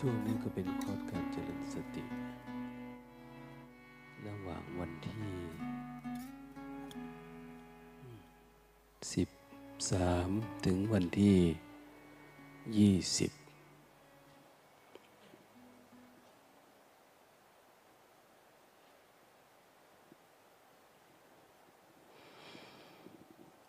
[0.00, 2.02] ช่วงนี้ก็เป็นคอร์สการเจริญสติ
[4.26, 5.34] ระหว่างวันที่
[9.12, 9.28] สิบ
[9.90, 10.28] สาม
[10.64, 11.38] ถึงวันที่
[12.76, 13.30] ยี่สิบ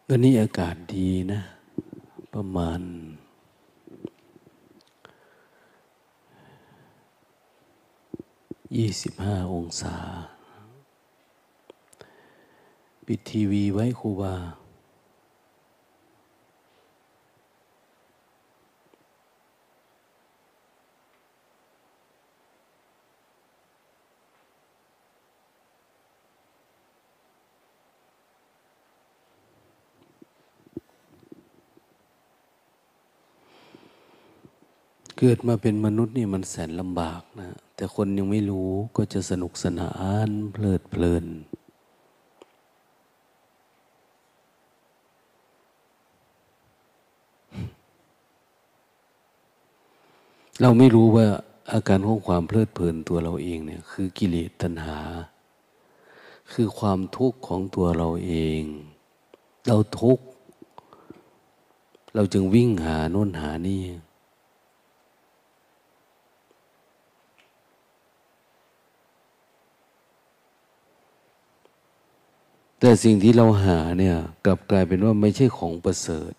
[0.07, 1.41] วันนี้อากาศดีนะ
[2.33, 2.81] ประมาณ
[8.81, 9.95] ยี่สิบห้าองศา
[13.05, 14.35] ปิดทีวีไว้ครูบา
[35.27, 39.91] กิดมาเป็นมนุษย์นี่มันแสนลำบากนะ แต่คนยังไม่รู้ก็จะสนุกสนา
[40.27, 41.25] นเพลิดเพลิน
[50.61, 51.27] เราไม่รู้ว่า
[51.71, 54.99] อาการของความเพลิดเพลินตัวเราเองเนี่ย คือกิเลสตัณหา
[56.51, 58.61] คือความทุกข์ของตัวเราเอง
[59.67, 60.25] เราทุกข์
[62.15, 63.83] เราจึงวิ่งหาโน่นหานี่
[72.79, 76.33] แต่สิ่งที่เราหาเนี่ยกลับกลายเป็นว่าไม่ใช่ของประเสริฐ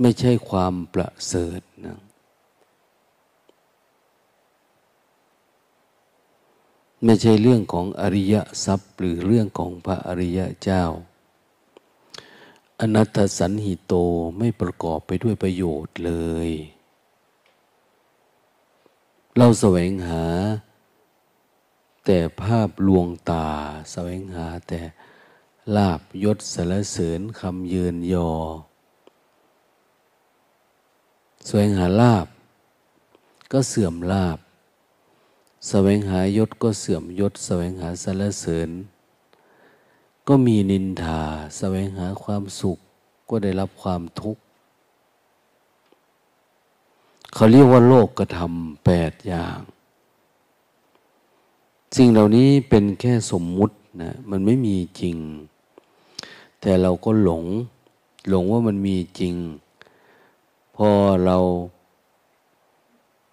[0.00, 1.98] ไม่ใช่ความประเสริฐนะ
[7.04, 10.84] ไม่ใช่เรื่องของอริยทรัพย์ หรือเรื่องของพระอริยเจ้า
[12.80, 13.94] อนัตสันหิโต
[14.38, 16.12] ไม่ประกอบไปด้วยประโยชน์เล
[16.48, 16.50] ย
[19.36, 20.24] เราแสวงหา
[22.06, 23.46] แต่ภาพลวงตา
[23.92, 24.80] แสวงหาแต่
[25.76, 28.30] ลาบยศสารเสริญคำเยืนยอ
[31.46, 32.26] แสวงหาลาบ
[33.52, 34.38] ก็เสื่อมลาบ
[35.68, 38.70] แสวงหายศก็เสื่อมยศแสวงหาสารเสริญ
[40.28, 41.22] ก็มีนินทา
[41.58, 42.78] แสวงหาความสุข
[43.28, 44.42] ก็ได้รับความทุกข์
[47.34, 49.58] เขาเรียกว่าโลกกระทำแปดอย่าง
[51.94, 55.16] สิ่งเหล่านี้เป็นแค่สมมุตินะมันไม่มีจริง
[56.60, 57.44] แต่เราก็หลง
[58.28, 59.34] หลงว่ามันมีจริง
[60.76, 60.90] พอ
[61.24, 61.38] เรา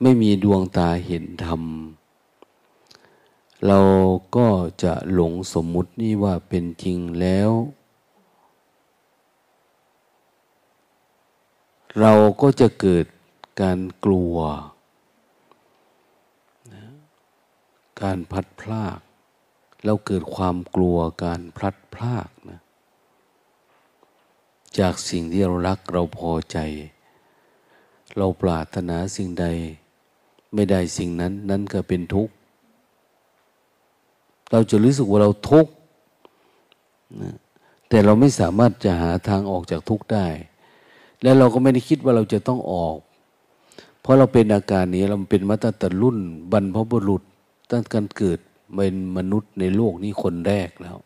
[0.01, 1.61] ไม่มีดวงตาเห็นธรรม
[3.67, 3.79] เรา
[4.35, 4.47] ก็
[4.83, 7.51] จะหลงสมมุตินี่ว่าเป็นจริงแล้ว
[11.99, 13.05] เราก็จะเกิด
[13.61, 14.35] การกลัว
[18.03, 18.99] การพลัดพราก
[19.85, 22.59] เราเกิดความกลัวการพลัดพรากนะ
[24.79, 26.57] จากสิ่งที่เรารักเราพอใจ
[28.17, 29.45] เราปรารถนาสิ่งใด
[30.53, 32.33] ไม่ได้สิ่งนั้นนั้นก็เป็นทุกข์
[34.51, 35.73] เราจะรู้สึกว่าเราทุกข์
[37.21, 37.35] นะ
[37.89, 40.27] แต่เราไม่สามารถจะหาทางออกจากทุกข์ได้
[41.21, 42.97] และเราก็ไม่ได้คิดว่าเราจะต้องออก
[44.01, 46.17] เพราะเราเป็นอาการนี้เราเป็นมาตั้งแต่รุ่น
[46.51, 47.23] บรรพบุรุษ
[47.71, 48.39] ตั้งการเกิด
[48.73, 50.97] เป็นมนุษย์ในโลกนี้คนแรกแล้ว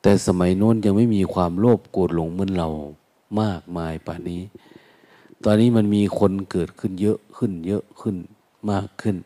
[0.00, 2.68] แต่สมัยโน้นยังไม่มีความโลภโกรธหลงเหมือนเรา
[3.40, 4.42] มากมายป่านนี้
[5.44, 8.16] ตอนนี้มันมีคนเกิดขึ้นเยอะขึ้นเยอะขึ้น
[8.70, 9.16] มากขึ้น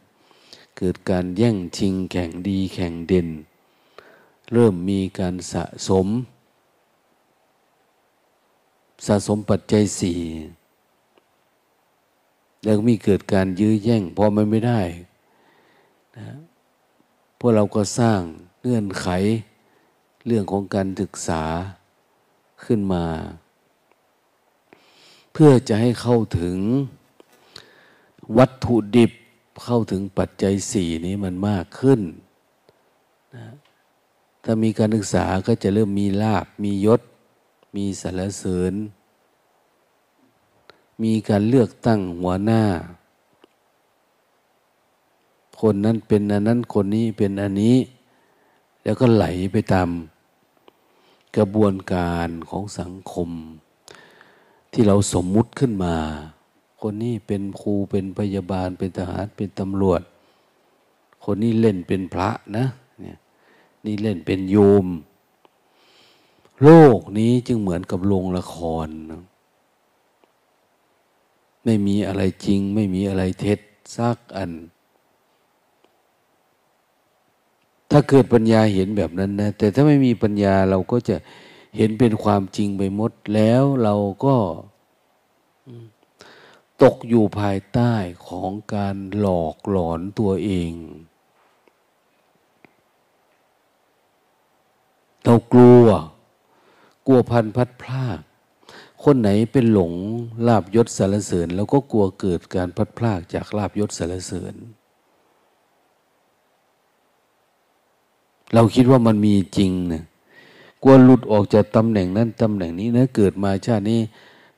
[0.78, 3.28] เกิดการแย่งชิงแข่งดีแข่งเด่น
[4.52, 6.06] เริ่มมีการสะสม
[9.06, 10.19] สะสมปัจจัยสี่
[12.64, 14.81] แล้วมีเกิดการยื้อแย่งพอมันไม่ได้
[16.16, 16.28] นะ
[17.38, 18.20] พวกเราก็สร้าง
[18.62, 19.06] เงื่อนไข
[20.26, 21.43] เรื่องของการศึกษา
[22.64, 23.05] ขึ้นมา
[25.32, 26.56] เพื่อจะให้เข้าถึง
[28.38, 29.12] วัตถุดิบ
[29.64, 32.00] เข้าถึงปัจจัยสี่นี้มันมากขึ้น
[33.34, 33.46] นะ
[34.44, 37.00] ถ้ามีการศึกษาก็จะเริ่มมีลาบมียศ
[37.76, 38.72] มีสรรเสริญ
[41.03, 42.62] มีการเลือกตั้งหัวหน้า
[45.61, 47.77] คนนั้นเป็นอันนั้นคนนี้เป็นอันนี้
[48.83, 49.89] แล้วก็ไหลไปตาม
[51.37, 53.31] กระบวนการของสังคม
[54.73, 55.97] ที่เราสมมุติขึ้นมา
[56.81, 60.03] คนนี้เป็นครูเป็นพยาบาลเป็นทหารเป็นตำรวจ
[61.25, 62.65] คนนี้เล่นเป็นพระนะ
[63.00, 63.19] เนี่ย
[63.85, 64.87] นี่เล่นเป็นโยม
[66.62, 68.56] โลกนี้จึงเหมือนกับโรงละค
[68.87, 69.23] รนะ
[71.69, 73.61] ไม่มีอะไรจริง ไม่มีอะไรเท็จ
[73.97, 74.50] ซักอัน
[77.91, 81.17] ถ้าเกิดปัญญาเห็นแบบนั้นนะ แต่ถ้าไม่มีปัญญาเราก็จะ
[81.76, 83.94] เห็นเป็นความจริงไปหมดแล้วเรา
[84.25, 84.37] ก็
[86.82, 87.93] ตกอยู่ภายใต้
[88.26, 90.73] ของการหลอกหลอนตัวเอง
[95.25, 95.87] เรากลัว
[97.06, 98.19] กลัวพันพัดพลาก
[99.10, 99.93] คนไหนเป็นหลง
[100.46, 104.55] ลาบยศสารเสริญ แล้วก็กลัวเกิดการพัดพลากจากลาบยศสารเสริญ
[108.55, 110.02] เราคิดว่ามันมีจริงนะ
[110.82, 114.00] กลัวหลุดออกจากตำแหน่งนั้นตำแหน่งนี้นะเกิดมาชาตินี้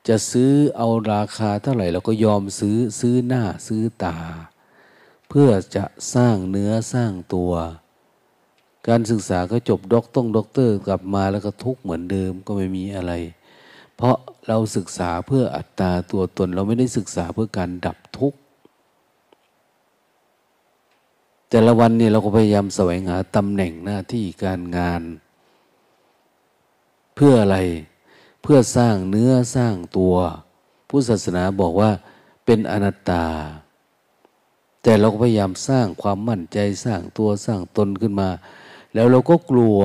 [0.09, 4.17] จะซื้อเอาราคาเท่าไหร่เราก็ยอมซื้อซื้อหน้าซื้อตา
[5.29, 7.53] เพื่อจะสร้างเนื้อสร้างตัว
[8.89, 13.15] การศึกษาก็จบด็อกต้องด็อกเตอร์กลับมาแล้วก็ทุกข์เหมือนเดิมก็ไม่มีอะไร
[14.01, 14.19] เพราะ
[14.49, 18.39] เราศึกษาเพื่ออัตตาตัวตน เราไม่ได้ศึกษาเพื่อการดับทุกข์
[21.51, 25.03] แต่ละวันเนี่ยเราก็พยายามแสวงหาตำแหน่งหน้าที่การงาน
[27.15, 27.59] เพื่ออะไร
[28.43, 30.15] เพื่อสร้างเนื้อสร้างตัว
[30.89, 31.91] ผู้ศาสนาบอกว่า
[32.45, 33.25] เป็นอนัตตา
[34.83, 38.29] แต่เราก็พยายามสร้างความมั่นใจสร้างตัวสร้างตนขึ้นมา
[38.95, 39.81] แล้วเราก็กลัว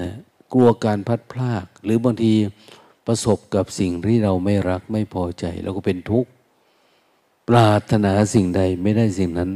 [0.00, 0.10] นะ
[0.52, 2.34] กลัวการพัดพลาก หรือบางที
[3.10, 6.30] ประสบกับสิ่งที่เราไม่รักไม่พอใจเราก็เป็นทุกข์
[7.48, 9.50] ปรารถนาสิ่งใดไม่ได้สิ่งนั้น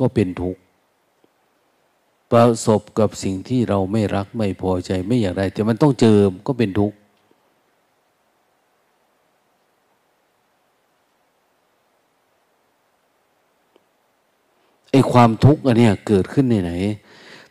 [0.00, 0.60] ก็เป็นทุกข์
[2.32, 6.96] ประสบกับสิ่งที่เราไม่รักไม่พอใจไม่อยากได้ แต่มันต้องเจอก็เป็นทุกข์
[14.90, 16.72] ไอ้ความทุกข์อันเนี้ยเกิดขึ้นในไหน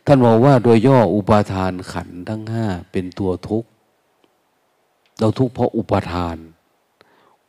[0.06, 3.68] ท่านบอกว่าโดยย่ออุปาทานขันทั้งห้าเป็นตัวทุกข์
[5.20, 6.36] เราทุกข์เพราะอุปทาน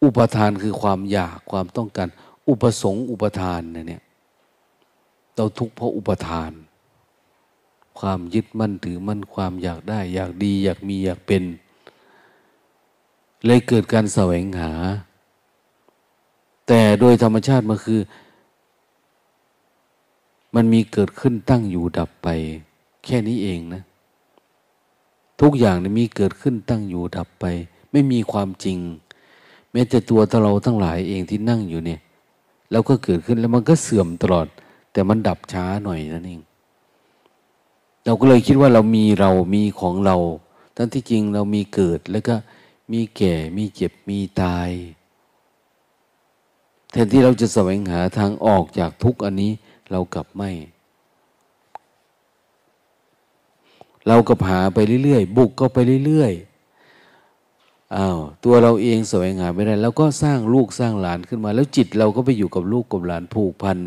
[0.03, 2.07] อุปทานคือความอยากความต้องการ
[2.49, 4.03] อุปสงค์อุปทานเนี่ย
[5.35, 6.51] เราทุกข์เพราะอุปทาน
[7.99, 11.43] ความยึดมั่นถือมั่นความอยากได้ อยากดี อยากมีอยากเป็น
[13.45, 14.71] เลยเกิดการแสวงหา
[16.67, 17.99] แต่โดยธรรมชาติมันคือ
[20.55, 22.27] มันมีเกิดขึ้นตั้งอยู่ดับไป
[23.05, 23.83] แค่นี้เองนะ
[25.41, 27.45] ทุกอย่างมีเกิดขึ้นตั้งอยู่ดับไป
[27.91, 28.77] ไม่มีความจริง
[29.71, 31.99] แม้แต่ตัวเราทั้งหลายเองที่นั่งอยู่เนี่ย
[32.71, 34.47] แล้วก็เกิดขึ้นแล้วมันก็เสื่อมตลอด
[34.91, 36.41] แต่มันดับช้าหน่อยนั่นเอง
[38.05, 40.17] เราก็เลยคิดว่าเรามีเรามีของเรา
[40.75, 42.35] ทั้งที่จริงเรามีเกิดแล้วก็
[42.91, 44.69] มีแก่มีเจ็บมีตาย
[46.91, 49.51] แทนที่เราจะแสวงหาทางออกจากทุกอันนี้
[49.91, 50.51] เรากลับไม่
[54.09, 63.79] เราก็หาไปเรื่อยๆบุกก็ไปเรื่อยๆอ้าวตัวเราเองแสวงหาไม่ได้แล้วก็สร้างลูกสร้างหลานขึ้นมา แล้วจิตเราก็ไปอยู่กับลูกกับหลานผูกพัน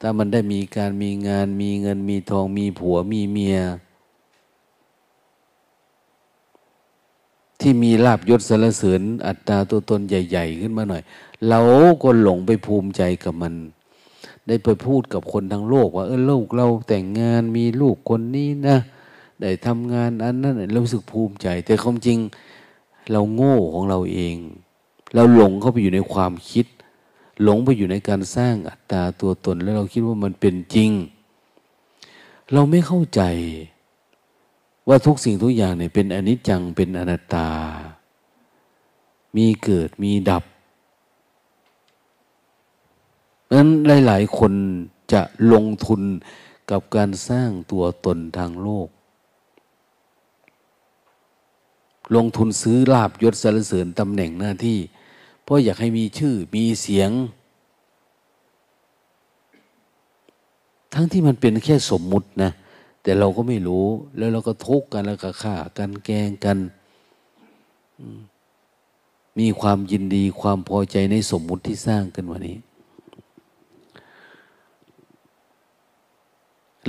[0.00, 3.58] ถ้ามันได้มีการมีงานมีเงินมีทองมีผัวมีเมีย
[7.60, 11.02] ที่มีลาบยศสารเสริญอัตราตัวตนใหญ่ ๆ ขึ้นมาหน่อย
[11.48, 11.60] เรา
[12.02, 13.54] ก็หลงไปภูมิใจกับมัน
[14.48, 18.76] ได้ไปพูดกับคนทั้งโลก ว่าเออลูกเราแต่งงานมีลูกคนนี้นะ
[19.40, 22.18] ได้ทำงานอันนั้นเราสึกภูมิใจ แต่ความจริง
[23.12, 24.36] เราโง่ของเราเอง
[25.14, 26.66] เราหลงเข้าไปอยู่ในความคิด
[27.42, 30.90] หลงไปอยู่ในการสร้างอัตตาตัวตน แล้วเราคิดว่ามันเป็นจริง
[32.52, 33.22] เราไม่เข้าใจ
[34.88, 37.48] ว่าทุกสิ่งทุกอย่างเนี่ยเป็นอนิจจังเป็นอนัตตา
[39.36, 40.44] มีเกิดมีดับ
[43.52, 43.68] นั้น
[44.06, 44.52] หลาย ๆ คน
[45.12, 46.02] จะลงทุน
[46.70, 48.88] กับการสร้างตัวตนทางโลก
[52.16, 54.78] ลงทุนซื้อลาบยศสรรเสริญตำแหน่งหน้าที่
[55.42, 57.10] เพราะอยากให้มีชื่อมีเสียง
[60.94, 62.50] ทั้งที่มันเป็นแค่สมมุตินะ
[63.02, 63.86] แต่เราก็ไม่รู้
[64.16, 66.58] แล้วเราก็ทุกข์กันแล้วก็ฆ่ากันแกงกัน
[69.38, 72.58] มีความยินดีความพอใจในสมมุติที่สร้างขึ้นวันนี้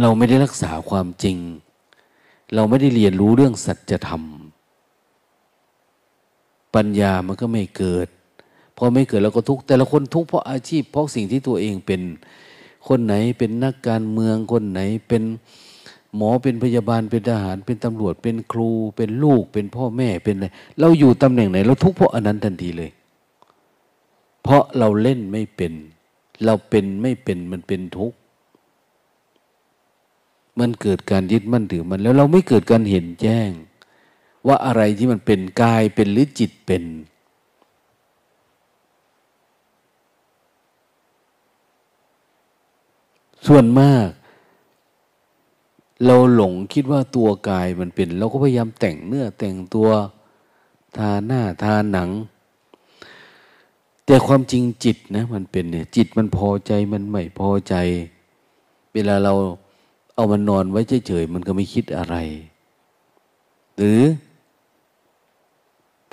[0.01, 1.37] เราไม่ได้รักษาความจริง
[2.55, 4.23] เราไม่ได้เรียนรู้เรื่องสัจธรรม
[6.75, 8.07] ปัญญามันก็ไม่เกิด
[8.77, 12.01] พอไม่เกิดเราก็ทุกข์แต่ละคนทุกข์เพราะอาชีพเพราะสิ่งที่ตัวเองเป็น
[12.87, 15.23] คนไหนเป็นนักการเมืองคนไหนเป็น
[16.15, 20.47] หมอเป็นพยาบาลเป็นทหาร เป็นตำรวจเป็นครู เป็นลูก เป็นพ่อแม่เป็นอะไร
[20.79, 22.91] เราอยู่ตำแหน่งไหน เราทุกข์เพราะอันนั้นทันทีเลย
[24.43, 25.73] เพราะเราเล่นไม่เป็น
[26.45, 28.17] เราเป็นไม่เป็นมันเป็นทุกข์
[30.59, 33.49] มันเกิดการยึดมั่นถือมันแล้วเราไม่เกิดการเห็นแจ้ง
[34.47, 36.83] ว่าอะไรที่มันเป็นกายเป็นหรือจิตเป็น
[43.47, 44.07] ส่วนมาก
[46.05, 49.89] เราหลงคิดว่าตัวกายมันเป็น เราก็พยายามแต่งเนื้อแต่งตัว
[50.97, 52.09] ทาหน้าทาหนัง
[54.05, 57.75] แต่ความจริงจิตนะมันเป็นเนี่ยจิตมันพอใจมันไม่พอใจ
[58.93, 59.33] เวลาเรา
[60.19, 62.15] เอามันนอนไว้เฉยๆมันก็ไม่คิดอะไร
[63.75, 64.01] หรือ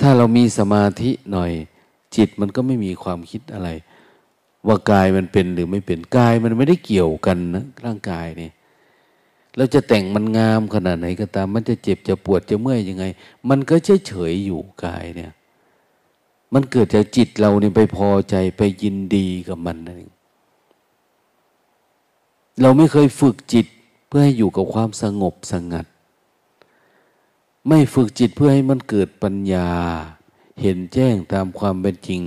[0.01, 1.53] ถ้าเรามีสมาธิหน่อย
[2.17, 3.69] จิตมันก็ไม่มีความคิดอะไร
[4.67, 8.53] ว่ากายมันเป็นหรือไม่เป็นกายมันไม่ได้เกี่ยวกันนะร่างกายเนี่ย
[9.57, 13.05] เราจะแต่งมันงามขนาดไหนก็ตาม มันจะเจ็บจะปวดจะเมื่อยยังไง
[13.49, 15.33] มันก็เฉยเฉยอยู่กายเนี่ย
[16.53, 20.13] มันเกิดจากจิตเราเนี่ยไปพอใจไปยินดีกับมันนั่นเอง
[22.63, 23.67] เราไม่เคยฝึกจิต
[24.07, 25.87] เพื่อให้อยู่กับความสงบสงัด
[27.69, 29.69] ไม่ฝึกจิตเพื่อให้มันเกิดปัญญา
[30.63, 32.23] เห็นแจ้งตามความเป็นจริง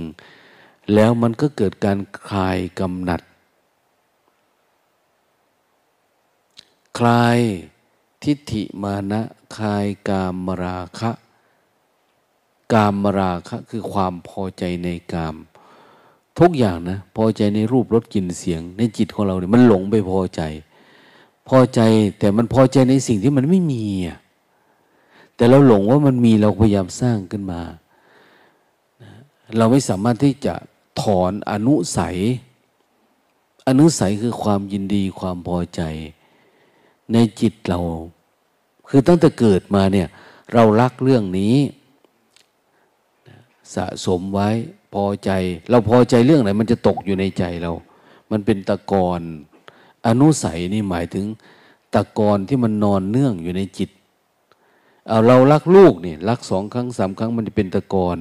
[0.94, 3.20] แล้วมันก็เกิดการคลายกำหนัด
[6.98, 7.38] คลาย
[8.22, 9.20] ทิฏฐิมานะ
[9.56, 11.10] คลายกามราคะ
[12.72, 15.36] กามราคะคือความพอใจในกาม
[16.38, 20.42] ทุกอย่างนะ พอใจในรูปรสกลิ่นเสียง ในจิตของเราเนี่ยมันหลงไปพอใจ
[21.50, 21.80] พอใจ
[22.18, 23.84] แต่มันพอใจในสิ่งที่มันไม่มี
[25.36, 27.62] แต่เราหลงว่ามันมีเราพยายามสร้างขึ้นมา
[29.56, 30.54] เราไม่สามารถที่จะ
[31.00, 32.16] ถอนอนุสัย
[33.68, 35.82] อนุสัยคือความยินดีความพอใจ
[37.12, 37.80] ในจิตเรา
[38.88, 40.08] คือตั้งแต่เกิดมาเนี่ย
[40.52, 41.56] เรารักเรื่องนี้
[43.74, 44.48] สะสมไว้
[44.94, 45.30] พอใจ
[45.70, 47.72] เราพอใจเรื่องไหน มันจะตกอยู่ในใจเรา
[48.30, 49.20] มันเป็นตะกอน
[50.06, 51.26] อนุสัยนี่หมายถึง
[51.94, 53.90] ตะกอนที่มันนอนเนื่องอยู่ในจิต
[55.06, 58.16] เอาเรารักลูกนี่รักสองครั้งสามครั้งมันจะเป็นตะกอน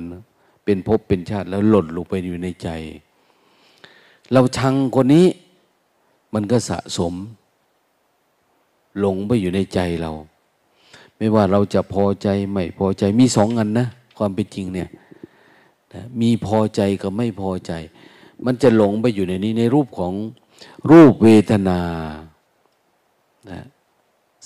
[0.66, 2.70] เป็นภพเป็นชาติแล้วหล่นลงไปอยู่ในใจ
[4.32, 5.28] เราชังคนนี้
[6.34, 7.14] มันก็สะสม
[9.00, 10.12] หลงไปอยู่ในใจเรา
[11.18, 14.90] ไม่ว่าเราจะพอใจไม่พอใจมีสองอันนะความเป็นจริงเนี่ย
[16.22, 17.72] มีพอใจกับไม่พอใจ
[18.46, 20.14] มันจะหลงไปอยู่ในนี้ในรูปของ
[20.90, 21.82] รูปเวทนา
[23.50, 23.62] นะ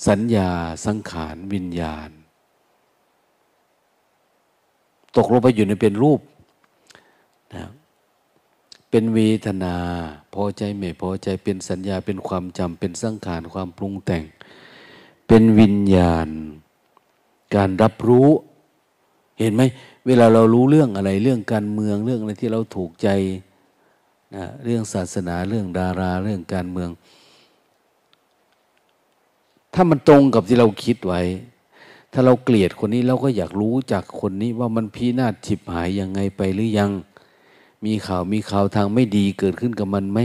[0.06, 0.50] สัญญา
[0.86, 2.10] สังขารวิญญาณ
[5.16, 6.20] ตกลงไปอยู่ในเป็นรูป
[7.54, 7.64] นะ
[8.90, 9.76] เป็นเวทนา
[10.34, 14.24] พอใจไม่พอใจเป็นสัญญาเป็นความจำเป็นสังขารความปรุงแต่ง
[15.26, 16.28] เป็นวิญญาณ
[17.54, 18.28] การรับรู้
[19.38, 19.62] เห็นไหม
[20.06, 23.08] เวลาเรารู้เรื่องอะไรเรื่องการเมืองเรื่องอะไรที่เราถูกใจ
[24.34, 26.90] นะเรื่องศาสนาเรื่องดาราเรื่องการเมือง
[29.74, 31.22] ถ้ามันตรงกับที่เราคิดไว้
[32.12, 36.90] ถ้าเราเกลียดคนนี้เราก็อยากรู้จากคนนี้ว่ามันพีนาศฉิบหายยังไงไปหรือยัง
[37.84, 40.18] มีข่าวมีข่าวทางไม่ดีเกิดขึ้นกับมันไหม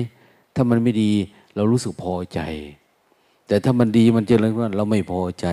[0.56, 1.12] ถ้ามันไม่ดี
[1.56, 2.40] เรารู้สึกพอใจ
[3.48, 5.46] แต่ถ้ามันดีมันเจริญว่าเราไม่พอใจ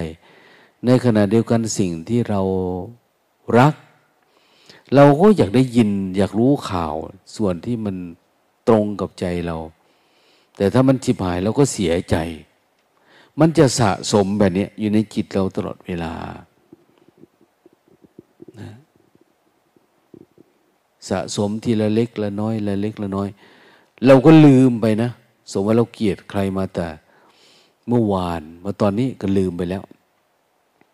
[0.86, 2.40] ในขณะเดียวกันสิ่งที่เรา
[3.58, 3.75] รัก
[4.94, 6.94] เราก็อยากได้ยิน อยากรู้ข่าว
[7.36, 7.96] ส่วนที่มัน
[8.68, 9.56] ตรงกับใจเรา
[10.56, 12.16] แต่ถ้ามันฉิบหายเราก็เสียใจ
[13.40, 16.12] มันจะสะสมแบบนี้อยู่ในจิตเราตลอดเวลา
[21.08, 23.28] สะสมทีละเล็กละน้อยละเล็กละน้อย
[24.06, 25.11] เราก็ลืมไปนะ
[25.50, 26.88] สมมติเราเกลียดใครมาแต่
[27.88, 29.82] เมื่อวานมาตอนนี้ก็ลืมไปแล้ว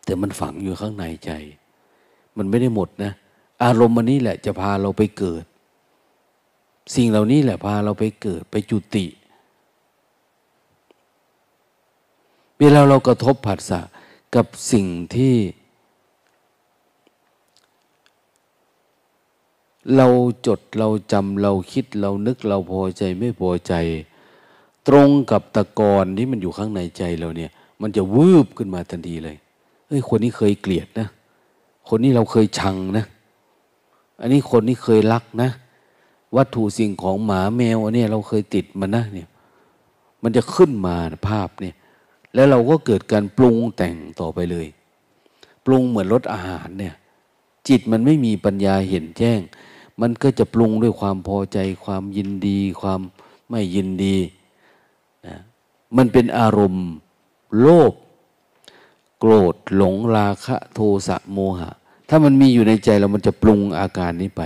[0.05, 1.31] แต่มันฝังอยู่ข้างในใจ
[2.37, 3.13] มันไม่ได้หมดนะ
[3.63, 5.45] อารมณ์มันนี้แหละจะพาเราไปเกิด
[6.95, 9.07] สิ่งเหล่านี้แหละพาเราไปเกิดไปจุติ
[12.59, 13.81] เวลาเรากระทบผัสสะ
[14.35, 15.35] กับสิ่งที่
[19.97, 20.07] เรา
[20.47, 23.75] จดเราจำเราคิดเรานึกเราพอใจไม่พอใจ
[24.89, 29.37] ตรงกับตะกอนที่มันอยู่ข้างในใจเราเนี่ย มันจะวืบขึ้นมาทันทีเลย
[29.87, 31.09] เฮ้ยคนนี้เคยเกลียดนะ
[31.89, 33.05] คนนี้เราเคยชังนะ
[34.21, 35.51] อันนี้คนนี้เคยรักนะ
[36.37, 39.29] วัตถุสิ่งของหมาแมวอันนี้เราเคยติดมันนะเนี่ย
[40.23, 40.97] มันจะขึ้นมา
[41.29, 41.75] ภาพเนี่ย
[42.35, 44.67] แล้วเราก็เกิดการปรุงแต่งต่อไปเลย
[45.65, 46.95] ปรุงเหมือนรสอาหารเนี่ย
[47.69, 49.41] จิตมันไม่มีปัญญาเห็นแจ้ง
[50.01, 53.01] มันก็จะปรุงด้วยความพอใจ ความยินดี ความ
[53.51, 54.17] ไม่ยินดี
[55.27, 55.37] นะ
[55.97, 56.89] มันเป็นอารมณ์
[57.61, 57.93] โลภ
[59.19, 61.71] โกรธหลงราคะ โทสะโมหะ
[62.09, 64.43] ถ้ามันมีอยู่ในใจเรามันจะปรุงอาการนี้ไป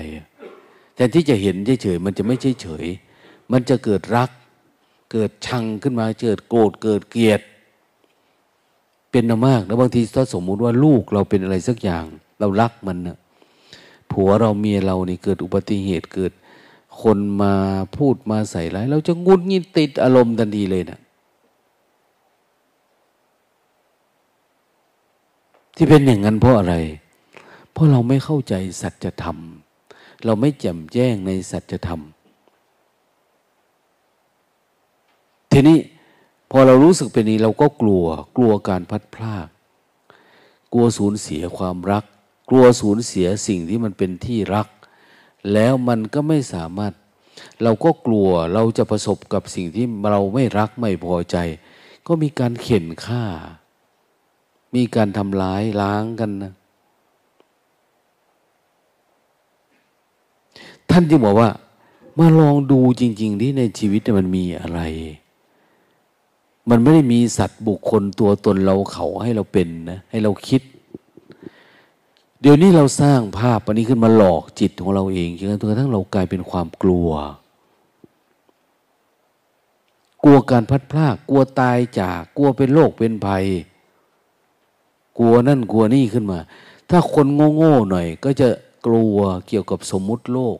[0.97, 4.31] แต่ที่จะเห็นเฉยๆมันจะไม่เฉยๆมันจะเกิดรัก
[5.13, 7.41] เกิดชังขึ้นมาเกิดโกรธเกิดเกลียด
[9.11, 12.05] เป็นมากแล้วบางทีถ้าสมมุติว่าลูกเราเป็นอะไรสักอย่าง
[12.41, 13.19] เรารักมันนะ
[14.11, 16.33] ผัวเราเมียเรานี่เกิดอุบัติเหตุเกิด
[17.03, 17.55] คนมา
[17.97, 21.01] พูดมาใส่ร้ายเราจะงุนงิดติดอารมณ์ทันทีเลยนะ
[25.77, 26.75] ที่เป็นอย่างนั้นเพราะอะไร
[27.73, 29.39] เพราะเราไม่เข้าใจสัจธรรม
[30.25, 32.01] เราไม่แจ่มแจ้งในสัจธรรม
[35.53, 35.79] ทีนี้
[36.51, 38.05] พอเรารู้สึกเป็นนี้เราก็กลัว
[38.37, 39.49] กลัวการพัดพลาก
[40.73, 42.05] กลัวสูญเสียความรัก
[42.51, 44.69] กลัวสูญเสียสิ่งที่มันเป็นที่รัก
[45.53, 46.93] แล้วมันก็ไม่สามารถ
[47.63, 51.37] เราก็กลัวเราจะประสบกับสิ่งที่เราไม่รักไม่พอใจ
[52.07, 53.25] ก็มีการเข็นฆ่า
[54.75, 56.53] มีการทำร้ายล้างกันนะ
[60.99, 61.51] ท่านที่บอกว่า
[62.19, 64.81] มาลองดูจริง ๆ ที่ในชีวิตมันมีอะไร
[66.69, 70.63] มันไม่ได้มีสัตว์บุคคลตัวตนเราเขาให้เราเป็นนะให้เราคิด
[72.41, 77.11] เดี๋ยวนี้เราสร้างภาพอันนี้ขึ้นมาหลอกจิตของเราเองจนกระทั่งเรากลายเป็นความกลัว
[80.23, 83.45] กลัวการพัดพลากกลัวตายจากกลัวเป็นโรคเป็นภัย
[85.19, 86.39] กลัวนั่นกลัวนี่ขึ้นมา
[86.91, 87.27] ถ้าคน
[87.57, 88.49] โง่ๆหน่อย ก็จะ
[88.87, 89.17] กลัว
[89.49, 90.59] เกี่ยวกับสมมุติโลก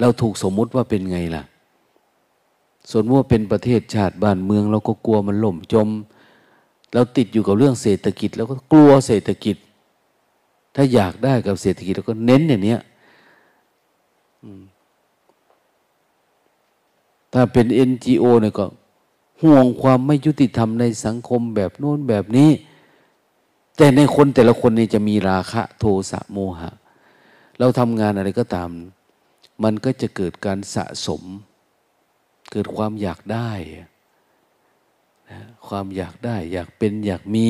[0.00, 1.42] เราถูกสมมุติว่าเป็นไงล่ะ
[2.90, 5.88] ส่วนว่าเป็นประเทศชาติบ้านเมือง เราก็กลัวมันล่มจม
[6.94, 9.56] เราติดอยู่กับเรื่องเศรษฐกิจ แล้วก็กลัวเศรษฐกิจ
[10.74, 12.76] ถ้าอยากได้กับเศรษฐกิจเราก็เน้นอย่างนี้
[17.32, 18.66] ถ้าเป็น NGO เนี่ยก็
[19.42, 22.50] ห่วงความไม่ยุติธรรมในสังคมแบบโน้นแบบนี้
[23.76, 26.70] แต่ในคนแต่ละคนนี่จะมีราคะ โทสะโมหะ
[27.58, 28.70] เราทำงานอะไรก็ตาม
[29.64, 31.22] มันก็จะเกิดการสะสม
[32.50, 33.50] เกิดความอยากได้
[35.68, 37.46] ความอยากได้ อยากเป็นอยากมี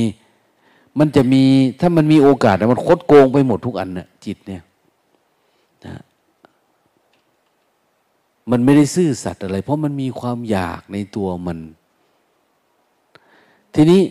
[0.98, 1.42] มันจะมี
[1.80, 4.62] ถ้ามันมีโอกาสมันคดโกงไปหมดทุกอันนะ่ะจิตเนี่ย
[5.86, 5.94] นะ
[8.50, 11.58] มันไม่ได้ซื่อสัตย์อะไร เพราะมันมีความอยากในตัวมัน
[13.74, 14.02] ทีนี้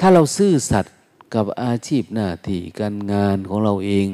[0.00, 0.94] ถ้าเราซื่อสัตย์
[1.34, 4.06] กับอาชีพหน้าที่การงานของเราเอง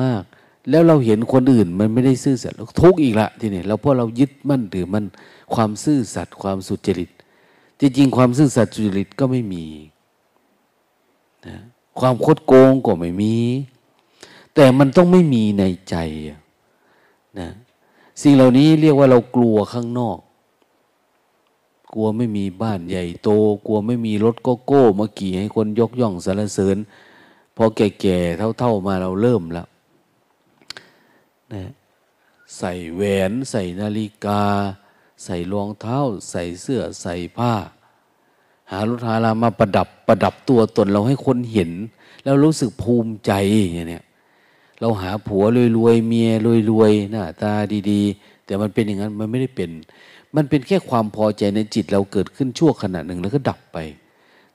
[0.00, 5.04] มาก ๆ แล้วเราเห็นคนอื่นมันไม่ได้ซื่อสัตย์ทุกข์อีกละทีนี้เราเพราะเรายึดมั่นถือมัน
[5.54, 7.10] ความซื่อสัตย์ความสุจริต
[7.80, 9.64] จริงๆความซื่อสัตย์สุจริตก็ไม่มี
[11.46, 11.56] นะ
[12.00, 13.34] ความคดโกงก็ไม่มี
[14.54, 15.96] แต่มันต้องไม่มีในใจ
[17.40, 17.48] นะ
[18.22, 20.18] สิ่งเหล่านี้เรียกว่าเรากลัวข้างนอก
[21.94, 23.30] กลัวไม่มีบ้านใหญ่โต
[23.66, 26.76] กลัวไม่มีรถโกโก้มากี่ให้คนยกย่องสรรเสริญ
[27.56, 29.66] พอแก่ๆเท่าๆมาเราเริ่มแล้ว
[31.54, 31.64] นะ
[32.58, 34.42] ใส่แหวน ใส่นาฬิกา
[35.24, 35.98] ใส่รองเท้า
[36.30, 37.52] ใส่เสื้อ ใส่ผ้า
[38.70, 41.70] หารถหาลามาประดับประดับตัวตนเราให้คนเห็น
[42.22, 43.32] แล้วรู้สึกภูมิใจ
[43.62, 44.02] อย่างนี้
[44.80, 45.44] เราหาผัว
[45.76, 46.30] รวยๆเมีย
[46.70, 47.52] รวยๆหน้าตา
[47.90, 49.70] ดีๆ แต่มันเป็นอย่างนั้นมันไม่ได้เป็น
[50.34, 53.78] มันเป็นแค่ความพอใจในจิตเราเกิดขึ้นชั่วขณะหนึ่งแล้วก็ดับไป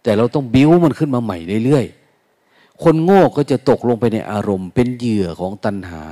[0.03, 6.03] แต่เราต้องบิ้วมันขึ้นมาใหม่เรื่อยๆคนโง่ก็จะตกลงไปในอารมณ์ เป็นเหยื่อของตัณหา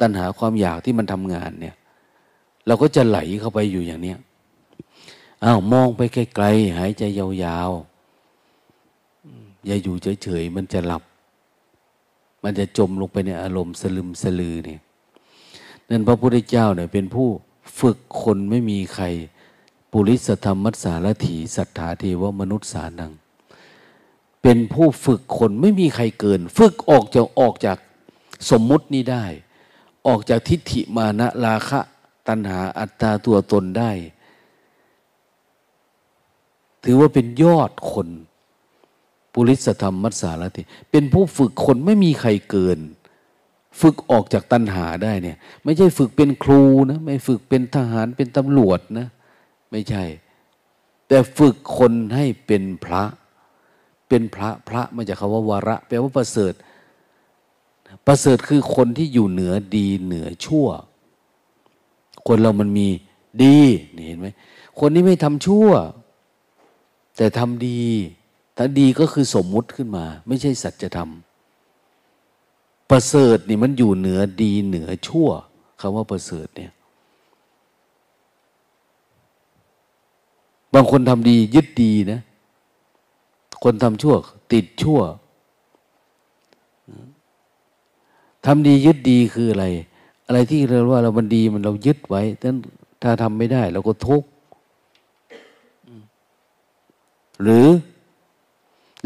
[0.00, 1.76] ตัณหาความอยากที่มันทำงานเนี่ย
[2.66, 4.18] เราก็จะไหลเข้าไปอยู่อย่างเนี้ย
[5.44, 11.02] อ้าวมองไปไกลๆหายใจยาวๆอย่าอยู่เฉยๆมันจะหลับ
[12.42, 14.80] มันจะจมลงไปในอารมณ์สลึมสลือเนี่ย
[15.88, 17.28] นั่นพระพุทธเจ้าเนี่ยเป็นผู้
[17.80, 19.04] ฝึกคนไม่มีใคร
[19.92, 23.12] ปุริสธรรมมัสสารถีสัทธาเทวมนุษย์สานัง
[24.42, 27.78] เป็นผู้ฝึกคนไม่มีใครเกิน ฝึกออกจากออกจาก
[28.50, 29.24] สมมุตินี้ได้
[30.06, 31.80] ออกจากทิฏฐิมานะราคะ
[32.28, 33.90] ตัณหาอัตตาตัวตนได้
[36.84, 38.08] ถือว่าเป็นยอดคน
[39.32, 42.78] ปุริสธรรมมัสสารถิเป็นผู้ฝึกคนไม่มีใครเกิน
[43.80, 49.08] ฝึกออกจากตัณหาได้เนี่ย ไม่ใช่ฝึกเป็นครูนะ ไม่ฝึกเป็นทหารเป็นตำรวจนะ
[49.70, 50.04] ไม่ใช่
[51.08, 53.04] แต่ฝึกคนให้เป็นพระ
[54.08, 56.52] เป็นพระพระมาจากคำว่าวาระแปลว่าประเสริฐ
[58.12, 60.66] ประเสริฐคือคนที่อยู่เหนือดีเหนือชั่ว
[62.26, 62.88] คนเรามันมี
[63.42, 63.58] ดี
[63.96, 64.28] นี่เห็นไหม
[64.78, 65.68] คนนี้ไม่ทำชั่ว
[67.16, 67.82] แต่ทำดี
[68.56, 71.10] ถ้าดีก็คือสมมุติขึ้นมา ไม่ใช่สัจธรรม
[72.90, 75.28] ประเสริฐนี่มันอยู่เหนือดีเหนือชั่ว
[75.80, 76.72] คำว่าประเสริฐเนี่ย
[80.74, 82.20] บางคนทำดียึดดีนะ
[83.64, 84.14] คนทำชั่ว
[84.52, 85.00] ติดชั่ว
[88.46, 89.66] ทำดียึดดีคืออะไร
[90.26, 92.48] อะไรที่เราว่าเรามันดีมันเรายึดไว้แต่
[93.02, 94.28] ถ้าทำไม่ได้เราก็ทุกข์
[97.42, 97.66] หรือ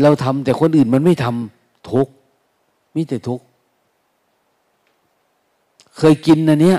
[0.03, 2.13] เราทำแต่คนอื่นมันไม่ทำทุกข์
[2.95, 3.45] มิแต่ทุกข์
[5.99, 6.79] เคยกินนเนี้ย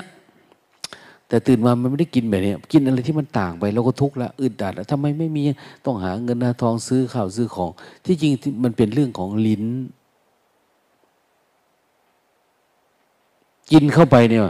[1.27, 5.43] แต่ตื่นมามันไม่ได้กินแบบนี้กินอะไรที่มันต่างไปเราก็ทุกข์ละอึดอัดแล้วทำไมไม่มี
[5.85, 7.71] ต้องหาเงินหาทองซื้อข้าวซื้อของ
[8.05, 9.63] ที่จริงมันเป็นเรื่องของลิ้น
[13.71, 14.41] กินเข้าไปเนี่ย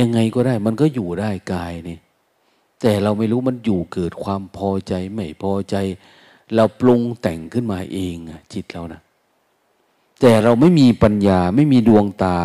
[0.00, 1.98] ยังไงก็ได้ มันก็อยู่ได้กายนี่
[2.80, 5.76] แต่เราไม่รู้มันอยู่เกิดความพอใจไม่พอใจ
[6.54, 8.14] เราปรุงแต่งขึ้นมาเอง
[8.52, 9.00] จิตเรานะ
[10.20, 12.38] แต่เราไม่มีปัญญาไม่มีดวงตา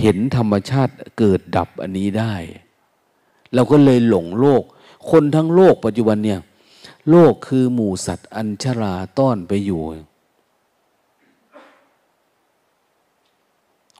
[0.00, 2.34] เห็นธรรมชาติเกิดดับอันนี้ได้
[3.54, 4.62] เราก็เลยหลงโลก
[5.10, 6.40] คนทั้งโลกปัจจุบันเนี่ย
[7.10, 9.82] โลกคือหมู่สัตว์อัญชราต้อนไปอยู่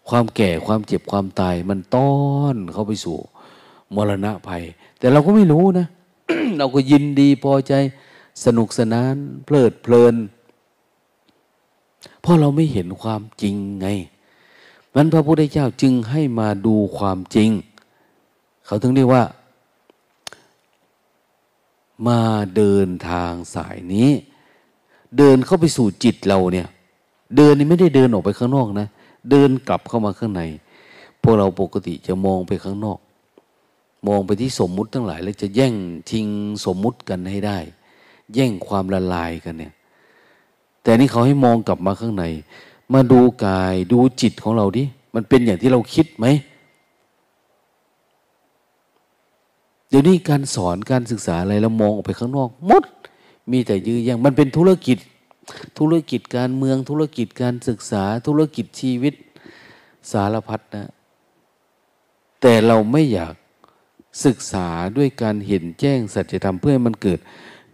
[0.09, 2.15] ความแก่ความเจ็บความตาย มันต้อ
[2.55, 3.19] นเข้าไปสู่
[3.95, 4.63] มรณะภัย
[4.99, 5.87] แต่เราก็ไม่รู้นะ
[6.59, 7.73] เราก็ยินดีพอใจ
[8.45, 9.15] สนุกสนาน
[9.45, 10.15] เพลิดเพลิน
[12.21, 13.89] เพราะเราไม่เห็นความจริงไง
[14.95, 17.51] มันพระพุทธเจ้าจึงให้มาดูความจริง
[18.67, 19.25] เขาถึงเรียกว่า
[22.09, 22.21] มา
[22.57, 24.11] เดินทางสายนี้
[25.19, 26.69] เดินเข้าไปสู่จิตเราเนี่ย
[27.37, 28.89] เดินนี่ไม่ได้เดินออกไปข้างนอกนะ
[29.31, 30.43] เดินกลับเข้ามาข้างใน
[31.23, 32.99] พวกเราปกติจะมองไปข้างนอก
[34.07, 35.75] มองไปที่สมมุติทั้งหลาย แล้วจะแย่ง
[36.11, 36.27] ชิง
[36.65, 37.59] สมมุติกันให้ได้
[38.35, 39.73] แย่งความละลายกันเนี่ย
[40.83, 42.25] แต่นี่เขาให้มองกลับมาข้างใน
[42.93, 44.85] มาดูกายดูจิตของเราดิ
[45.15, 46.27] มันเป็นอย่างที่เราคิดไหม
[49.89, 52.85] เดี๋ยวนี้การสอนการศึกษาอะไรเรามองออกไปข้างนอกหมด
[53.51, 54.99] มีแต่ยื้อยังมันเป็นธุรกิจ
[55.79, 59.15] ธุรกิจการเมืองธุรกิจการศึกษาธุรกิจชีวิต
[60.13, 60.91] สารพัดนะ
[62.41, 63.35] แต่เราไม่อยาก
[64.25, 67.21] ศึกษาด้วยการเห็นแจ้งสัจธรรมเพื่อให้มันเกิด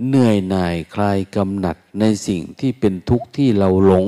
[0.07, 4.07] เหนื่อยหน่ายคลายกำหนัดในสิ่งที่เป็นทุกข์ที่เราหลง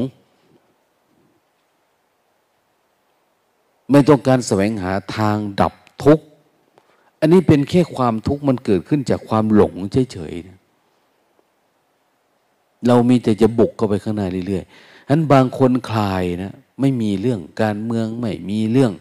[3.90, 5.74] ไม่ต้องการแสวงหาทางดับ
[6.04, 6.24] ทุกข์
[7.20, 9.74] อันนี้เป็นแค่ความทุกข์มันเกิดขึ้นจากความหลง
[10.12, 10.53] เฉยๆ
[12.86, 18.92] เรามีแต่จะบุกเข้าไปข้างในเรื่อยๆฉะนั้นบางคนคลายนะไม่มีเรื่องการเมืองไม่มีเรื่อง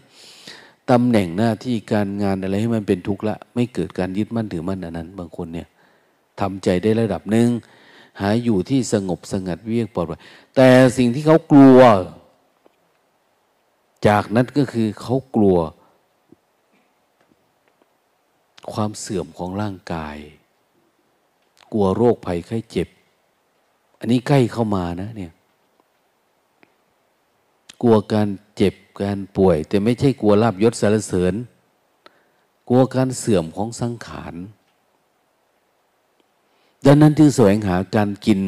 [0.90, 5.68] ตำแหน่งหน้าที่การงานอะไรให้มันเป็นทุกข์ละ ไม่เกิดการยึดมั่นถือมั่นอันนั้น บางคนเนี่ย
[6.40, 7.48] ทำใจได้ระดับหนึ่ง
[8.20, 10.20] หาอยู่ที่สงบสงัดเวียกปลอดภัย
[10.56, 11.80] แต่สิ่งที่เขากลัว
[14.06, 15.58] จากนั้นก็คือเขากลัว
[18.72, 20.16] ความเสื่อมของร่างกาย
[21.72, 22.88] กลัวโรคภัยไข้เจ็บ
[24.04, 25.32] อันนี้ใกล้เข้ามานะเนี่ย
[27.82, 31.34] กลัวการเจ็บการป่วย แต่ไม่ใช่กลัวลาบยศสารเสริญ
[32.68, 34.34] กลัวการเสื่อมของสังขาร
[36.84, 38.40] ดังนั้นจึงแสวงหาการกิน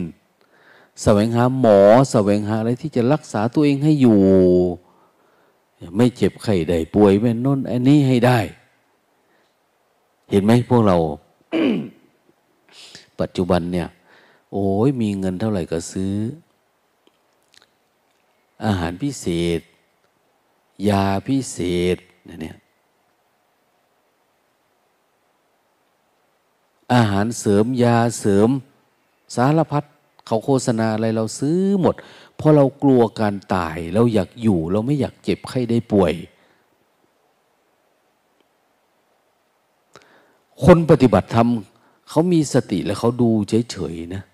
[1.03, 1.81] แสวงหาหมอ
[2.13, 4.21] แสวงหาอะไรที่จะรักษาตัวเองให้อยู่
[5.97, 8.39] ไม่เจ็บไข้ได้ป่วยไม่น้นอันนี้ให้ได้
[10.31, 10.97] เห็นไหมพวกเรา
[13.21, 13.89] ปัจจุบันเนี่ย
[14.59, 16.15] โอ้ยมีเงินเท่าไหร่ก็ซื้อ
[18.65, 19.27] อาหารพิเศ
[19.59, 19.61] ษ
[20.89, 21.59] ยาพิเศ
[21.95, 21.97] ษ
[22.41, 22.57] เนี่ย
[26.95, 28.49] อาหารเสริมยาเสริม
[29.37, 29.85] สารพัด
[30.27, 31.95] เขาโฆษณาอะไรเราซื้อหมด
[32.37, 36.15] เพราะเรากลัวการตาย เราอยากอยู่ เราไม่อยากเจ็บไข้ได้ป่วย
[40.65, 41.49] คนปฏิบัติธรรม
[42.09, 44.25] เขามีสติแล้วเขาดูเฉยๆนะ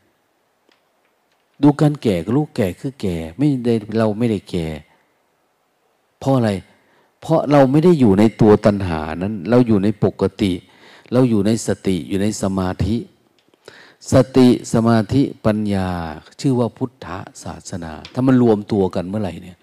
[1.62, 4.66] ดูการแก่ก็รู้แก่คือแก่ ไม่ได้เราไม่ได้แก่
[6.20, 6.50] เพราะอะไร
[7.20, 10.52] เพราะเราไม่ได้อยู่ในตัวตัณหานั้น เราอยู่ในปกติ
[11.12, 12.96] เราอยู่ในสติอยู่ในสมาธิ
[14.12, 15.88] สติสมาธิปัญญา
[16.40, 17.06] ชื่อว่าพุทธ
[17.42, 19.58] ศาสนา ถ้ามันรวมตัวกันเมื่อไหร่เนี่ย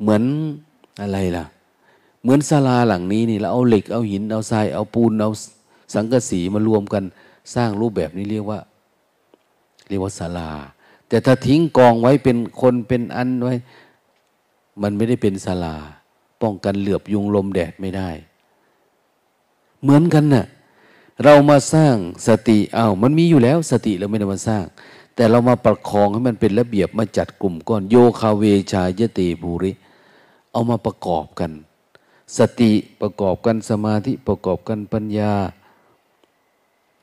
[0.00, 0.22] เหมือน
[1.02, 1.44] อะไรล่ะ
[2.22, 5.30] เหมือนศาลาหลังนี้นี่เราเอาเหล็กเอาหินเอาทรายเอาปูนเอา
[5.94, 7.04] สังกะสีมารวมกัน
[7.54, 8.60] สร้างรูปแบบนี้เรียกว่า
[9.90, 10.50] เรียกว่าศาลา
[11.08, 13.54] แต่ถ้าทิ้งกองไว้เป็นคนเป็นอันไว้
[14.82, 15.76] มันไม่ได้เป็นศาลา
[16.42, 18.10] ป้องกันเหลือบยุงลมแดดไม่ได้
[19.82, 20.46] เหมือนกันนะ่ะ
[21.24, 24.64] เรามาสร้างสติอา้าวมันมีอยู่แล้วสติเราไม่ได้มาสร้าง
[25.14, 29.72] แต่เรามาประคองให้มันเป็นระเบียบมาจัดกลุ่มก้อนโยคาเวชายเตบูริ
[30.52, 31.50] เอามาประกอบกัน
[32.38, 35.32] สติประกอบกันสมาธิประกอบกันปัญญา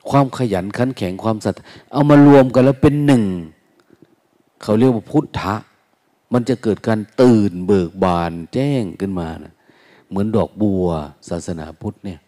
[0.10, 1.60] ความขยันขันแข็งความสัตย์
[1.92, 3.24] เอามารวมกันแล้วเป็นหนึ่ง
[4.62, 5.56] เขาเรียกว่าพุทธะ
[6.34, 9.54] มันจะเกิดการตื่นเบิกบานแจ้งขึ้นมานะ
[10.10, 10.86] เหมือนดอกบัว
[11.30, 12.20] ศาสนาพุทธเนี่ย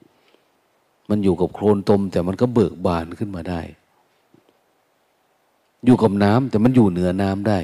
[1.09, 3.61] มันอยู่กับโคลนตม แต่มันก็เบิกบานขึ้นมาได้
[5.85, 7.59] อยู่กับน้ำแต่มันอยู่เหนือน้ำได้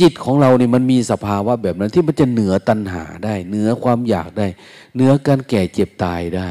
[0.00, 4.46] จิตของเราเนี่ยมันมีสภาวะแบบนั้นที่มันจะเหนือตัณหาได้ เหนือความอยากได้
[4.94, 6.50] เหนือการแก่เจ็บตายได้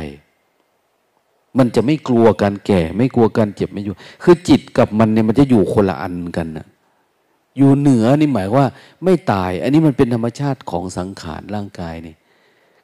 [1.58, 6.68] มันจะไม่กลัวการแก่ ไม่กลัวการเจ็บไม่อยู่ คือจิตกับมันเนี่ยมันจะอยู่คนละอันกันนะ
[7.58, 8.68] อยู่เหนือนี่หมายว่า
[9.04, 12.16] ไม่ตาย อันนี้มันเป็นธรรมชาติของสังขารร่างกายนี่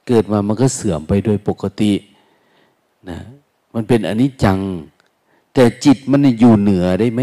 [0.07, 1.91] เกิดมามันก็เสื่อมไปโดยปกติ
[3.09, 3.19] นะ
[3.73, 4.59] มันเป็นอนิจจัง
[5.53, 7.21] แต่จิตมันอยู่เหนือได้ไหม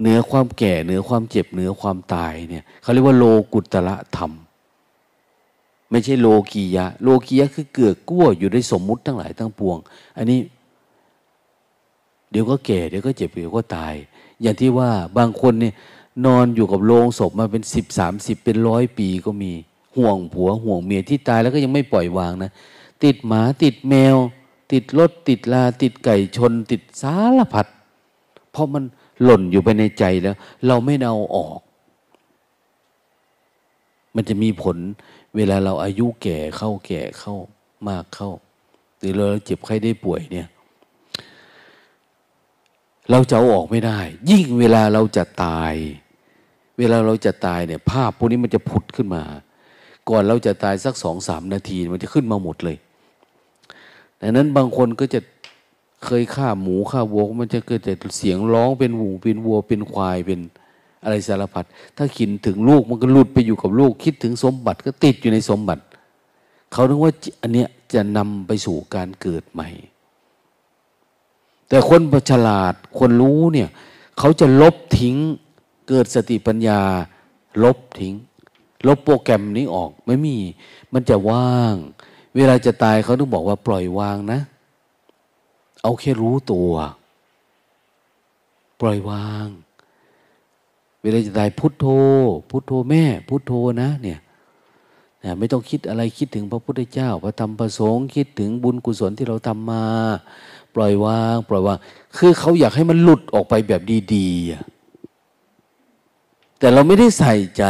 [0.00, 4.32] เหนือความแก่เหนือความเจ็บเหนือความตายเนี่ยเขาเรียกว่าโลกุตระธรรม
[5.90, 9.78] ไม่ใช่โลกียะ โลกียะคือเกือกกลั้วอยู่ในสมมุติทั้งหลายทั้งปวง
[10.16, 10.40] อันนี้
[12.30, 13.94] เดี๋ยวก็แก่เดี๋ยวก็เจ็บเดี๋ยวก็ตาย
[14.42, 15.74] อย่างที่ว่าบางคนเนี่ย
[16.26, 19.52] นอนอยู่กับโลงศพมาเป็นสิบสามสิบเป็นร้อยปีก็มี
[19.96, 22.50] ห่วงผัวห่วงเมียที่ตายแล้วก็ยังไม่ปล่อยวางนะ
[23.04, 24.16] ติดหมาติดแมว
[24.72, 27.66] ติดรถติดลา ติดไก่ชน ติดสารพัด
[28.52, 28.84] เพราะมัน
[29.24, 31.60] หล่นอยู่ไปในใจแล้ว เราไม่เอาออก
[34.14, 34.76] มันจะมีผล
[35.36, 37.36] เวลาเราอายุแก่เข้าแก่เข้า
[37.88, 38.30] มากเข้า
[38.98, 40.48] หรือเราเจ็บไข้ได้ป่วยเนี่ย
[43.10, 43.98] เราจะเอาออกไม่ได้
[44.30, 45.74] ยิ่งเวลาเราจะตาย
[46.78, 49.24] เวลาเราจะตายเนี่ย ภาพพวกนี้มันจะผุดขึ้นมา
[50.08, 52.76] ก่อนเราจะตายสักสองสามนาทีมันจะขึ้นมาหมดเลย
[54.20, 55.20] ดังนั้นบางคนก็จะ
[56.04, 60.40] เคยฆ่าหมูฆ่าวัวมันจะเกิดแต่เสียงร้องเป็นหมูเป็นวัวเป็นควายเป็น
[61.04, 61.64] อะไรสารพัด
[61.96, 65.82] ถ้าคิดถึงลูกมันก็หลุดไปอยู่กับลูก คิดถึงสมบัติก็ติดอยู่ในสมบัติ
[66.72, 67.12] เขาถึงว่า
[67.42, 69.68] อันเนี้ยจะนำไปสู่การเกิดใหม่
[71.68, 73.68] แต่คนฉลาดคนรู้เนี่ย
[74.18, 75.16] เขาจะลบทิ้ง
[75.88, 76.80] เกิดสติปัญญา
[77.64, 78.14] ลบทิ้ง
[78.86, 80.36] ลบโปรแกรมนี้ออกไม่มี
[80.92, 81.74] มันจะว่าง
[82.36, 84.40] เวลาจะตายเขาต้องบอกว่าปล่อยวางนะ
[85.82, 86.72] เอาแค่รู้ตัว
[88.80, 89.46] ปล่อยวาง
[91.04, 91.86] เวลาจะตายพุทโธ
[92.50, 94.18] พุทโธแม่ พุทโธนะเนี่ย
[95.38, 99.84] ไม่ต้องคิดอะไรคิดถึงพระพุทธเจ้า พระธรรมพระสงฆ์คิดถึงบุญกุศลที่เราทำมา
[100.74, 101.78] ปล่อยวาง ปล่อยวาง
[102.16, 103.82] คือเขาอยากให้มันหลุดออกไปแบบ
[104.14, 107.64] ดีๆ แต่เราไม่ได้ใส่ใจ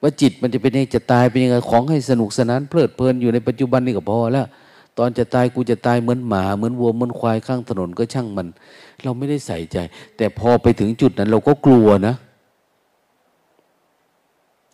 [0.00, 4.46] ว่าจิตมันจะเป็นยังไงจะตายเป็นยังไงของให้สนุกสนานเพลิดเพลินอยู่ในปัจจุบันนี่ก็พอแล้ว
[4.98, 8.48] ตอนจะตายกูจะตายเหมือนหมาเหมือนวัวเหมือนควายข้างถนนก็ช่างมัน
[9.02, 9.78] เราไม่ได้ใส่ใจ
[10.16, 12.14] แต่พอไปถึงจุดนั้นเราก็กลัวนะ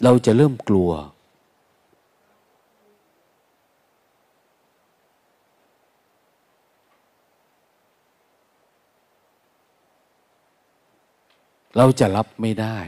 [0.02, 0.90] เราจะเริ่มกลัว
[11.76, 12.78] เราจะรับไม่ได้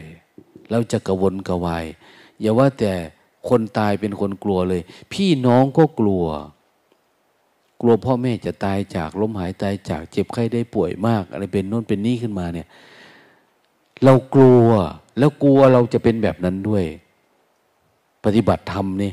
[0.71, 1.85] เราจะกระวนกระวาย
[2.41, 2.93] อย่าว่าแต่
[3.49, 6.25] คนตายเป็นคนกลัวเลย พี่น้องก็กลัว
[7.81, 12.69] กลัวพ่อแม่จะตายจากล้มหายตายจากเจ็บไข้ได้ป่วยมาก อะไรเป็นโน่นเป็นนี่ขึ้นมาเนี่ย
[14.05, 14.69] เรากลัว
[15.19, 16.85] แล้วกลัวเราจะเป็นแบบนั้นด้วย
[18.25, 19.13] ปฏิบัติธรรมนี่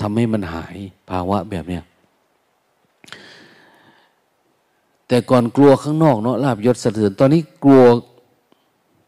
[0.00, 0.76] ทำให้มันหาย
[1.10, 1.84] ภาวะแบบเนี้ย
[5.08, 7.82] แต่ก่อนกลัวข้างนอกเนาะลาบยศสะเทือนตอนนี้กลัว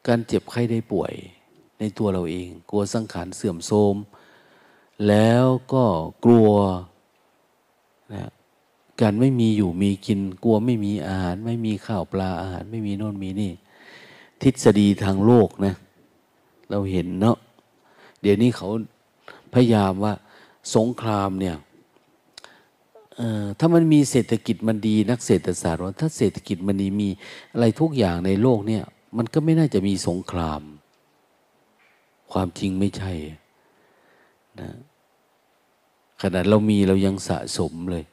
[0.06, 1.12] การเจ็บไข้ได้ป่วย
[1.78, 3.96] ในตัวเราเอง กลัวสังขารเสื่อมโทรม
[5.08, 5.84] แล้วก็
[6.24, 6.50] กลัว
[8.14, 8.24] นะ
[9.00, 13.52] การไม่มีอยู่มีกิน กลัวไม่มีอาหาร ไม่มีข้าวปลาอาหาร ไม่มีโน่นมีนี่
[14.42, 15.74] ทฤษฎีทางโลกนะ
[16.70, 17.36] เราเห็นเนาะ
[18.22, 18.68] เดี๋ยวนี้เขา
[19.54, 20.14] พยายามว่า
[20.74, 21.56] สงครามเนี่ย
[23.58, 27.08] ถ้ามันมีเศรษฐกิจมันดีนักเศรษฐศาสตร์ว่าถ้าเศรษฐกิจมันดีมี
[27.52, 28.84] อะไรทุกอย่างในโลกเนี่ย
[29.16, 30.62] มันก็ไม่น่าจะมีสงคราม
[32.32, 33.12] ความจริงไม่ใช่
[34.60, 34.70] นะ
[36.20, 38.04] ขนาดเรามีเรายังสะสมเลย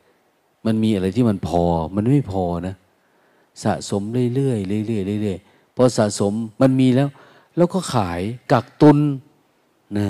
[0.65, 1.63] มันมีอะไรที่มันพอ
[1.95, 2.75] มันไม่พอนะ
[3.63, 4.01] สะสม
[4.35, 7.09] เรื่อยๆเรื่อยๆเรื่อยๆพอสะสมมันมีแล้ว
[7.57, 8.97] แล้วก็ขายกักตุน
[9.97, 10.09] นะ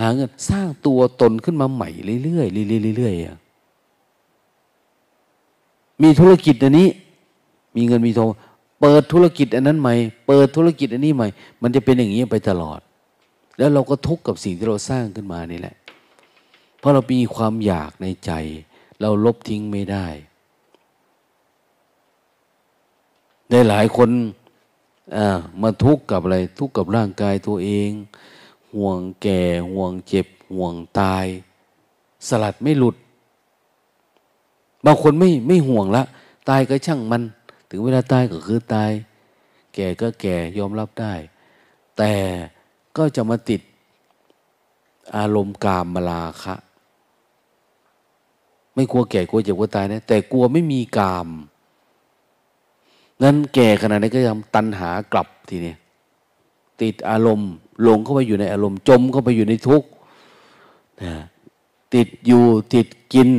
[0.00, 1.90] หาเงินสร้างตัวตนขึ้นมาใหม่
[2.24, 2.54] เรื่อยๆ
[2.96, 3.44] เรื่อยๆ
[6.02, 6.88] มีธุรกิจอันนี้
[7.76, 8.28] มีเงินมีทอง
[8.80, 9.94] เปิดธุรกิจอันนั้นใหม่
[10.26, 11.26] เปิดธุรกิจอันนี้ใหม่
[11.62, 12.80] มันจะเป็นอย่างนี้ไปตลอด
[13.58, 15.76] แล้วเราก็ทุกข์กับสิ่งที่เราสร้างขึ้นมานี่แหละ
[16.78, 18.32] เพราะเรามีความอยากในใจ
[19.00, 20.06] เราลบทิ้งไม่ได้
[23.50, 24.10] ได้หลายคน
[25.62, 27.90] มาทุกข์กับอะไร ทุกข์กับร่างกายตัวเอง
[28.74, 29.40] ห่วงแก่
[29.70, 31.26] ห่วงเจ็บ ห่วงตาย
[32.28, 32.96] สลัดไม่หลุด
[34.84, 36.02] บางคนไม่ไม่ห่วงละ
[36.48, 37.22] ตายก็ช่างมัน
[37.70, 38.90] ถึงเวลาตายก็คือตาย
[39.74, 41.14] แก่ก็แก่ยอมรับได้
[41.96, 42.12] แต่
[42.96, 43.60] ก็จะมาติด
[45.16, 46.54] อารมณ์กามมาลาคะ
[48.74, 51.28] ไม่กลัวแก่กลัวเจ็บกลัวตายนะแต่กลัวไม่มีกาม
[53.24, 55.74] นั้นแก่ขนาดนี้ก็ยังตันหากลับทีนี้
[56.82, 57.50] ติดอารมณ์
[57.82, 59.88] หลงเข้าไปอยู่ในอารมณ์ จมเข้าไปอยู่ในทุกข์
[61.02, 61.14] นะ
[61.94, 63.30] ติดอยู่ติดกิน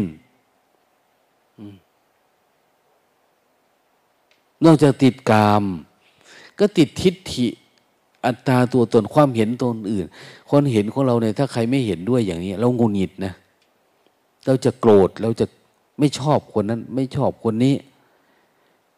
[4.65, 5.63] นอกจากติดกาม
[6.59, 7.47] ก็ติดทิฏฐิ
[8.25, 10.05] อัตตาตัวตนความเห็นตนอื่น
[10.49, 13.33] คนเห็นของเราเนี่ยถ้าใครไม่เห็นด้วยอย่างนี้ เรางุนหงิดนะ
[14.45, 15.45] เราจะโกรธเราจะ
[15.99, 17.75] ไม่ชอบคนนั้น ไม่ชอบคนนี้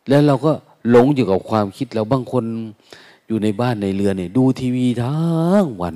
[0.09, 0.53] แล้วเราก็
[0.89, 2.43] หลงอยู่กับความคิดเราบางคน
[3.27, 5.95] อยู่ในบ้านในเรือนเนี่ยดูทีวีทั้งวัน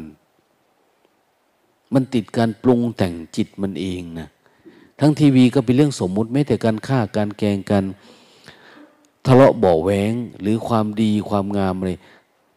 [1.93, 4.27] มันติดการปรุงแต่งจิตมันเองนะ
[4.99, 7.84] ทั้งทีวีก็เป็นเรื่องสมมุติไม่แต่การฆ่าการแกงกัน
[9.25, 11.91] ทะเลาะเบาแหวงหรือความดีความงามอะไร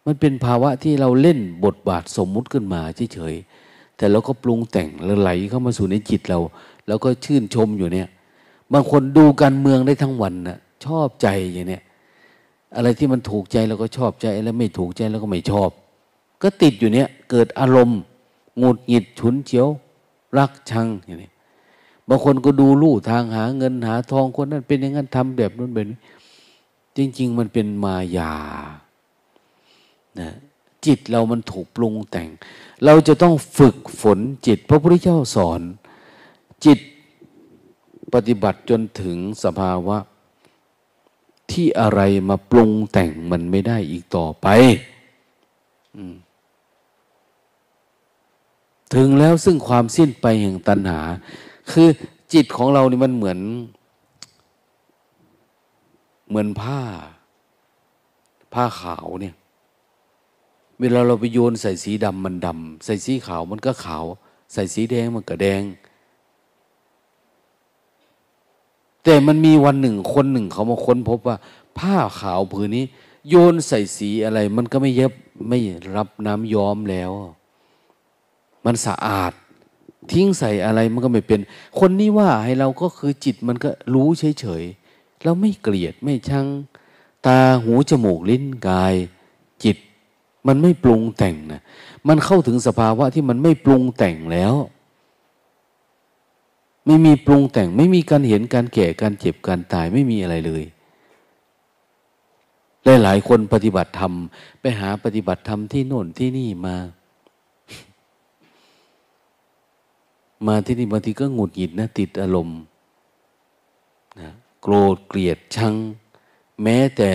[0.06, 2.80] มันเป็นภาวะที่เราเล่นบทบาทสมมุติขึ้นมา
[3.14, 6.38] เฉยๆแต่เราก็ปรุงแต่งแล้วไหลเข้ามาสู่ในจิตเรา
[6.86, 8.08] แล้วก็ชื่นชมอยู่เนี่ย
[8.72, 11.82] บางคนดูการเมืองได้ทั้งวันนะชอบใจอย่างเนี้ย
[12.76, 15.70] อะไรที่มันถูกใจเราก็ชอบใจแล้วไม่ถูกใจเราก็ไม่ชอบ
[16.42, 18.00] ก็ติดอยู่เนี้ยเกิดอารมณ์
[18.62, 19.68] งุดหงิดฉุนเฉียว
[20.38, 21.30] รักชังอย่างนี้
[22.08, 25.98] บางคนก็ดูลู่ทางหาเงินหาทองคนนั้นเป็นอย่างนั้นทำแบบนั้นแบบนี้
[26.96, 28.34] จริง ๆ มันเป็นมายา
[30.20, 30.30] นะ
[30.86, 32.28] จิตเรามันถูกปรุงแต่ง
[32.84, 35.60] เราจะต้องฝึกฝนจิต พระพุทธเจ้าสอน
[36.64, 36.78] จิต
[38.14, 39.96] ปฏิบัติจนถึงสภาวะ
[41.52, 44.46] ที่อะไรมาปรุงแต่งมันไม่ได้อีกต่อไป
[48.94, 51.00] ถึงแล้วซึ่งความสิ้นไปแห่งตัณหา
[51.70, 51.88] คือ
[52.32, 53.38] จิตของเรานี่มันเหมือน
[56.28, 56.80] เหมือนผ้า
[58.52, 59.34] ผ้าขาวเนี่ย
[60.80, 64.04] เวลาเราไปโยนใส่สีดำมันดำใส่สีขาวมันก็ขาว
[64.52, 65.62] ใส่สีแดงมันก็แดง
[69.04, 71.36] แต่มันมีวันหนึ่งคนหนึ่งเขามาค้นพบว่า
[71.78, 72.84] ผ้าขาวผืนนี้
[73.28, 75.12] โยนใส่สีอะไร มันก็ไม่เย็บ
[75.48, 75.58] ไม่
[75.96, 77.12] รับน้ำย้อมแล้ว
[78.64, 79.32] มันสะอาด
[80.12, 81.40] ทิ้งใส่อะไรมันก็ไม่เป็น
[81.78, 86.46] คนนี้ว่าให้เราก็คือจิตมันก็รู้เฉยๆเราไม่เกลียดไม่ชัง
[87.26, 88.94] ตาหูจมูกลิ้นกาย
[89.64, 89.76] จิต
[90.46, 91.60] มันไม่ปรุงแต่งนะ
[92.08, 94.54] มันเข้าถึงสภาวะที่มันไม่ปรุงแต่งแล้ว
[96.86, 100.64] ไม่มีปรุงแต่ง ไม่มีการเห็นการแก่การเจ็บการตายไม่มีอะไรเลย
[103.02, 104.12] หลายๆคนปฏิบัติธรรม
[104.60, 106.76] ไปหาปฏิบัติธรรมที่โน่นที่นี่มา
[110.46, 112.58] มาที่นี่บางทีก็หงุดหงิดนะ ติดอารมณ์
[114.20, 114.30] นะ
[114.62, 115.74] โกรธเกลียดชัง
[116.62, 117.12] แม้แต่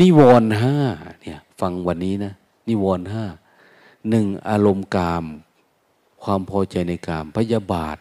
[0.00, 0.76] นิวรณ์ห้า
[1.20, 2.32] เนี่ย ฟังวันนี้นะ
[2.68, 3.24] นิวรณ์ห้า
[4.10, 5.24] หนึ่งอารมณ์กาม
[6.26, 7.98] ความพอใจในกามพยาบาท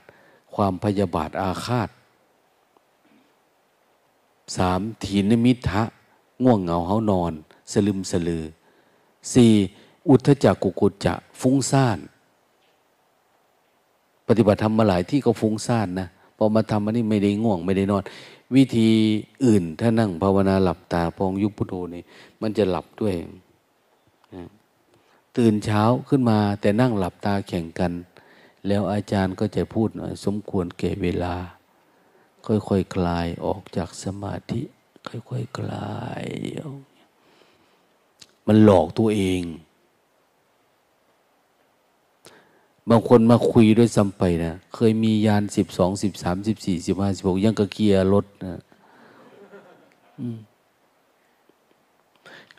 [0.56, 1.90] ความพยาบาทอาฆาต
[4.56, 5.84] สามถีนมิทะ
[6.44, 7.34] ง่วงเหงาเฮานอน
[7.72, 8.44] สลึมสลือ
[9.34, 9.54] สี่
[10.10, 12.00] อุทจักกุกุจจะฟุ้งซ่าน
[14.28, 16.08] ปฏิบัติธรรมมาหลายที่ก็ฟุ้งซ่านนะ
[16.38, 18.04] พอมาทำอันนี้ไม่ได้ง่วงไม่ได้นอน
[18.56, 18.90] วิธี
[19.46, 22.04] อื่นถ้านั่งภาวนาหลับตาพองยุบพุทโธนี่
[22.42, 23.14] มันจะหลับด้วย
[25.38, 27.92] ตื่นเช้าขึ้นมาแต่นั่งหลับตาแข่งกัน
[28.68, 29.90] แล้วอาจารย์ก็จะพูด
[30.26, 31.36] สมควรแก่เวลา
[32.46, 34.62] ค่อยๆคคลายออกจากสมาธิ
[35.10, 36.26] ค่อยๆคคลาย
[38.48, 39.44] มันหลอกตัวเอง
[42.90, 48.62] บางคนมาคุยด้วยซ้ำไปนะเคยมียานสิบสองสิบสามสิบสี่สิบห้าสิบหกยังกระเกียร์รถนะ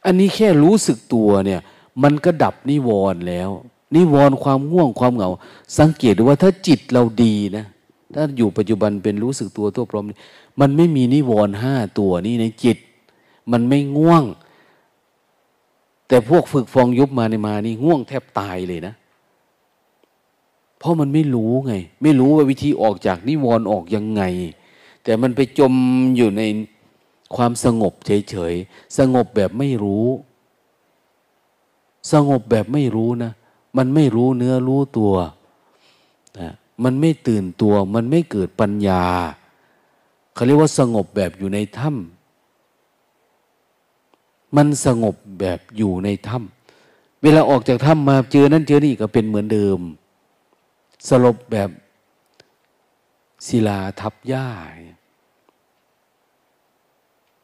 [0.04, 1.60] อันนี้แค่รู้สึกตัวเนี่ย
[2.02, 3.50] มันก็ดับนิวรณ์แล้ว
[3.94, 5.30] นิวรณ์ความง่วงความเหงา
[5.78, 7.64] สังเกตดูว่าถ้าจิตเราดีนะ
[8.14, 10.04] ถ้าอยู่ปัจจุบันเป็นรู้สึกตัวตัวพร้อม
[10.60, 12.78] มันไม่มีนิวรณ์ห้าตัวนี่ในจิต
[13.52, 14.24] มันไม่ง่วง
[16.08, 18.94] แต่พวกฝึกฟองยุบมาในมานี่ง่วงแทบตายเลยนะ
[20.78, 24.22] เพราะมันไม่รู้ไง ไม่รู้ว่าวิธีออกจากนิวรณ์ออกยังไง
[25.04, 25.72] แต่มันไปจม
[26.16, 26.42] อยู่ใน
[27.36, 30.06] ความสงบเฉยๆ สงบแบบไม่รู้
[32.12, 33.32] สงบแบบไม่รู้นะ
[33.76, 35.14] มันไม่รู้เนื้อรู้ตัว
[36.38, 36.52] นะ
[36.84, 39.04] มันไม่ตื่นตัว มันไม่เกิดปัญญา
[40.34, 42.16] เขาเรียกว่าสงบแบบอยู่ในถ้ำ
[44.56, 49.78] มันสงบแบบอยู่ในถ้ำเวลาออกจากถ้ำมาเจอนั้นเจอนี่ก็เป็นเหมือนเดิม
[51.08, 51.70] สลบแบบ
[53.46, 54.48] ศิลาทับหญ้า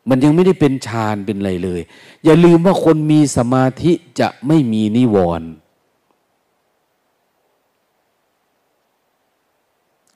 [0.08, 1.80] มันยังไม่ได้เป็นฌานเป็นอะไรเลย
[2.24, 5.48] อย่าลืมว่าคนมีสมาธิจะไม่มีนิวรณ์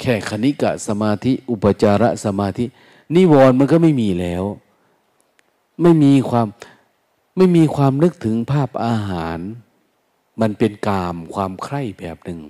[0.01, 2.64] แค่คณิกะสมาธิ อุปจารสมาธิ
[3.14, 4.44] นิวรณ์มันก็ไม่มีแล้ว
[5.82, 6.47] ไม่มีความ
[7.36, 9.38] ไม่มีความนึกถึงภาพอาหาร
[10.40, 12.40] มันเป็นกามความใคร่แบบหนึ่ง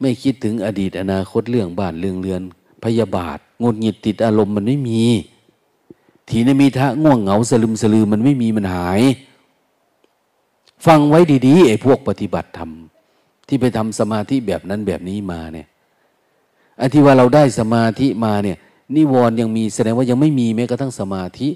[0.00, 2.42] ไม่คิดถึงอดีตอนาคตเรื่องบ้านเรื่องเรือน
[2.84, 5.02] พยาบาทงดหงิดติดอารมณ์มันไม่มี
[6.28, 9.00] ทีนมีทะง่วงเหงาสลึมสลือมันไม่มีมันหาย
[10.86, 12.70] ฟังไว้ดีๆไอ้พวกปฏิบัติธรรม
[13.46, 15.68] ที่ไปทำสมาธิแบบนั้นแบบนี้มาเนี่ย
[16.80, 18.58] อันที่ว่าเราได้สมาธิมาเนี่ย
[18.96, 21.48] นิวรณ์ยังมีแสดงว่ายังไม่มีแม้กระทั่งสมาธิ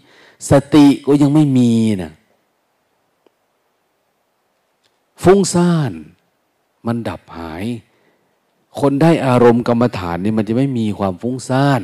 [0.50, 1.72] สติก็ยังไม่มี
[2.02, 2.12] นะ
[5.22, 5.92] ฟุ้งซ่าน
[6.86, 7.64] มันดับหาย
[8.80, 11.80] คนได้อารมณ์กรรมฐานนี่มันจะไม่มีความฟุ้งซ่าน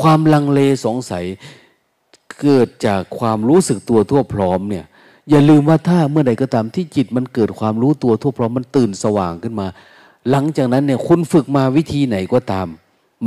[0.00, 1.24] ความลังเลสงสัย
[2.40, 4.84] เกิดจากความรู้สึกตัวทั่วพร้อมเนี่ย
[5.30, 9.66] อย่าลืมว่าถ้าเมื่อใดก็ตามที่จิตมันเกิดความรู้ตัวทั่วพร้อมมันตื่นสว่างขึ้นมา
[10.30, 12.68] หลังจากนั้นเนี่ยคุณฝึกมาวิธีไหนก็ตาม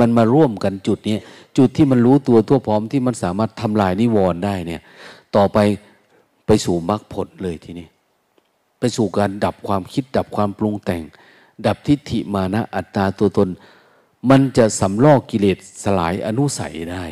[0.00, 1.16] มันมาร่วมกันจุดนี้
[1.56, 4.82] จุดที่มันรู้ตัวทั่วพร้อมที่มันสามารถทำลายนิวรณ์ได้เนี่ย
[5.36, 5.58] ต่อไป
[6.46, 7.86] ไปสู่มรรคผลเลยทีนี้
[8.78, 11.02] ไปสู่การดับความคิดดับความปรุงแต่ง
[11.66, 13.48] ดับทิฏฐิมานะอัตตาตัวตน
[14.30, 17.04] มันจะสำลอกกิเลสสลายอนุสัยได้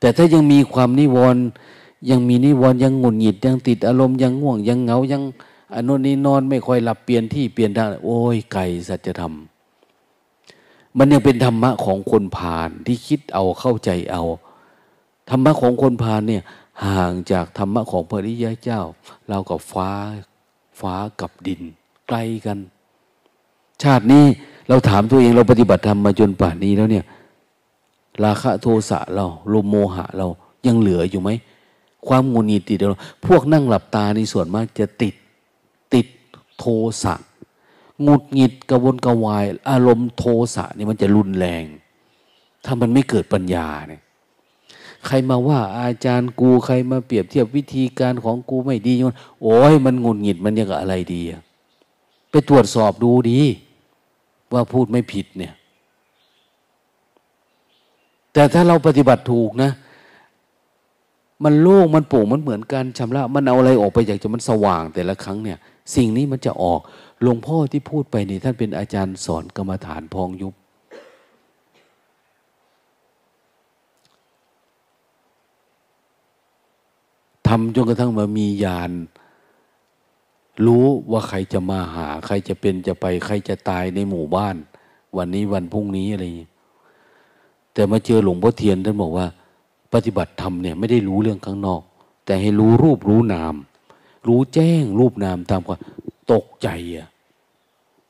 [0.00, 1.42] แต่ถ้ายังมีความนิวรณ์
[2.10, 5.22] ยังมีนิวรณ์ยังหงุนหงิดยังติดอารมณ์ยังง่วงยังเหงายัง
[5.74, 9.34] อันุนี้นอนไม่ค่อยหลับเปลี่ยนที่เปลี่ยนทางโอ้ยไก่สัจธรรม
[10.98, 14.24] มันยังเป็นธรรมะของคนพาลที่คิดเอาเข้าใจเอา
[15.30, 16.42] ธรรมะของคนพาลเนี่ย
[16.86, 18.82] ห่างจากธรรมะของพระริยะเจ้า
[19.28, 19.90] เรากับฟ้า
[20.80, 21.62] ฟ้ากับดิน
[22.08, 22.16] ไกล
[22.46, 22.58] กัน
[23.82, 24.24] ชาตินี้
[24.68, 27.04] เราถามตัวเองเราปฏิบัติธรรมมาจนป่านนี้แล้วเนี่ย
[28.24, 30.26] ราคะโทสะเราโลโมหะเรา
[30.66, 31.30] ยังเหลืออยู่ไหม
[32.06, 35.14] ความงุนงิดติดเราพวกนั่งหลับตาในส่วนมากจะติด
[36.58, 36.64] โท
[37.02, 37.14] สะ
[38.02, 41.64] หงุดหงิดกระวนกระวาย อารมณ์โทสะนี่มันจะรุนแรง
[42.64, 44.02] ถ้ามันไม่เกิดปัญญาเนี่ย
[45.06, 51.22] ใครมาว่าอาจารย์กูใครมาเปรียบเทียบวิธีการของกูไม่ดียนโอ้ยมันงุนหงิดมันยังกับอะไรดี
[52.30, 53.40] ไปตรวจสอบดูดี
[54.52, 55.54] ว่าพูดไม่ผิดเนี่ย
[58.32, 59.70] แต่ถ้าเราปฏิบัติถูกนะ
[61.44, 65.58] มันโล่งมันโปร่งมันเหมือนกันชำระ มันเอาอะไรออกไปอยากจะมันสว่างแต่ละครั้งเนี่ย
[65.94, 66.80] สิ่งนี้มันจะออก
[67.22, 70.54] หลวงพ่อที่พูดไปนี่ท่านเป็นอาจารย์สอนกรรมฐานพองยุบ
[77.46, 78.92] ทำจนกระทั่งมามีญาณ
[80.66, 84.56] รู้ว่าใครจะมาหา ใครจะเป็นจะไป ใครจะตายในหมู่บ้าน
[85.16, 86.24] วันนี้วันพรุ่งนี้อะไร
[87.72, 89.26] แต่มาเจอหลวงพ่อเทียนท่านบอกว่า
[89.92, 91.82] ปฏิบัติธรรมเนี่ยไม่ได้รู้เรื่องข้างนอก
[92.24, 93.54] แต่ให้รู้รูปรู้นาม
[94.26, 95.78] รู้แจ้งรูปนามตามความ
[96.32, 97.08] ตกใจอะ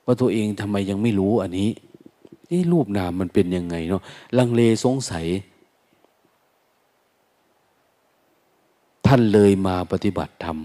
[0.05, 1.71] ว่าตัวเองทำไมยังไม่รู้อันนี้
[2.51, 4.03] นี่รูปนามมันเป็นยังไงเนาะ
[4.39, 5.27] ลังเลสงสัย
[9.07, 10.59] ท่านเลยมาปฏิบัติธรรม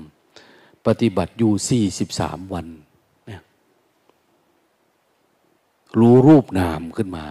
[0.88, 2.68] ปฏิบัติอยู่สี่สิบสามวัน
[3.30, 3.42] นี่ย
[6.00, 7.26] รู้รูปนามขึ้นมา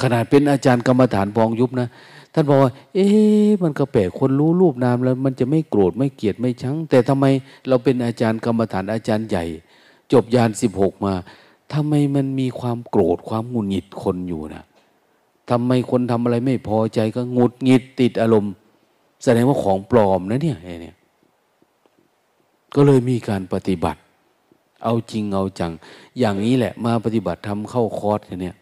[0.00, 1.88] ขนาดเป็นอาจารย์กรรมฐานพองยุบนะ
[2.32, 7.26] ท่านบอกว่า เอ๊ะมันก็แปลกคนรู้รูปนามแล้ว มันจะไม่โกรธไม่เกลียดไม่ชัง แต่ทำไม
[7.68, 9.44] เราเป็นอาจารย์กรรมฐานอาจารย์ใหญ่
[10.12, 11.14] จบยานสิบหกมา
[11.72, 14.64] ทำไมมันมีความโกรธความหงุดหงิดคนอยู่นะ
[15.50, 18.52] ทำไมคนทำอะไรไม่พอใจก็หงุดหงิดติดอารมณ์
[19.24, 20.96] แสดงว่าของปลอมนะเนี่ยเนี่ย
[22.74, 24.00] ก็เลยมีการปฏิบัติ
[24.84, 25.72] เอาจริงเอาจัง
[26.18, 28.56] อย่างนี้แหละ มาปฏิบัติทำเข้าคอร์สเนี่ย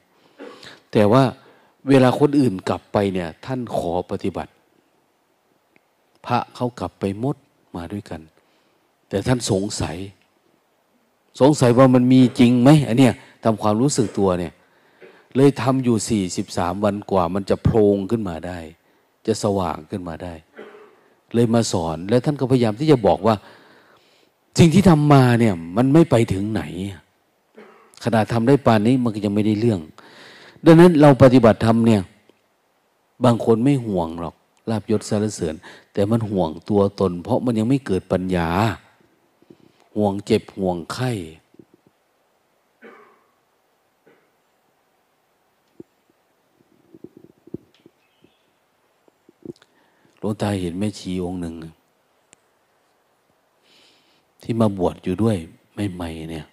[0.93, 1.23] แต่ว่า
[1.89, 4.53] เวลาคนอื่นกลับไปเนี่ย ท่านขอปฏิบัติ
[6.27, 7.37] พระเขากลับไปมด
[7.77, 8.21] มาด้วยกัน
[9.09, 9.97] แต่ท่านสงสัย
[11.41, 13.15] สงสัยว่ามันมีจริงไหมอันเนี้ย
[13.45, 14.53] ทำความรู้สึกตัวเนี่ย
[15.37, 18.59] เลยทำอยู่สี่สิบสามวันกว่า มันจะโพลงขึ้นมาได้
[19.27, 20.35] จะสว่างขึ้นมาได้
[21.35, 23.35] เลยมาสอนแล้วท่านก็พยายามที่จะบอกว่า
[24.59, 26.63] สิ่งที่ทำมาเนี่ย มันไม่ไปถึงไหน
[28.05, 29.81] ขนาดทำได้ปานนี้มันก็ยังไม่ได้เรื่อง
[30.65, 32.03] ดังนั้นเราปฏิบัติธรรมเนี่ย
[33.25, 34.35] บางคนไม่ห่วงหรอก
[34.71, 35.55] ลาบยศสารเสริญ
[35.93, 38.49] แต่มันห่วงตัวตน เพราะมันยังไม่เกิดปัญญา
[39.95, 41.13] ห่วงเจ็บห่วงไข้
[50.19, 51.55] หลวงตาเห็นแม่ชีองค์หนึ่ง
[54.43, 55.37] ที่มาบวชอยู่ด้วย
[55.75, 56.47] ไม่ใหม่เนี่ย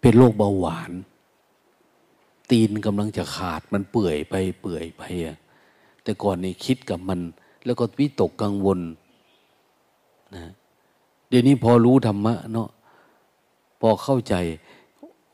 [0.00, 0.92] เป็นโรคเบาหวาน
[2.50, 5.36] ตีนกำลังจะขาดมันเปื่อยไปเปื่อยไปอะ
[6.02, 7.20] แต่ก่อนนี่คิดกับมัน
[7.64, 8.80] แล้วก็วิตกกังวล
[10.34, 10.44] นะ
[11.28, 12.68] เดี๋ยวนี้พอรู้ธรรมะเนาะ
[13.80, 14.34] พอเข้าใจ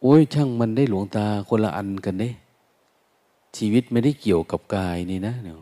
[0.03, 2.31] โอ้ยช่างมันได้หลวงตาคนละอันกันเด้
[3.57, 5.55] ชีวิตไม่ได้เกี่ยวกับกายนี่นะเนี่ย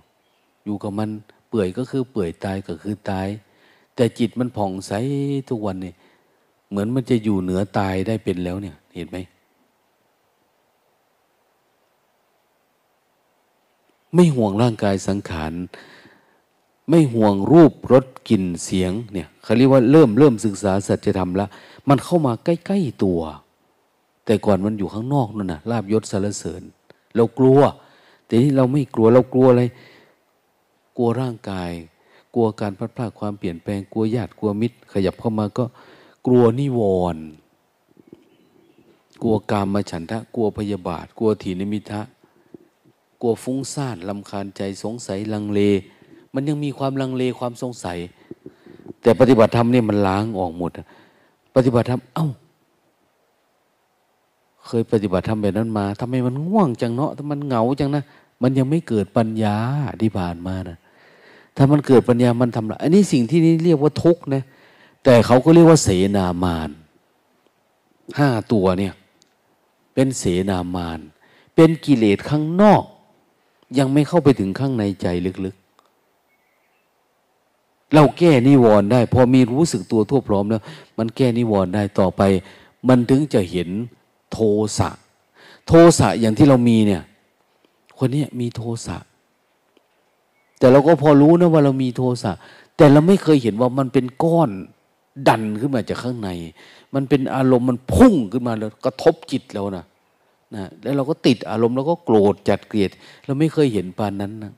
[0.65, 1.09] อยู่กับมัน
[1.49, 3.29] เปื่อยก็คือเปื่อยตายก็คือตาย
[3.95, 4.93] แต่จิตมันผ่องใส
[5.49, 5.95] ทุกวันเนี่ย
[6.71, 9.17] เหมือนมันจะอยู่เหนือตายได้เป็นแล้วเนี่ย เห็นไหม
[14.15, 15.53] ไม่ห่วงร่างกายสังขาร
[16.91, 21.49] ไม่ห่วงรูปรสกลิ่นเสียงเนี่ยเขาเรียกว่าเริ่มเริ่มศึกษาสัจธรรมแล้ว
[21.89, 23.21] มันเข้ามาใกล้ ๆตัว
[24.25, 26.63] แต่ก่อนมันอยู่ข้างนอกนั่นนะลาบยศสารเสริญ
[27.17, 27.61] เรากลัว
[28.27, 29.63] แต่นี้เราไม่กลัวเรากลัวอะไร
[30.97, 31.71] กลัวร่างกาย
[32.35, 35.65] กลัวการพัดพลาดความเปลี่ยนแปลงกลัวญาติกลัวมิตร ขยับเข้ามาก็
[36.27, 36.81] กลัวนิว
[37.15, 37.25] รณ์
[39.23, 42.03] กลัวกามมาฉันทะ กลัวพยาบาท กลัวถีนมิทะ
[43.21, 45.61] กลัวฟุ้งซ่านลำคาญใจสงสัยลังเล
[46.35, 47.99] มันยังมีความลังเลความสงสัย
[49.03, 50.71] แต่ปฏิบัติธรรมเนี่ยมันล้างออกหมด
[51.55, 52.29] ปฏิบัติธรรม เอา้า
[54.67, 58.05] เคยปฏิบัติธรรมแบบนั้นมาทำไมมันง่วงจังเนาะถ้ามันเหงาจังนะ
[58.43, 59.57] มันยังไม่เกิดปัญญา
[60.01, 60.77] ที่ผ่านมานะ
[61.57, 64.43] ถ้ามันเกิดปัญญามันทำละอันนี้สิ่งที่นี่เรียกว่าทุกข์นะ
[65.05, 66.71] แต่เขาก็เรียกว่าเสนามาน
[68.19, 68.93] ห้าตัวเนี่ย
[69.95, 71.01] เป็นเสนามาน
[71.55, 72.83] เป็นกิเลสข้างนอก
[73.79, 75.07] ยังไม่เข้าไปถึงข้างในใจ
[75.45, 75.63] ลึกๆ
[77.95, 80.63] เราแก้นิวรณ์ได้ พอมีรู้สึกตัวทั่วพร้อมแล้ว
[80.99, 82.23] มันแก้นิวรณ์ได้ต่อไป
[82.89, 83.69] มันถึงจะเห็น
[84.33, 84.39] โท
[84.79, 84.89] สะ
[85.67, 87.03] โทสะอย่างที่เรามีเนี่ย
[87.99, 88.97] คนนี้มีโทสะ
[90.59, 92.33] แต่เราก็พอรู้นะว่าเรามีโทสะ
[92.77, 94.51] แต่เราไม่เคยเห็นว่ามันเป็นก้อน
[95.29, 96.31] ดันขึ้นมาจากข้างใน
[96.95, 99.85] มันเป็นอารมณ์มันพุ่งขึ้นมาแล้วกระทบจิตเรานะ
[100.55, 102.91] นะแล้วเราก็ติดอารมณ์แล้วก็โกรธจัดเกลียด
[103.25, 104.53] เราไม่เคยเห็นปานนั้นนะ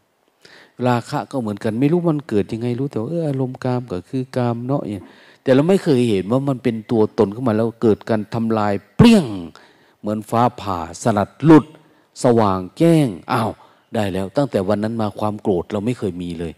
[0.86, 5.04] ราคะก็เหมือนกัน ไม่รู้มันเกิดยังไงรู้แต่ว่าเอออารมณ์กามก็คือกามเนาะเนี่ย
[5.42, 9.26] แต่เราไม่เคยเห็นว่ามันเป็นตัวตนขึ้นมาแล้วเกิดการทำลายเปรี้ยง
[10.00, 11.64] เหมือนฟ้าผ่าสลัดหลุด
[12.24, 13.50] สว่างแจ้งอ้าว
[13.94, 16.52] ได้แล้ว ตั้งแต่วันนั้นมาความโกรธเราไม่เคยมีเลย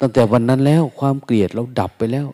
[0.00, 2.26] ตั้งแต่วันนั้นแล้วความเกลียดเราดับไปแล้ว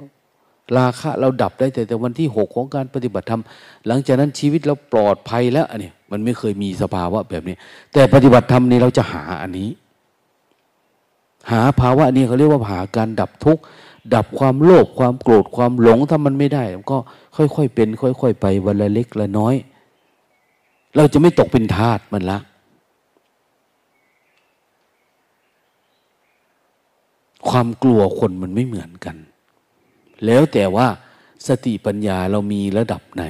[0.78, 3.42] ราคะเราดับได้แต่แต่วันที่หกของการปฏิบัติธรรม
[3.86, 7.56] หลังจากนั้นชีวิตเราปลอดภัยแล้วอันนี้มันไม่เคยมีสภาวะแบบนี้
[7.92, 9.68] แต่ปฏิบัติธรรมนี้เราจะหาอันนี้
[11.50, 13.62] หาภาวะนี้เขาเรียกว่าหาการดับทุกข์
[14.14, 16.98] ดับความโลภความโกรธความหลงถ้ามันไม่ได้ก็
[17.36, 19.54] ค่อยๆเป็น ค่อย ๆ ไปวันละเล็กละน้อย
[20.96, 22.38] เราจะไม่ตกเป็นทาสมันละ
[27.48, 29.16] ความกลัวคนมันไม่เหมือนกัน
[30.26, 30.86] แล้วแต่ว่า
[31.46, 33.24] สติปัญญาเรามีระดับไหน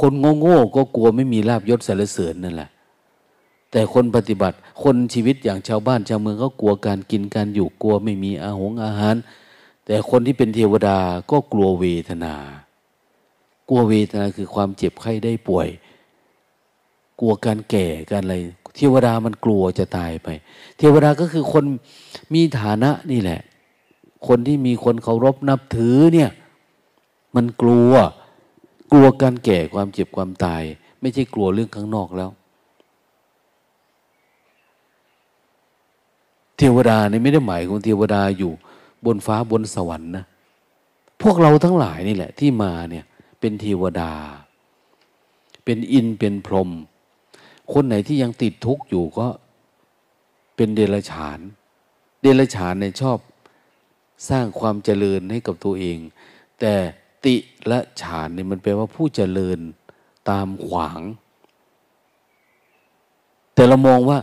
[0.00, 2.70] คนโง่ๆก็กลัวไม่มีลาบยศสารเสริญนั่นแหละ
[3.70, 9.16] แต่คนปฏิบัติคนชีวิตอย่างชาวบ้านชาวเมืองก็กลัวการกินการอยู่กลัวไม่มีอาหงอาหาร
[9.84, 10.98] แต่คนที่เป็นเทวดา
[11.30, 12.34] ก็กลัวเวทนา
[13.68, 15.68] กลัวเวทนาคือความเจ็บไข้ได้ป่วย
[17.20, 18.36] กลัวการแก่การอะไร
[18.76, 20.28] เทวดามันกลัวจะตายไป
[20.78, 21.64] เทวดาก็คือคน
[22.34, 23.40] มีฐานะนี่แหละ
[24.26, 26.30] คนที่มีคนเคารพนับถือเนี่ย
[27.36, 27.92] มันกลัว
[28.92, 30.62] กลัวการแก่ความเจ็บความตาย
[31.00, 32.30] ไม่ใช่กลัวเรื่องข้างนอกแล้ว
[36.56, 38.52] เทวดานี่ไม่ได้หมายของเทวดาอยู่
[39.06, 40.24] บนฟ้าบนสวรรค์นะ
[41.22, 43.04] พวกเราทั้งหลายนี่แหละ ที่มาเนี่ย
[43.40, 44.12] เป็นเทวดา
[45.64, 46.70] เป็นอินเป็นพรหม
[47.72, 49.28] คนไหนที่ยังติดทุกข์อยู่ก็
[50.56, 51.38] เป็นเดรัจฉาน
[52.22, 53.18] เดรัจฉานเนี่ยชอบ
[54.28, 55.98] สร้างความเจริญให้กับตัวเอง
[56.60, 56.74] แต่
[57.24, 57.36] ติ
[57.68, 59.58] และฉานเนี่ยมันแปลว่าผู้เจริญ
[60.30, 61.00] ตามขวาง
[63.54, 64.18] แต่เรามองว่า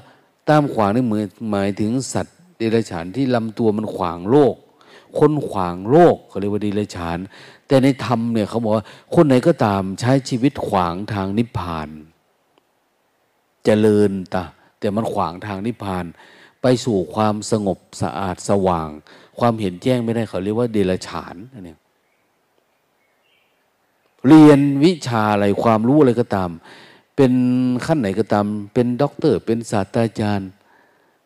[0.49, 4.55] ตามขวางนี่เหมือนหมายถึงสัตว์เดรัจฉานที่ลำตัวมันขวางโลก
[5.19, 7.17] คนขวางโลกเขาเรียกว่าเดรัจฉาน
[7.67, 8.85] แต่ในธรรมเนี่ยเขาบอกว่า
[9.15, 11.89] คนไหนก็ตามใช้ชีวิตขวางทางนิพพาน
[13.65, 14.43] เจริญตา
[14.79, 16.05] แต่มันขวางทางนิพพาน
[16.61, 18.89] ไปสู่ความสงบสะอาดสว่าง
[19.39, 21.35] ความเห็นแจ้งไม่ได้เขาเรียกว่าเดรัจฉาน
[21.65, 21.79] เนี่ย
[24.27, 26.49] เรียนวิชาอะไรความรู้อะไรก็ตาม
[27.15, 27.33] เป็น
[27.85, 30.49] ขั้นไหนก็ตาม เป็นด็อกเตอร์ เป็นศาสตราจารย์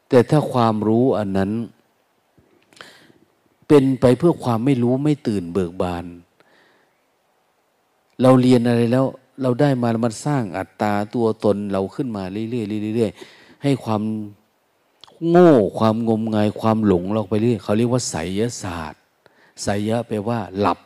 [0.10, 1.52] แต่ถ้าความรู้อันนั้น
[3.68, 6.06] เป็นไปเพื่อความไม่รู้ไม่ตื่นเบิกบาน
[8.22, 9.06] เราเรียนอะไรแล้ว
[9.42, 14.02] เราได้มามันสร้างอัตตาตัวตนเราขึ้นมาเรื่อยๆเรื่อยๆให้ความ
[15.30, 19.02] โง่ความงมงายความหลงเราไปเรื่อยเขาเรียกว่าไสยศาสตร์
[19.64, 20.80] ไสยะแปลว่า หลับ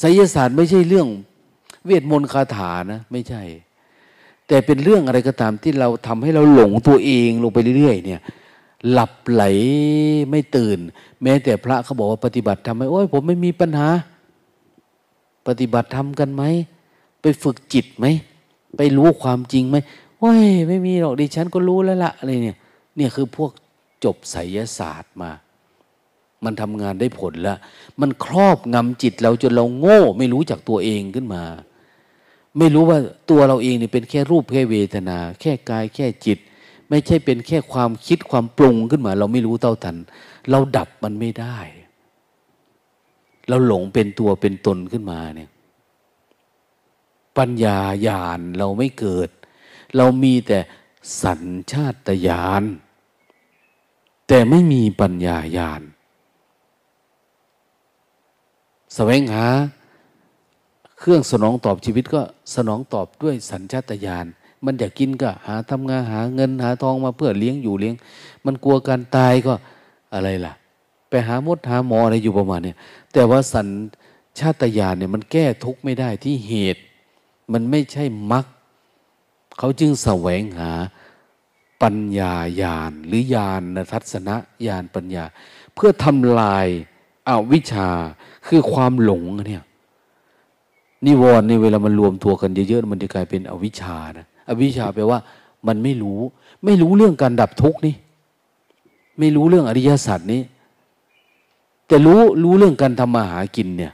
[0.00, 1.08] ไสยศาสตร์ไม่ใช่เรื่อง
[1.84, 3.42] เวทมนต์คาถานะไม่ใช่
[4.48, 8.20] แต่เป็นเรื่องอะไรก็ตามที่เราทำให้เราหลงตัวเองลงไปเรื่อย ๆ เนี่ย
[8.90, 9.44] หลับไหล
[10.30, 10.78] ไม่ตื่น
[11.22, 13.88] แม้แต่พระเขาบอกว่าปฏิบัติทำไมโอ้ยผมไม่มีปัญหา
[15.46, 16.42] ปฏิบัติทำกันไหม
[17.20, 18.06] ไปฝึกจิตไหม
[18.76, 19.76] ไปรู้ความจริงไหม
[20.18, 22.58] โอ้ยไม่มีหรอกดิฉันก็รู้แล้วละอะไรเนี่ย
[22.96, 23.50] เนี่ยคือพวก
[24.04, 25.30] จบไสยศาสตร์มา
[26.44, 27.58] มันทำงานได้ผลล้ว
[28.00, 31.42] มันครอบงำจิตเราจนเราโง่ ไม่รู้จักตัวเองขึ้นมา
[32.58, 32.98] ไม่รู้ว่า
[33.30, 36.38] ตัวเราเองเนี่ยเป็นแค่รูปแค่เวทนา แค่กายแค่จิต
[36.88, 39.96] ไม่ใช่เป็นแค่ความคิดความปรุงขึ้นมา เราไม่รู้เท่าทัน
[40.50, 41.58] เราดับมันไม่ได้
[43.48, 45.50] เราหลงเป็นตัวเป็นตนขึ้นมาเนี่ย
[47.38, 49.28] ปัญญาญาณเราไม่เกิด
[49.96, 50.58] เรามีแต่
[51.22, 52.64] สัญชาตญาณ
[54.28, 55.82] แต่ไม่มีปัญญาญาณ
[58.94, 59.46] แสวงหา
[60.98, 62.22] เครื่องสนองตอบชีวิตก็
[62.54, 64.26] สนองตอบด้วยสัญชาตญาณ
[64.64, 67.94] มันอยากกินก็หาทำงานหาเงินหาทองมาเพื่อเลี้ยงอยู่เลี้ยง
[68.44, 69.54] มันกลัวการตายก็
[70.14, 70.52] อะไรล่ะ
[71.08, 72.74] ไปหามดหาหมออะไรอยู่ประมาณนี้
[73.12, 73.68] แต่ว่าสัญ
[74.38, 76.82] ชาตญาณเนี่ยมันแก้ทุกข์ไม่ได้ที่เหตุ
[77.52, 78.46] มันไม่ใช่มรรค
[79.58, 80.70] เขาจึงแสวงหา
[81.82, 84.36] ปัญญาญาณหรือญาณทัศนะ
[84.66, 85.24] ญาณปัญญา
[85.74, 86.66] เพื่อทำลาย
[87.28, 87.88] อาวิชชา
[88.46, 89.64] คือความหลงเนี่ย
[91.06, 95.18] นิวรณ์ในเวลามันรวมตัวกันเยอะๆมันจะกลายเป็นอวิชชานะอวิชชาแปลว่า
[95.66, 96.20] มันไม่รู้
[96.64, 97.94] ไม่รู้เรื่องการดับทุกข์นี่
[99.18, 100.42] ไม่รู้เรื่องอริยสัจนี้
[101.86, 103.92] แต่รู้รู้เรื่องการทำมาหากินเนี่ย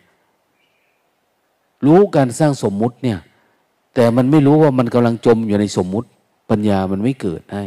[1.86, 3.18] รู้การสร้างสมมุติเนี่ย
[3.94, 6.08] แต่มันไม่รู้ว่ามันกำลังจมอยู่ในสมมุติ
[6.50, 7.64] ปัญญามันไม่เกิดให้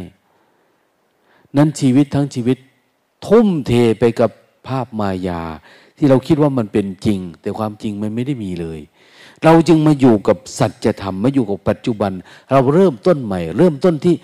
[1.56, 2.58] นั้นชีวิตทั้งชีวิต
[3.26, 4.30] ทุ่มเทไปกับ
[4.66, 5.42] ภาพมายา
[5.96, 8.80] ที่เราคิดว่ามันเป็นจริง แต่ความจริงมันไม่ได้มีเลย
[9.44, 12.12] เราจึงมาอยู่กับสัจธรรมมาอยู่กับปัจจุบัน
[12.50, 14.14] เราเริ่มต้นใหม่ เริ่มต้นที่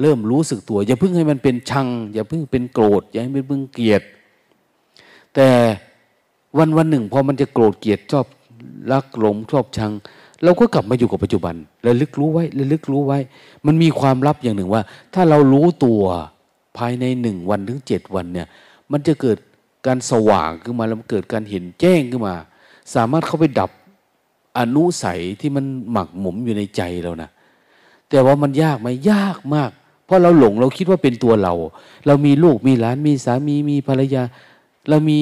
[0.00, 4.02] เริ่มรู้สึกตัว อย่าเพิ่งให้มันเป็นชัง อย่าเพิ่งเป็นโกรธ อย่าให้มันเพิ่งเกลียด
[5.34, 5.48] แต่
[6.58, 8.26] วันวันหนึ่งพอมันจะโกรธเกลียดชอบ
[8.92, 9.92] รักหลงชอบชัง
[10.44, 11.54] เราก็กลับมาอยู่กับปัจจุบัน
[11.86, 13.18] ระลึกรู้ไว้ระลึกรู้ไว้
[13.66, 14.82] มันมีความลับอย่างหนึ่งว่า
[15.14, 16.02] ถ้าเรารู้ตัว
[16.78, 18.46] ภายในหนึ่งวันถึงเจ็ดวันเนี่ย
[18.92, 19.38] มันจะเกิด
[19.86, 22.34] การสว่างขึ้นมาแล้วมันเกิดการเห็นแจ้งขึ้นมา
[22.94, 23.70] สามารถเข้าไปดับ
[24.58, 27.30] อนุสัยที่มันหมักหมมอยู่ในใจเรานะ
[28.10, 29.70] แต่ว่ามันยากไหมยากมาก
[30.04, 31.54] เพราะเราหลงเราคิดว่าเป็นตัวเรา
[32.06, 34.22] เรามีลูกมีหลานมีสามีมีภรรยา
[34.88, 35.18] เรามี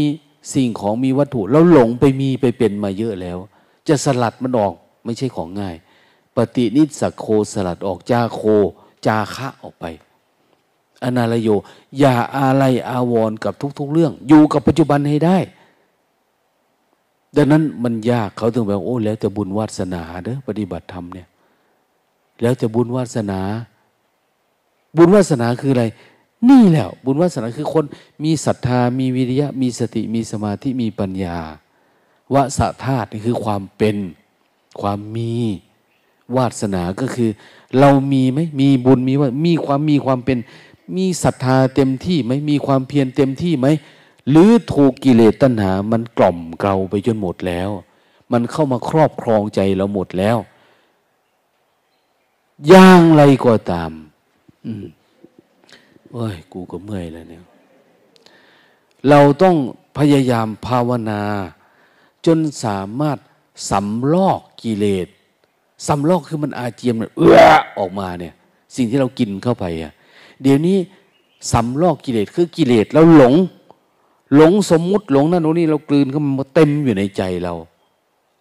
[0.55, 3.39] สิ่งของมีวัตถุ เราหลงไปมีไปเป็นมาเยอะแล้ว
[3.89, 5.77] จะสลัดมันออก ไม่ใช่ของง่าย
[6.37, 8.43] ปฏินิสโคสลัดออกจาโค
[9.07, 9.85] จาคะออกไป
[11.03, 11.49] อนาลโย
[11.99, 15.39] อย่าอะไรอาวรกับทุก ๆ เรื่อง อยู่กับปัจจุบันให้ได้
[17.37, 21.29] ดังนั้นมันยากเขาถึงแบบโอ้ แล้วแต่บุญวาสนาเด้อปฏิบัติธรรมเนี่ย
[22.41, 23.41] แล้วแต่บุญวาสนา
[24.97, 25.85] บุญวาสนาคืออะไร
[26.51, 27.85] นี่แหละบุญวาสนาคือคน
[28.25, 31.39] มีศรัทธา มีวิริยะ มีสติ มีสมาธิ มีปัญญา
[32.35, 33.97] วสธาตุนี่คือความเป็น
[34.81, 35.35] ความมี
[36.37, 37.31] วาสนาก็คือ
[37.79, 40.39] เรามีไหมมีบุญมีว่ามีความมีความเป็น
[40.97, 43.67] มีศรัทธาเต็มที่ไหมมีความเพียรเต็มที่ไหม
[44.31, 47.71] หรือถูกกิเลสตัณหา มันกล่อมเกลาไปจนหมดแล้ว
[48.33, 50.39] มันเข้ามาครอบครองใจเราหมดแล้ว
[52.69, 53.91] อย่างไรก็ตาม
[54.67, 54.87] อืม
[56.13, 57.45] โอ้ย กูก็เมื่อยแล้วเนี่ย
[59.09, 59.57] เราต้อง
[59.99, 61.23] พยายามภาวนา
[62.27, 63.19] จนสามารถ
[63.69, 65.09] สำลอกกิเลส
[65.87, 67.41] สำลอกคือมันอาเจียนมันเอื้อ
[67.79, 68.35] ออกมาเนี่ย
[68.77, 69.93] สิ่งที่เรากินเข้าไปอะ
[70.43, 70.77] เดี๋ยวนี้
[71.53, 73.35] สำลอกกิเลสคือกิเลสเราหลง
[74.37, 77.55] หลงสมมุติหลงนั่นโน่นนี่เรากลืนเข้ามาเต็มอยู่ในใจเรา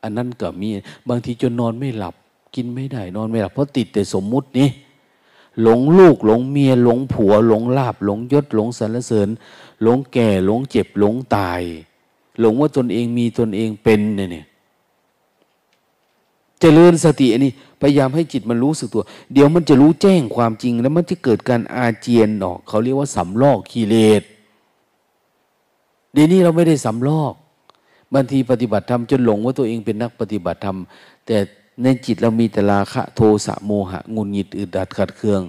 [0.04, 0.68] อันนั้นก็มี
[1.10, 2.16] บางทีจนนอนไม่หลับ
[2.56, 4.70] กินไม่ได้นอนไม่หลับเพราะติดแต่สมมุตินี้
[5.62, 9.30] หลงลูกหลงเมียหลงผัว หลงลาบ หลงยศหลงสรรเสริญ
[9.82, 11.62] หลงแก่หลงเจ็บหลงตาย
[12.40, 14.46] หลงว่าตนเองมีตนเองเป็นเนี่ย
[16.64, 17.51] จริญสติอันนี้
[17.82, 19.03] พยายามให้จิตมันรู้สึกตัว
[19.34, 24.24] เดี๋ยวมันจะรู้แจ้งความจริง แล้วมันจะเกิดการอาเจียนออกเขาเรียกว่าสำลอกกิเลส
[26.14, 27.34] เดี๋ยวนี้เราไม่ได้สำลอก
[28.14, 30.78] บางทีปฏิบัติธรรมจนหลงว่าตัวเองเป็นนักปฏิบัติธรรม
[31.26, 31.38] แต่
[31.84, 35.41] ในจิตเรามีแต่ราคะโทสะโมหะงุนหงิดอึดดัดขัดเคือง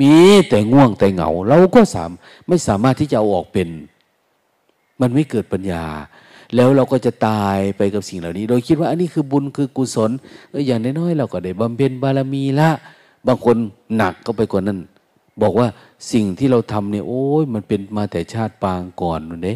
[0.00, 0.12] มี
[0.48, 2.10] แต่ง่วงแต่เหงา เราก็สาม
[2.48, 3.68] ไม่สามารถที่จะเอาออกเป็น
[5.00, 5.84] มันไม่เกิดปัญญา
[6.54, 10.10] แล้วเราก็จะตายไปกับสิ่งเหล่านี้ โดยคิดว่าอันนี้คือบุญคือกุศล
[10.52, 12.70] อออย่างน้อยๆเราก็ได้บำเพ็ญบารมีละ
[13.26, 13.56] บางคน
[13.96, 14.78] หนักก็ไปกว่านั้น
[15.42, 15.66] บอกว่า
[16.12, 19.54] สิ่งที่เราทำเนี่ยโอ้ยมันเป็นมาแต่ชาติปางก่อนนู่นเด้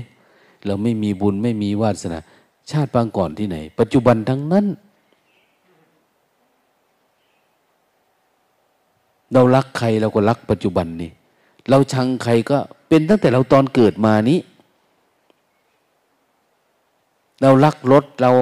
[0.66, 2.18] เราไม่มีบุญไม่มีวาสนา
[2.70, 4.66] ชาติปางก่อนที่ไหน ปัจจุบันทั้งนั้น
[9.32, 11.10] เรารักใครเราก็รักปัจจุบันนี่
[11.70, 14.38] เราชังใครก็เป็นตั้งแต่เราตอนเกิดมานี้
[17.42, 18.32] เรารักรถเรา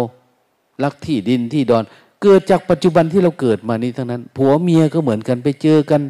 [0.84, 1.84] รักที่ดินที่ดอน
[2.22, 6.01] เกิดจากปัจจุบันที่เราเกิดมานี้ทั้งนั้น ผัวเมียก็เหมือนกันไปเจอกัน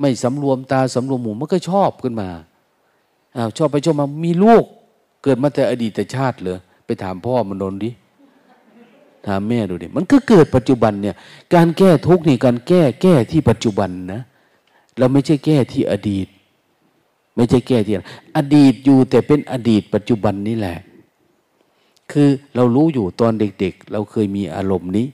[0.00, 2.28] ไม่สำรวมตาสำรวมหูมันก็ชอบขึ้นมา
[3.36, 4.64] อ้าวชอบไปชอบมามีลูก
[5.22, 7.90] เกิดมาแต่อดีตชาติเลยไปถามพ่อมันโดนดิ
[9.26, 11.16] ถามแม่ดูดิมันก็เกิดปัจจุบันเนี่ย
[11.54, 14.22] การแก้ทุกข์นี่การแก้แก้ที่ปัจจุบันนะ
[14.98, 16.26] เราไม่ใช่แก้ที่อดีต
[17.36, 17.94] ไม่ใช่แก้ที่
[18.36, 20.76] อดีตอยู่แต่เป็นอดีตปัจจุบันนี่แหละ
[22.14, 25.06] คือเรารู้อยู่ตอนเด็กๆ เราเคยมีอารมณ์นี้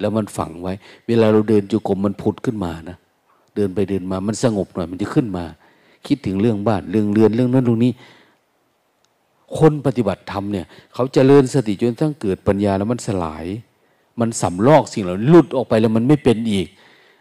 [0.00, 0.72] แล้วมันฝังไว้
[1.06, 2.96] เวลาเราเดินจุกรมมันพุดขึ้นมานะ
[3.54, 5.44] เดินไปเดินมามันสงบหน่อยมันจะขึ้นมา
[6.06, 7.92] คิดถึงเรื่องบ้านเรื่องเรือนเรื่องนั้นตรงนี้
[9.58, 13.46] คนปฏิบัติธรรมเนี่ย เขาจเจริญสติจนทั้งเกิดปัญญาแล้วมันสลาย
[14.20, 16.68] มันสำลอกสิ่งเหล่านี้หลุดออกไปแล้วมันไม่เป็นอีก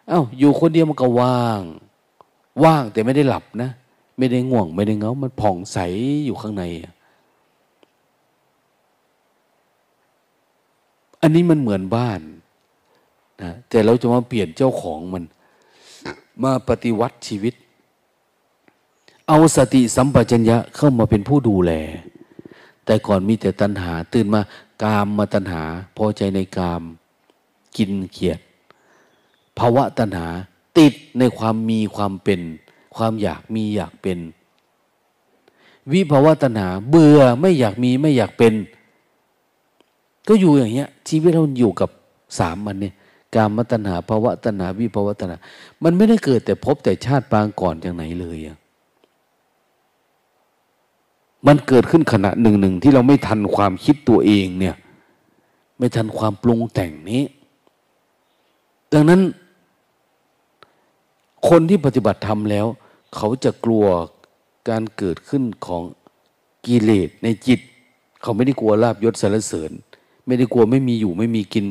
[0.09, 1.61] อา้าวอยู่คนเดียวมันก็ว่าง
[2.63, 3.69] ว่างแต่ไม่ได้หลับนะ
[4.17, 5.77] ไม่ได้ง่วงไม่ได้เงา มันผ่องใส
[6.25, 6.89] อยู่ข้างในอั
[11.21, 12.21] อันนี้มันเหมือนบ้าน
[13.41, 15.23] นะแต่เราจะมาเปลี่ยนเจ้าของมัน
[16.43, 17.53] มาปฏิวัติชีวิต
[19.27, 21.71] เอาสติสัมปชัญญะเข้ามาเป็นผู้ดูแล
[22.85, 24.41] แต่ก่อนมีแต่ตัณหา ตื่นมา
[24.83, 25.63] กามมาตัณหา
[25.97, 26.83] พอใจในกาม
[27.77, 28.39] กินเขียด
[29.57, 30.27] ภาวะตัณหา
[30.77, 32.41] ติดในความมีความเป็น
[32.95, 34.19] ความอยากมีอยากเป็น
[35.91, 38.53] วิภาวะตัณหา เบื่อไม่อยากมีไม่อยากเป็น
[40.31, 41.89] ก็อยู่อย่างเงี้ย ชีวิตเราอยู่กับ
[42.39, 42.93] สามมันเนี่ย
[43.35, 45.37] กามตัณหาภาวะตัณาวิภาวะตัณา
[45.83, 48.57] มันไม่ได้เกิดแต่พบแต่ชาติปางก่อนอย่างไหนเลยอะ
[51.47, 54.75] มันเกิดขึ้นขณะหนึ่งหนึ่งที่เราไม่ทันความคิดตัวเองเนี่ย
[55.77, 57.23] ไม่ทันความปรุงแต่งนี้
[58.93, 59.21] ดังนั้น
[61.49, 62.65] คนที่ปฏิบัติธรรมแล้ว
[63.15, 63.85] เขาจะกลัว
[64.69, 65.81] การเกิดขึ้นของ
[66.65, 67.59] กิเลสในจิต
[68.21, 69.71] เขาไม่ได้กลัวลาบยศสารเสริญ
[70.25, 71.65] ไม่ได้กลัวไม่มีอยู่ไม่มีกิน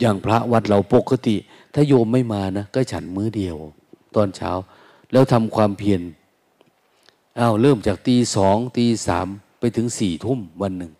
[0.00, 1.36] อย่างพระวัดเราปกติ
[1.74, 3.56] ถ้าโยมไม่มานะก็ฉันมื้อเดียว
[4.14, 4.50] ตอนเช้า
[5.12, 6.00] แล้วทำความเพียร
[7.38, 9.26] อ้าวเริ่มจากตีสองตีสาม
[9.58, 10.92] ไปถึงสี่ทุ่มวันหนึ่ง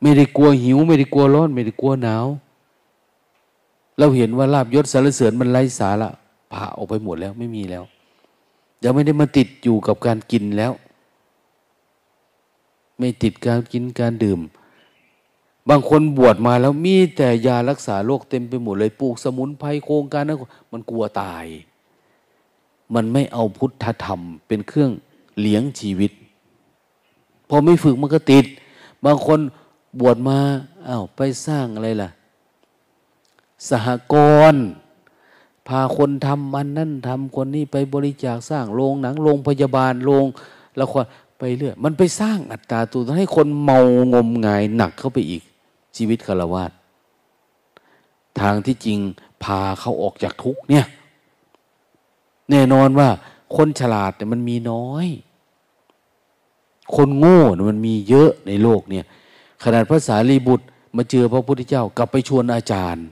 [0.00, 2.26] ไม่ได้กลัวหิว ไม่ได้กลัวร้อน ไม่ได้กลัวหนาว
[3.98, 6.08] เราเห็นว่าลาบยศสารเสริญมันไร้สาระ
[6.52, 7.84] ผ่าออกไปหมดแล้วไม่มีแล้ว
[8.82, 10.72] ยังไม่ได้มาติดอยู่กับการกินแล้ว
[12.98, 14.40] ไม่ติดการกินการดื่ม
[15.68, 20.38] บางคนบวชมาแล้วมีแต่ยารักษาโรคเต็มไปหมดเลยปลูกสมุนไพรโครงการนั้น
[20.72, 21.44] มันกลัวตาย
[22.94, 24.90] มันไม่เอาพุทธธรรม เป็นเครื่อง
[25.40, 26.12] เลี้ยงชีวิต
[27.48, 28.44] พอไม่ฝึกมันก็ติด
[29.04, 29.40] บางคน
[30.00, 30.38] บวชมา
[30.88, 32.10] อา้าวไปสร้างอะไรล่ะ
[33.68, 34.14] สหก
[34.52, 34.64] รณ์
[35.68, 40.26] พาคนทำมันนั่นทำคนนี้ไปบริจาคสร้างโรงหนังโรงพยาบาลโรง
[40.80, 41.04] ละคร
[41.38, 43.80] ไปเรื่อยมันไปสร้างอัตตาตัวให้คนเมา
[44.12, 45.42] งมงายหนักเข้าไปอีก
[45.96, 46.64] ชีวิตคารวะ
[48.40, 48.98] ทางที่จริง
[49.44, 50.86] พาเขาออกจากทุกเนี่ย
[52.50, 53.08] แน่นอนว่า
[53.56, 55.06] คนฉลาดแต่มันมีน้อย
[56.96, 59.04] คนโง่มันมีเยอะในโลกเนี่ย
[59.64, 60.66] ขนาดภาษาลีบุตร
[60.96, 63.04] มาเจอพระพุทธเจ้ากลับไปชวนอาจารย์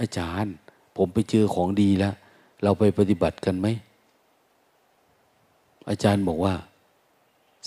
[0.00, 0.52] อาจารย์
[0.96, 2.14] ผมไปเจอของดีแล้ว
[2.62, 3.66] เราไปปฏิบัติกันไหม
[5.90, 6.54] อาจารย์บอกว่า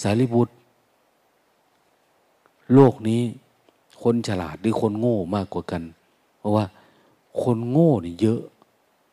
[0.01, 0.53] สารีบุตร
[2.73, 3.21] โลกนี้
[4.03, 5.83] คนฉลาดหรือคนโง่มากกว่ากัน
[6.37, 6.65] เพราะว่า
[7.41, 8.41] คนโง่นี่เยอะ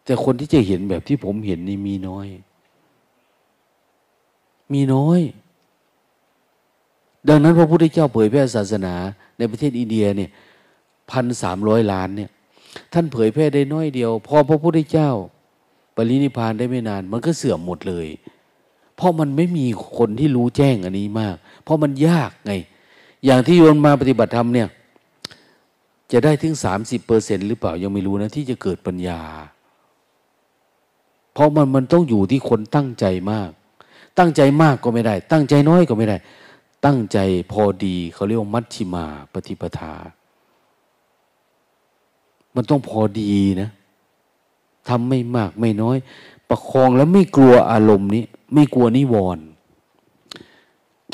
[0.04, 2.26] แต่คนที่จะเห็นแบบที่ผมเห็นนี่มีน้อย
[4.72, 5.20] มีน้อย
[7.28, 8.94] ดังนั้นพระพุทธเจ้าเผยแพร่ศาสนา
[9.38, 10.30] ในประเทศอินเดียเนี่ย
[11.10, 12.30] พันสามร้อยล้านเนี่ย
[12.92, 15.10] ท่านเผยแพร่ได้น้อยเดียว พอพระพุทธเจ้า
[15.96, 18.06] ปรินิพานได้ไม่นาน มันก็เสื่อมหมดเลย
[18.96, 19.66] เพราะมันไม่มี
[19.96, 22.52] คนที่รู้แจ้งอันนี้มาก เพราะมันยากไง
[23.24, 24.68] อย่างที่โยนมาปฏิบัติธรรมเนี่ย
[26.12, 29.20] จะได้ถึงสามสิบเปอร์เซ็นหรือเปล่ายังไม่รู้นะ ที่จะเกิดปัญญา
[31.32, 33.50] เพราะมันมันต้องอยู่ที่คนตั้งใจมาก
[34.18, 36.16] ตั้งใจมากก็ไม่ได้ ตั้งใจน้อยก็ไม่ได้
[36.84, 37.18] ตั้งใจ
[37.52, 39.94] พอดีเขาเรียกว่ามัชชิมาปฏิปทา
[42.54, 43.70] มันต้องพอดีนะ
[44.88, 45.96] ทำไม่มากไม่น้อย
[46.48, 48.24] ประคองแล้วไม่กลัวอารมณ์นี้
[48.54, 49.44] ไม่กลัวนิวรณ์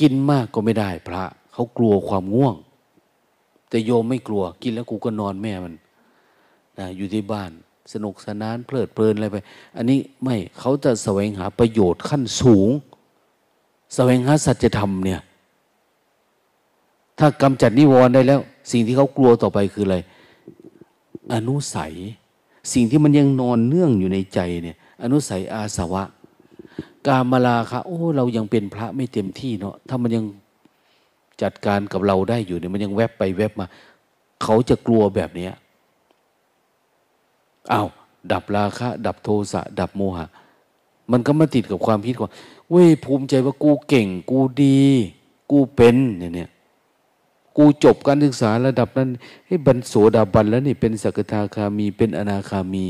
[0.00, 2.56] กินมากก็ไม่ได้ พระ เขากลัวความง่วง
[3.68, 5.74] แต่โยมไม่กลัว กินแล้วกูก็นอนแม่มัน
[6.78, 7.50] นะอยู่ที่บ้าน
[7.92, 9.36] สนุกสนานเพลิดเพลินอะไรไป
[9.76, 12.68] อันนี้ไม่เขาจะแสวงหาประโยชน์ขั้นสูง
[13.94, 15.20] แสวงหาสัจธรรมเนี่ย
[17.18, 18.40] ถ้ากำจัดนิวรณ์ได้แล้ว
[18.72, 19.96] สิ่งที่เขากลัวต่อไปคืออะไร
[21.34, 21.92] อนุสัย
[22.72, 26.02] สิ่งที่มันยังนอนเนื่องอยู่ในใจเนี่ย อนุสัยอาสวะ
[27.06, 30.24] กามลาคะโอ้ เรายังเป็นพระไม่เต็มที่เนาะถ้ามันยัง
[31.42, 33.66] จัดการกับเราได้อยู่เนี่ยมันยังแวบไปแวบมา
[34.42, 35.52] เขาจะกลัวแบบเนี้ย
[37.72, 37.88] อา้าว
[38.32, 40.26] ดับราคะ ดับโทสะ ดับโมหะ
[41.12, 42.30] มันก็มาติดกับความคิดว่า
[42.70, 44.80] เว้ยภูมิใจว่ากูเก่ง กูดี
[45.50, 46.50] กูเป็นเนี่ยเนี่ย
[47.56, 49.08] กูจบการศึกษาระดับนั้น
[49.46, 52.86] ให้บรรโสดาบันแล้วนี่เป็นสกทาคามีเป็นอนาคามี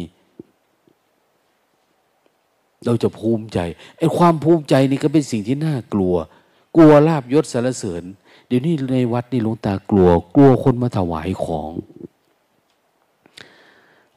[2.85, 3.59] เราจะภูมิใจ
[3.99, 6.14] ไอ้ความภูมิใจนี่ก็เป็นสิ่งที่น่ากลัว
[6.76, 8.03] กลัวลาบยศสารเสริญ
[8.47, 11.70] เดี๋ยวนี้ในวัดนี่หลวงตากลัว กลัวคนมาถวายของ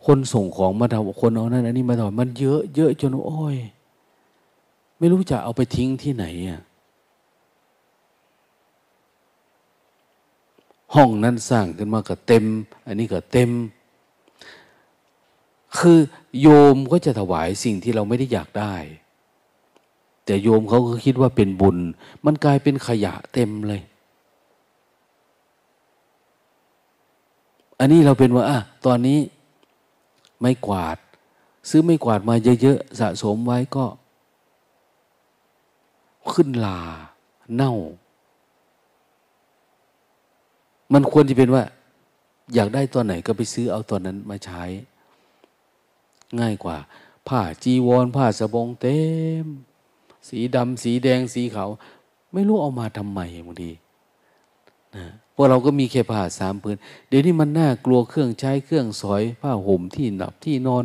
[0.06, 3.58] คนส่งของมาถวายคนเอานั่นอันนี้มาถวายมันเยอะเยอะจนโอ้ย
[4.98, 6.62] ไม่รู้จะเอาไปทิ้งที่ไหนอะ
[10.96, 12.46] ห้องนั้นสร้างขึ้นมาก็เต็ม
[12.88, 13.50] อันนี้ก็เต็ม
[15.78, 16.00] คือ
[16.42, 18.76] โยมก็จะถวายสิ่งที่เราไม่ได้อยากได้
[20.26, 21.78] แต่โยมเขาก็คิดว่าเป็นบุญ
[22.26, 23.82] มันกลายเป็นขยะเต็มเลย
[27.80, 29.20] อันนี้เราเป็นว่าอะตอนนี้
[30.42, 30.98] ไม่กวาด
[31.70, 33.86] ซื้อไม่กวาดมาเยอะๆสะสมไว้ก็
[36.32, 36.80] ขึ้นลา
[37.54, 37.74] เน่า
[40.94, 41.64] มันควรจะเป็นว่า
[42.54, 44.64] อยากได้ตัวไหนก็ไปซื้อเอาตัวนั้นมาใช้
[46.40, 46.78] ง่ายกว่า
[47.28, 49.00] ผ้าจีวร ผ้าสบงเต็
[49.44, 49.46] ม
[50.30, 51.70] สีดำสีแดงสีขาว
[52.34, 53.72] ไม่รู้เอามาทำไมบางที
[54.96, 56.78] นะพวกเราก็มีแค่ผ้าสามพื้น
[57.08, 60.84] เดี๋ยวนี้มันน่ากลัวเครื่องใช้เครื่องสอย ผ้าห่มที่หนับที่นอน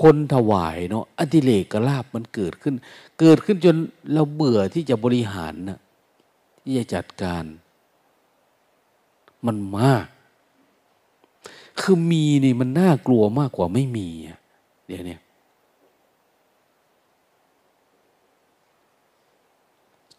[0.00, 2.74] คนถวายเนาะอดิเลกกลาบมันเกิดขึ้น
[3.20, 3.76] เกิดขึ้นจน
[4.12, 5.80] เราเบื่อที่จะบริหารนะ
[6.62, 7.44] ที่จะจัดการ
[9.46, 10.06] มันมาก
[11.80, 14.08] คือมีนี่มันน่ากลัวมากกว่าไม่มี
[14.86, 15.16] เดี๋ยวนี้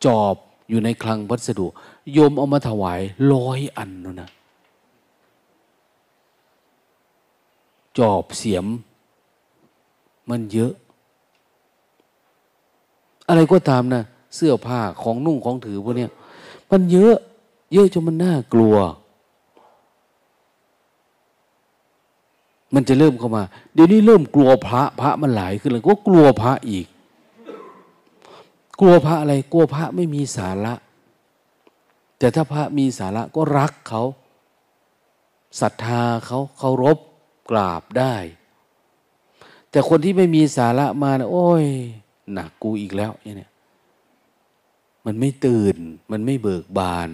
[0.06, 0.36] จอบ
[0.70, 1.68] อยู่ในคลังวัสดุ
[2.14, 3.00] โยมเอามาถวาย
[3.34, 4.30] ร้อยอันนนะ
[8.00, 8.66] จอบเสียม
[10.30, 10.72] มันเยอะ
[13.28, 14.04] อะไรก็ตามนะ
[14.36, 16.08] เสื้อผ้าของนุ่งของถือพวกนี้
[16.72, 17.16] มันเยอะ
[17.74, 18.76] เยอะจนมันน่ากลัว
[22.74, 23.44] มันจะเริ่มเข้ามา
[23.74, 26.88] เดี๋ยวนี้เริ่มกลัวพระพระมันหลายขึ้นเลยก็กลัวพระอีก
[28.80, 30.74] กลัวพระอะไร กลัวพระไม่มีสาระ
[32.20, 34.04] แต่ถ้าพระมีสาระก็รักเขา
[35.62, 36.98] ศรัทธาเขาเคารพ
[37.50, 38.16] กราบได้
[39.70, 41.66] แต่คนที่ไม่มีสาระมานะโอ้ย
[42.34, 43.52] หนักกูอีกแล้วเนี่ย
[45.06, 45.76] มันไม่ตื่น
[46.12, 47.10] มันไม่เบิกบาน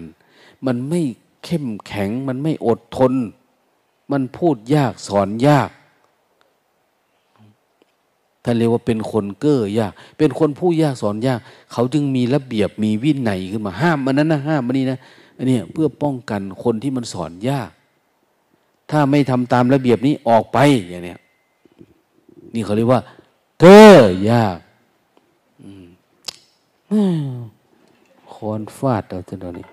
[0.66, 1.00] มันไม่
[1.44, 3.12] เข้มแข็ง มันไม่อดทน
[4.12, 5.70] มันพูดยากสอนยาก
[8.44, 11.38] ท่านเรียกว่าเป็นคนเก้อยาก เป็นคนผู้ยากสอนยาก
[11.72, 14.98] เขาจึงมีระเบียบมีวินัยขึ้นมาห้ามมันนั้นนะห้ามมันนี้นะ
[15.36, 17.70] อันนี้เพื่อป้องกันคนที่มันสอนยาก
[18.90, 20.58] ถ้าไม่ทำตามระเบียบนี้ออกไป
[20.88, 21.16] อย่างนี้
[22.54, 23.00] นี่เขาเรียกว่า
[23.60, 23.84] เก้
[24.24, 24.58] อยาก
[28.32, 29.66] คอนฟาดเอาจนตอนนี้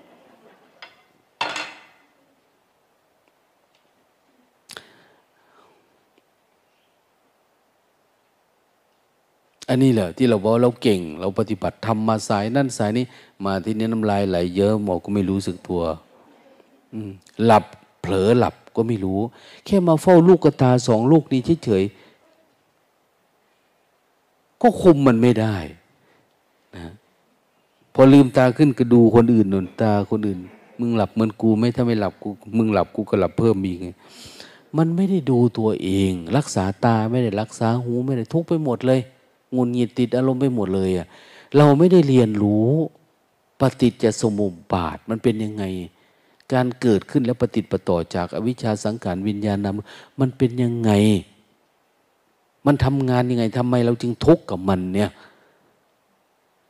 [9.72, 13.04] อันนี้แหละที่เราบอกเราเก่ง เราปฏิบัติทำมาสายนั่นสายนี้
[13.44, 15.82] มาที่นี้น้ำลายไหลเยอะหมอก็ไม่รู้สึกตัว
[17.44, 17.64] หลับ
[18.00, 19.20] เผลอหลับก็ไม่รู้
[19.64, 25.56] แค่มาเฝ้าลูกกระตาสองลูกนี้เฉยๆก็คุมมันไม่ได้
[26.76, 26.92] นะ
[27.94, 30.40] พอลืมตาขึ้นก็ดูคนอื่นนนตาคนอื่น
[30.80, 33.88] มึงหลับเหมือนกูไม่ถ้าไม่หลับกูมึงหลับกูก็หลับเพิ่มอีกไง
[34.76, 39.00] มันไม่ได้ดูตัวเอง รักษาตาไม่ได้รักษาหูไม่ได้ทุกไปหมดเลย
[39.56, 41.06] งุนงิดติดอารมณ์ไปหมดเลยอะ
[41.56, 42.70] เราไม่ได้เรียนรู้
[43.60, 45.64] ปฏิจจสมุปบาทมันเป็นยังไง
[46.52, 50.90] การเกิดขึ้นและปฏิปต่อจากอวิชชาสังขารวิญญาณนำมันเป็นยังไง
[52.66, 55.10] มันทำงานยังไงทำไมเราจึงทุกข์กับมันเนี่ย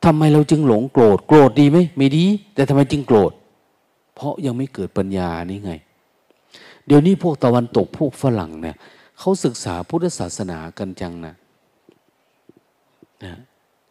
[0.05, 3.31] ทำไมเราจึงหลงโกรธโกรธดีไหมไม่ดี แต่ทำไมจึงโกรธ
[4.15, 5.71] เพราะยังไม่เกิดปัญญานี่ไง
[6.85, 8.75] เดี๋ยวนี้พวกตะวันตกพวกฝรั่งเนี่ย
[9.19, 11.33] เขาศึกษาพุทธศาสนากันจังนะ
[13.23, 13.33] นะ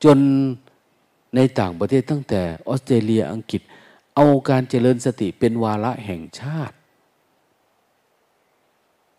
[0.05, 0.19] จน
[1.37, 3.63] ในต่างประเทศตั้งแต่ออสเตรเลียอังกฤษ
[4.17, 6.75] เอาการเจริญสติเป็นวาระแห่งชาติ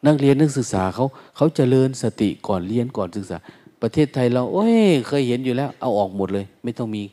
[0.07, 1.05] นักเรียนนักศึกษาเขา
[1.36, 3.38] เขาเจริญสติก่อนเรียนก่อนศึกษา
[3.82, 4.76] ประเทศไทยเราโอ้ย
[5.07, 7.03] เคยเห็นอยู่แล้ว เอาออกหมดเลย ไม่ต้องมี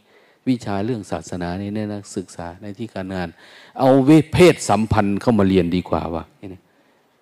[0.49, 3.29] วิชาเรื่องศาสนาในนักศึกษาในที่การงาน
[3.79, 6.25] เอาเวเพศสัมพันธ์เข้ามาเรียนดีกว่าว่ะ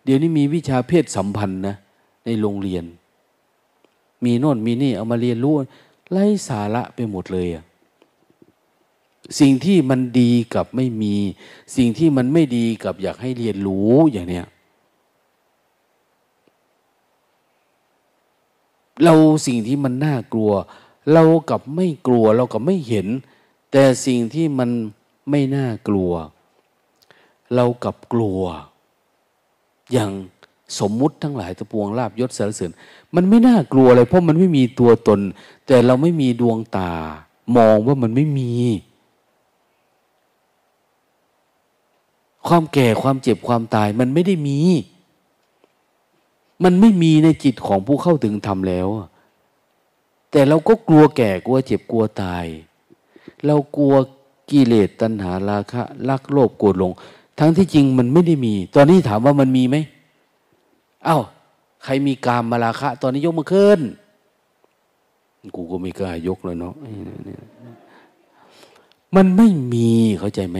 [0.05, 1.77] เดี๋ยวนี้มีวิชาเพศสัมพันธ์นะ
[2.25, 2.85] ในโรงเรียน
[4.25, 5.55] มีโน่นมีนี่เอามาเรียนรู้
[6.11, 7.65] ไร้สาระไปหมดเลยอะ
[9.41, 11.15] สิ่งที่มันดีกับไม่มี
[11.77, 14.47] สิ่งที่มันไม่ดีกับอยากให้เรียนรู้อย่างเนี้ย
[19.05, 19.15] เรา
[19.47, 20.53] สิ่งที่มันน่ากลัว
[21.13, 23.07] เรากับไม่กลัวเรากับไม่เห็น
[23.73, 24.71] แต่สิ่งที่มัน
[25.31, 26.13] ไม่น่ากลัว
[27.55, 28.41] เรากับกลัว
[29.93, 30.11] อย่าง
[30.79, 32.71] สมมุติทั้งหลายตะปวงลาบยศสารเสริญ
[33.15, 35.21] มันไม่น่ากลัวเลยเพราะมันไม่มีตัวตน
[35.67, 36.93] แต่เราไม่มีดวงตา
[37.57, 38.53] มองว่ามันไม่มี
[42.47, 44.59] ความแก่ความเจ็บความตายมันไม่ได้มี
[46.65, 48.89] มันไม่มีในจิตของผู้เข้าถึงธรรมแล้ว
[50.31, 52.45] แต่เราก็กลัวแก่กลัวเจ็บกลัวตาย
[53.47, 53.95] เรากลัว
[54.51, 56.93] กิเลสตัณหาราคะลักโลภโกรธหลง
[57.39, 59.77] ทั้งที่จริงมันไม่ได้มี ตอนนี้ถามว่ามันมีไหม
[61.09, 61.23] อา้าว
[61.85, 63.81] ใครมีกามมาราคะ ตอนนี้ยกมือขึ้น
[65.57, 66.75] กูก็ไม่กล้ายกเลยเนาะ
[69.17, 70.59] มันไม่มีเข้าใจไหม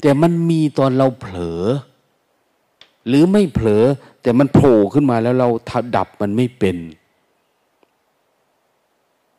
[0.00, 1.62] แต่มันมีตอนเราเผลอ
[3.06, 3.84] หรือไม่เผลอ
[4.22, 5.48] แต่มันโผล่ขึ้นมาแล้วเรา
[5.96, 6.76] ดับมันไม่เป็น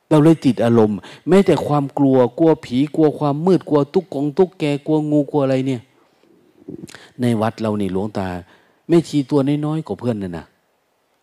[0.10, 0.97] เราเลยติดอารมณ์
[1.28, 5.82] แม้แต่ความกลัวกลัวผีกลัวความมืดกลัวตุ๊กกงตุ๊กแกกลัวงูกลัวอะไรเนี่ย
[7.22, 8.28] ในวัดเรานี่หลวงตา
[8.88, 10.46] แม่ชีตัวน้อยๆกว่าเพื่อนน่ะนะ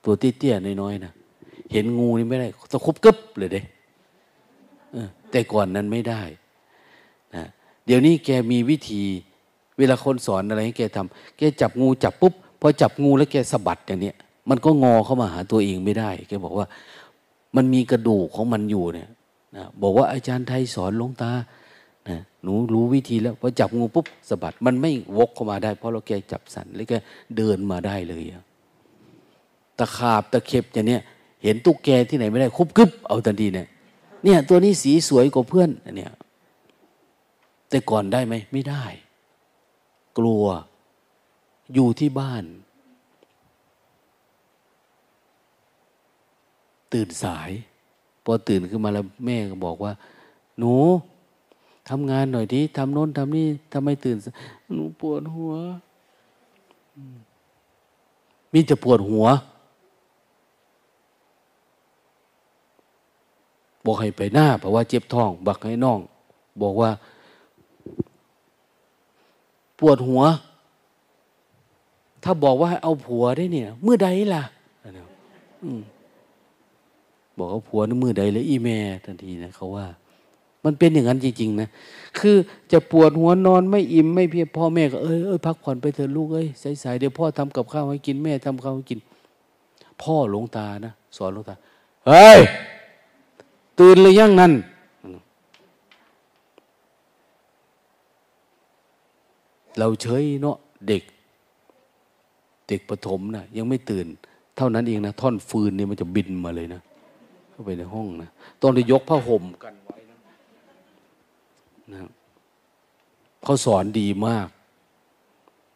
[0.05, 1.13] ตัวเตี้ยๆน้อยๆนะ
[1.73, 3.63] เห็นงูนี่ไม่ได้ตะคุบกึบเลยเด้
[5.31, 6.23] แต่ก่อนนั้นไม่ได้
[7.35, 7.45] นะ
[7.87, 9.03] เดี๋ยวนี้แกมีวิธี
[9.79, 14.17] เวลาคนสอนอะไรให้แกทำแกจับงูจับปุ๊บพอจับงูแล้วแกสะบัดอย่างเนี้ย
[14.49, 16.67] มันก็งอเข้ามาหาตัวเองไม่ได้แกบอกว่า
[17.57, 19.09] มันมีกระดูกของมันอยู่เนี่ย
[19.57, 21.31] นะบอกว่าอาจารย์ไทยสอนลงตา
[22.09, 26.95] นะหนูรู้วิธีแล้วพอจับงูปุ๊บสะบัด มันไม่วกเข้ามาได้ เพราะเราแกจับสันแล้วแก
[27.37, 28.25] เดินมาได้เลย
[29.79, 31.03] ตะขาบตะเข็บอย่างเนี้ย
[31.43, 33.67] เห็นตุ๊กแกที่ไหนไม่ได้คุบกึบเอาทันทีเนี่ย
[34.25, 36.13] เนี่ย ตัวนี้สีสวยกว่าเพื่อนเนี่ย
[37.69, 38.85] แต่ก่อนได้ไหมไม่ได้
[40.19, 40.45] กลัว
[41.75, 42.45] อยู่ที่บ้าน
[46.93, 47.51] ตื่นสาย
[48.25, 49.93] พอตื่นขึ้นมาแล้วแม่ก็บอกว่า
[50.59, 50.73] หนู
[51.89, 54.17] ทำงานหน่อยดิทำโน้นทำนี่ทำไมตื่น
[54.75, 55.53] หนูปวดหัว
[58.53, 59.27] มีแต่ปวดหัว
[63.85, 66.01] บอกให้ไปหน้าเพราะว่าเจ็บท้อง บักให้น้อง
[66.63, 66.91] บอกว่า
[69.79, 70.23] ปวดหัว
[72.23, 74.45] ถ้าบอกว่าเอาผัวได้เนี่ยเมื่อใดล่ะ
[77.39, 79.87] บอกเอาผัวนี่มือใดเลยอีแม่ทันทีนะเขาว่า
[80.65, 81.69] มันเป็นอย่างนั้นจริง ๆ นะ
[82.19, 82.37] คือ
[82.73, 86.47] จะปวดหัวนอนไม่อิ่มไม่เพียงพ่อแม่ก็เอ้ยเอ้ยพักผ่อนไปเถอะลูกเอ้ย
[86.83, 88.99] สายๆเดี๋ยวพ่อทำกับข้าวให้กินแม่ทำข้าวให้กิน
[90.03, 91.55] พ่อหลวงตานะสอนหลวงตา
[92.07, 92.41] เฮ้ย
[93.79, 94.53] ตื่นเลยยังนั่น
[99.79, 100.57] เราเฉยเนาะ
[100.89, 101.03] เด็ก
[102.69, 104.07] เด็กประถมนะยังไม่ตื่น
[104.57, 106.81] เท่านั้นเองนะท่อนฟืนเนี่ยมันจะบินมาเลยนะ
[107.51, 108.29] เข้าไปในห้องนะ
[108.61, 109.97] ต้องได้ยกผ้าห่มกันไว้
[111.95, 112.11] นะ
[113.45, 114.49] เขาสอนดีมาก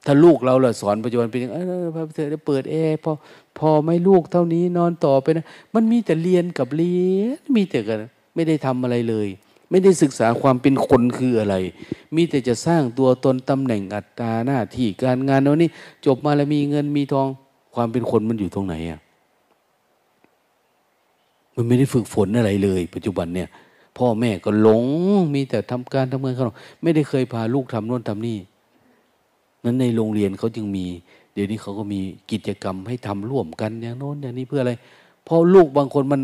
[0.07, 3.13] ถ้าลูกเราล่ะสอนปัจจุบันเป็นอย่างเออพระเถระเปิดแอร์พอ
[3.59, 7.99] พอไม่ลูกเท่านี้นอนต่อไปนะ มันมีแต่เรียนกับเรียนมีแต่กัน
[8.35, 9.29] ไม่ได้ทำอะไรเลย
[9.71, 11.57] ไม่ได้ศึกษาความเป็นคนคืออะไร
[12.17, 15.71] มีแต่จะสร้างตัวตนตำแหน่งอัตราหน้าที่การงานวันนี้
[16.07, 17.29] จบมาแล้วมีเงินมีทอง
[17.75, 19.01] ความเป็นคนมันอยู่ตรงไหนอะ
[21.55, 23.49] มันไม่ได้ฝึกฝนอะไรเลย ปัจจุบันเนี่ย
[23.99, 24.85] พ่อแม่ก็หลง
[25.35, 26.45] มีแต่ทำการทำงานเขา
[26.83, 28.39] ไม่ได้เคยพาลูกทำโน่นทำนี่
[29.65, 30.87] นั้นในโรงเรียนเขาจึงมี
[31.33, 34.73] เดี๋ยวนี้เขาก็มีกิจกรรมให้ทำร่วมกันอย่างโน้นอย่างนี้เพื่ออะไร
[35.25, 36.23] เพราะลูกบางคนมัน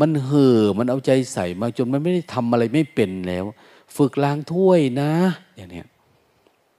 [0.00, 3.44] มันเห่อมันเอาใจใส่มาจนมันไม่ได้ทำอะไรไม่เป็นแล้ว
[3.96, 5.12] ฝึกล้างถ้วยนะ
[5.56, 5.86] อย่างเนี้ย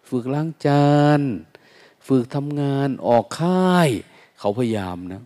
[0.09, 1.21] ฝึกล้างจาน
[2.07, 3.89] ฝึกทำงานออกค่าย
[4.39, 5.21] เขาพยายามนะ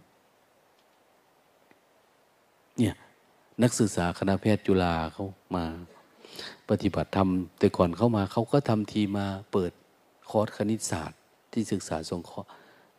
[2.78, 2.96] เนี่ย
[3.64, 5.66] นักศึกษาคณะแพทย์จุฬาเขามา
[6.70, 7.30] ปฏิบัติธรรม
[7.60, 9.72] แต่ก่อนเข้ามาเขาก็ทำทีมาเปิด
[10.30, 11.20] คอร์สคณิตศาสตร์
[11.52, 12.50] ที่ศึกษาสงเคราะห์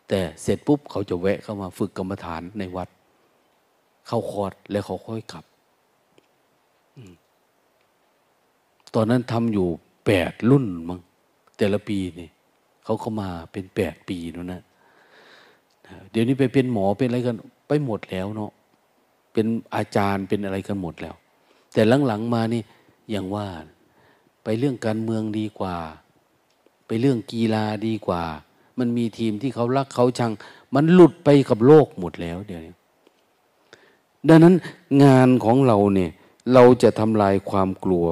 [0.07, 2.89] แต่เสร็จปุ๊บเขาจะแวะเข้ามาฝึกกรรมฐานในวัด
[4.07, 5.45] เข้าคอร์สแล้วเขาค่อยกลับ
[8.95, 9.67] ตอนนั้นทำอยู่
[10.05, 10.99] แปดรุ่นมั้ง
[11.57, 12.29] แต่ละปีนี่
[12.83, 14.61] เขาเข้ามาเป็นแปดปีแล้วนะ
[16.11, 17.35] เดี๋ยวนี้ไปเป็นหมอเป็นอะไรกัน
[17.67, 18.51] ไปหมดแล้วเนาะ
[19.33, 21.15] เป็นอาจารย์เป็นอะไรกันหมดแล้ว
[21.73, 22.61] แต่หลังๆมานี่
[23.11, 23.47] อย่างว่า
[24.43, 25.75] ไปเรื่องการเมืองดีกว่า
[26.87, 28.23] ไปเรื่องกีฬาดีกว่า
[28.79, 30.31] มันมีทีมที่เขารักเขาชัง
[30.75, 32.73] มันหลุดไปกับโลกหมดแล้วเดี๋ยวนี้
[34.27, 34.55] ดังนั้น
[35.03, 36.11] งานของเราเนี่ย
[36.53, 38.07] เราจะทำลายความกลัว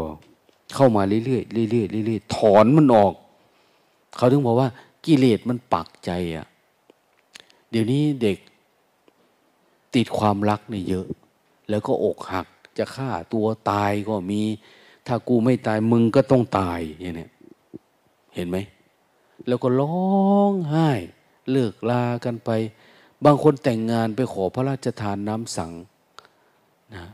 [0.76, 3.14] เข้ามาเรื่อยๆเรื่อยๆเรื่อยๆถอนมันออก
[4.18, 4.70] เขาถึงบอกว่า
[5.06, 6.46] กิเลสมันปักใจอะ่ะ
[7.70, 8.38] เดี๋ยวนี้เด็ก
[9.98, 11.08] ติดความรักเนี่ยเยอะ
[11.70, 14.42] แล้วก็อกหักจะฆ่าตัวตายก็มี
[15.08, 17.28] ถ้ากูไม่ตายมึงก็ต้องตายอย่างนี้
[18.36, 18.58] เห็นไหม
[19.48, 20.90] แล้วก็ร้องไห้
[21.52, 22.50] เลิกลากันไป
[23.26, 25.72] บางคนแต่งงานไปขอพระราชทานน้ำสัง
[26.96, 27.06] นะ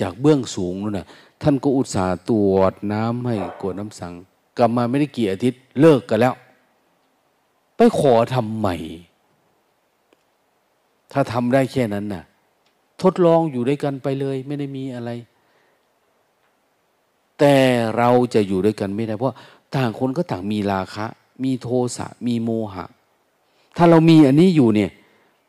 [0.00, 1.06] จากเบื้องสูงนู่นนะ
[1.42, 4.12] ท่านก็อุตส่าห์ตรวจน้ำให้กวดน้ำสัง
[4.58, 6.34] กลับมาไม่ได้กี่อาทิตย์เลิกกันแล้ว
[7.76, 8.76] ไปขอทำใหม่
[11.12, 12.24] ถ้าทำได้แค่นั้นน่ะ
[13.02, 15.10] ทดลองอยู่ด้วยกันไปเลย ไม่ได้มีอะไร
[17.38, 17.56] แต่
[17.96, 19.36] เราจะอยู่ด้วยกันไม่ได้ เพราะ
[19.74, 21.06] ต่างคนก็ต่างมีราคะ
[21.44, 22.84] มีโทสะมีโมหะ
[23.76, 24.90] ถ้าเรามีอันนี้อยู่เนี่ย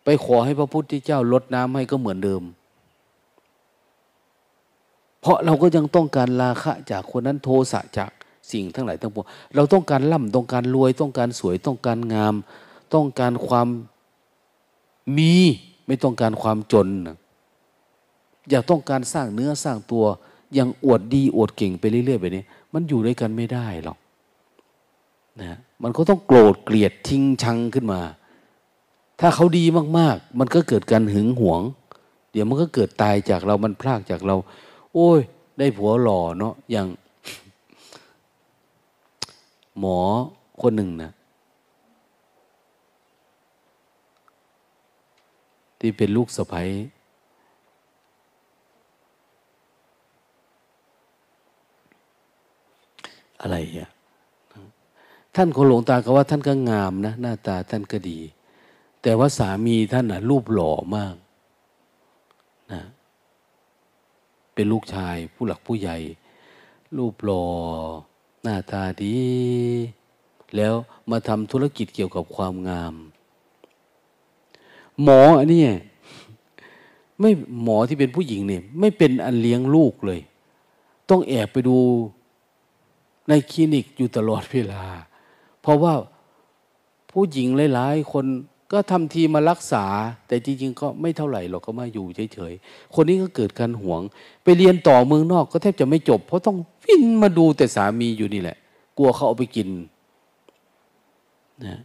[0.04, 2.42] ไปขอให้พระพุทธเจ้าลดน้ำให้ก็เหมือนเดิม
[5.22, 8.12] เพราะเราก็ยังต้องการราคะ จากคนนั้นโทสะจาก
[8.52, 12.36] สิ่งทั้งหลายทั้งปวงเราต้องการล่ำต้องการรวยต้องการสวยต้องการงาม
[12.94, 13.68] ต้องการความ
[15.18, 15.34] มี
[15.88, 16.88] ไม่ต้องการความจน
[18.50, 20.06] อยากต้องการสร้างเนื้อสร้างตัว
[20.58, 22.44] ยังอวดดีอวดเก่งไปเรื่อยๆแบบนี้
[22.74, 23.98] มันอยู่ด้วยกันไม่ได้หรอก
[25.42, 28.02] นะมันก็ต้องโกรธเกลียดทิ้งชังขึ้นมา
[29.20, 29.66] ถ้าเขาดี
[29.98, 31.62] มากๆ มันก็เกิดการหึงหวง
[32.32, 34.36] เดี๋ยวมันก็เกิดตายจากเรามันพลากจากเรา
[34.94, 35.20] โอ้ย
[35.60, 36.88] ได้ผัวหล่อเนาะอย่าง
[39.80, 40.00] หมอ
[40.62, 41.12] คนหนึ่งนะ
[45.86, 46.64] ที่เป็นลูกสะใภ้
[53.42, 53.90] อะไรอะ
[55.36, 58.20] ท่านคนหลวงตาก็ว่าท่านก็งามนะ หน้าตาท่านก็ดี
[59.02, 61.16] แต่ว่าสามีท่านน่ะ รูปหล่อมาก
[62.72, 62.82] นะ
[64.54, 65.98] เป็นลูกชายผู้หลักผู้ใหญ่
[66.98, 67.46] รูปหล่อ
[68.44, 69.18] หน้าตาดี
[70.56, 70.74] แล้ว
[71.12, 72.96] มาทำธุรกิจเกี่ยวกับความงาม
[75.04, 75.62] หมออันนี้
[77.20, 77.32] ไม่
[77.64, 80.20] หมอที่เป็นผู้หญิงเนี่ย ไม่เป็นอันเลี้ยงลูกเลย
[81.10, 81.78] ต้องแอบไปดู
[83.30, 84.84] ในคลินิกอยู่ตลอดเวลา
[85.62, 85.94] เพราะว่า
[87.12, 88.26] ผู้หญิงหลาย ๆ คน
[88.72, 89.86] ก็ทำทีมารักษา
[90.28, 94.02] แต่จริง ๆ ก็ไม่เท่าไหร่หรอกก็มาอยู่เฉย ๆ คนนี้ก็เกิดการหวง
[94.44, 98.58] ไปเรียนต่อเมืองนอกก็แทบจะไม่จบ เพราะต้องวิ่งมาดูแต่สามีอยู่นี่แหละ
[98.98, 99.68] กลัวเขาเอาไปกิน
[101.66, 101.80] นะ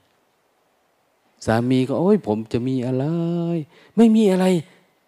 [1.46, 3.04] สามีก็โอ้ยผมจะมีอะไร
[3.96, 4.46] ไม่มีอะไร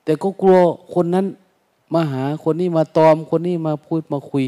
[0.04, 0.58] แต่ก็กลัว
[0.94, 1.26] คนนั้น
[1.94, 4.44] มาหาคนนี้มาตอมคนนี้มาพูดมาคุย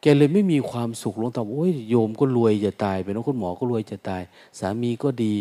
[0.00, 4.22] แกเลยไม่มีความสุขลงต่อโอ้ยโยมก็รวยจะตายไปนะคุณหมอก็รวยจะตาย
[4.58, 5.34] สามีก็ดี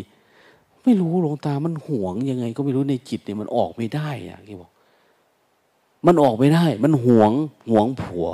[0.84, 4.72] ไม่รู้หลวงตามันห่วงยังไง ก็ไม่รู้ในจิตเนี่ยมันออกไม่ได้อะแกบอก
[6.06, 7.32] มันออกไม่ได้ มันห่วง
[7.70, 8.28] ห่วงผัว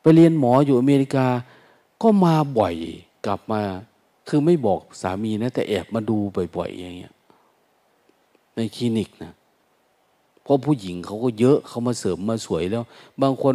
[0.00, 1.26] ไปเรียนหมออยู่อเมริกา
[2.02, 2.74] ก็มาบ่อย
[3.26, 3.62] กลับมา
[4.28, 6.16] คือไม่บอกสามีนะ แต่แอบมาดู
[6.56, 7.14] บ่อยๆอย่างเงี้ย
[8.56, 9.32] ในคลินิกนะ
[10.42, 12.84] เพราะผู้หญิงเขาก็เยอะเขามาเสริมมาสวยแล้ว
[13.22, 13.54] บางคน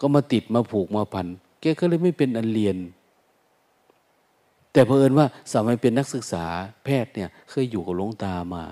[0.00, 1.26] ก็มาติดมาผูกมาพัน
[1.60, 2.76] แกก็เลยไม่เป็นอันเรียน
[4.72, 6.44] แต่เพอิญว่าสมัยเป็นนักศึกษา
[6.84, 8.64] แพทย์เนี่ย เคยอยู่กับหลวงตามา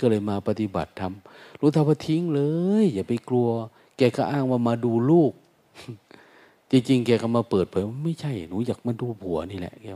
[0.00, 2.40] ก็เลยมาปฏิบัติทำรู้ท่าว่าทิ้งเล
[2.82, 3.48] ย อย่าไปกลัว
[3.96, 5.32] แกก็อ้างว่ามาดูลูก
[6.70, 9.86] จริงๆ แกก็มาเปิดเผยว่าไม่ใช่หนูอยากมาดูผัวนี่แหละแก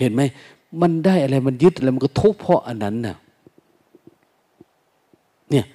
[0.00, 0.22] เห็นไหม
[0.82, 3.16] มันได้อะไรมันยึดอะไรมันก็ทุกเพราะอันนั้นน่ะ
[5.50, 5.66] เนี่ย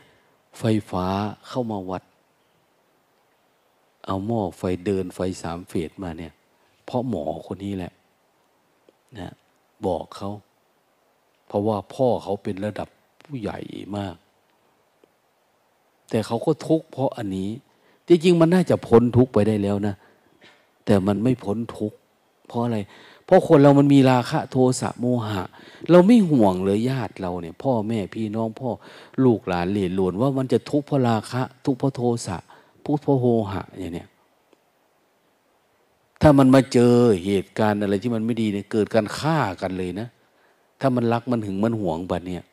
[0.59, 1.05] ไฟฟ้า
[1.47, 2.03] เข้ามาวัด
[4.05, 6.33] เอาหม้อไฟเดินไฟสามเฟสมาเนี่ย
[6.85, 7.93] เพราะหมอคนนี้แหละ
[9.19, 9.33] นะ
[9.85, 10.31] บอกเขา
[11.47, 12.87] เพราะว่าพ่อเขาเป็นระดับ
[13.23, 13.59] ผู้ใหญ่
[13.97, 14.15] มาก
[16.09, 17.49] แต่เขาก็ทุกข์เพราะอันนี้
[18.07, 19.95] จริงๆมันน่าจะพ้นทุกข์ไปได้แล้วนะ
[20.85, 21.97] แต่มันไม่พ้นทุกข์
[22.47, 22.77] เพราะอะไร
[23.30, 25.43] เพราะคนเรามันมีราคะโทสะโมหะ
[25.91, 28.69] เราไม่ห่วงเลยญาติเราเนี่ย พ่อแม่พี่น้องพ่อ
[29.23, 32.38] ลูกหลานเหลนหลวนว่ามันจะทุกข์เพราะราคะ ทุกข์เพราะโทสะ
[32.85, 34.07] ทุกข์เพราะโมหะอย่างเนี้ย
[36.22, 36.95] ถ้ามันมาเจอ
[37.26, 40.07] เหตุการณ์อะไรที่มันไม่ดีเนี่ยเกิดการฆ่ากันเลยนะ
[40.80, 42.43] ถ้ามันรักมันหึงมันหวงบัดเนี่ย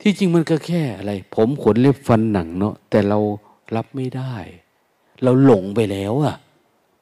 [0.00, 3.18] ที่จริงมันก็แค่อะไร ผมขนเล็บฟันหนังเนาะแต่เรา
[3.76, 4.34] รับไม่ได้
[5.22, 6.36] เราหลงไปแล้วอะ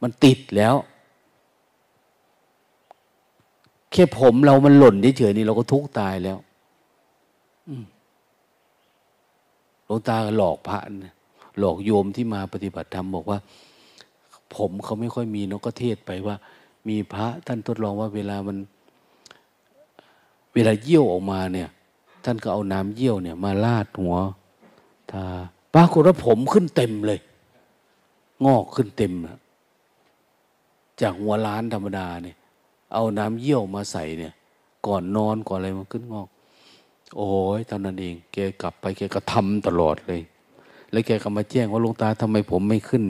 [0.03, 0.75] มันติดแล้ว
[3.86, 6.39] แค่ผมเรามันหล่นเฉยๆนี่เราก็ทุกข์ตายแล้ว
[9.85, 10.79] หลวงตาหลอกพระ
[11.59, 13.39] หลอกโยมที่มาปฏิบัติธรรมบอกว่า
[14.55, 16.37] ผมเขาไม่ค่อยมีนก็เทศไปว่า
[16.89, 18.57] มีพระท่านทดลองว่าเวลามัน
[20.55, 21.69] เเวลาเยี่ยวออกมาเนี่ย
[22.25, 24.17] ท่านก็เอาน้ำเยี่ยวเนี่ย มาลาดหัว
[25.11, 25.25] ทา
[25.75, 27.21] ปรากฏว่าผมขึ้นเต็มเลย
[28.45, 29.39] งอกขึ้นเต็มนะ
[31.01, 32.36] จากหัวล้านธรรมดาเนี่ย
[32.93, 34.33] เอาน้ำเยี่ยวมาใส่เนี่ย
[34.87, 36.29] ก่อนนอนก่อนอะไรมันขึ้นงอก
[37.17, 40.21] โอ้ยตอนนั้นเอง แกกลับไปแกก็ทำตลอดเลย
[40.91, 43.05] แล้วแกก็มาแจ้งว่าลงตาทำไมผมไม่ขึ้น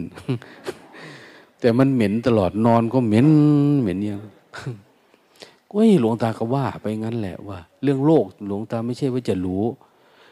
[1.60, 3.28] แต่มันเหม็นตลอดนอนก็เหม็น
[3.82, 4.20] เหม็นอย่าง
[5.68, 9.64] ก็หลวงตาก็ว่าไปงั้นแหละว่า เรื่องโลกหลวงตาไม่ใช่ว่าจะรู้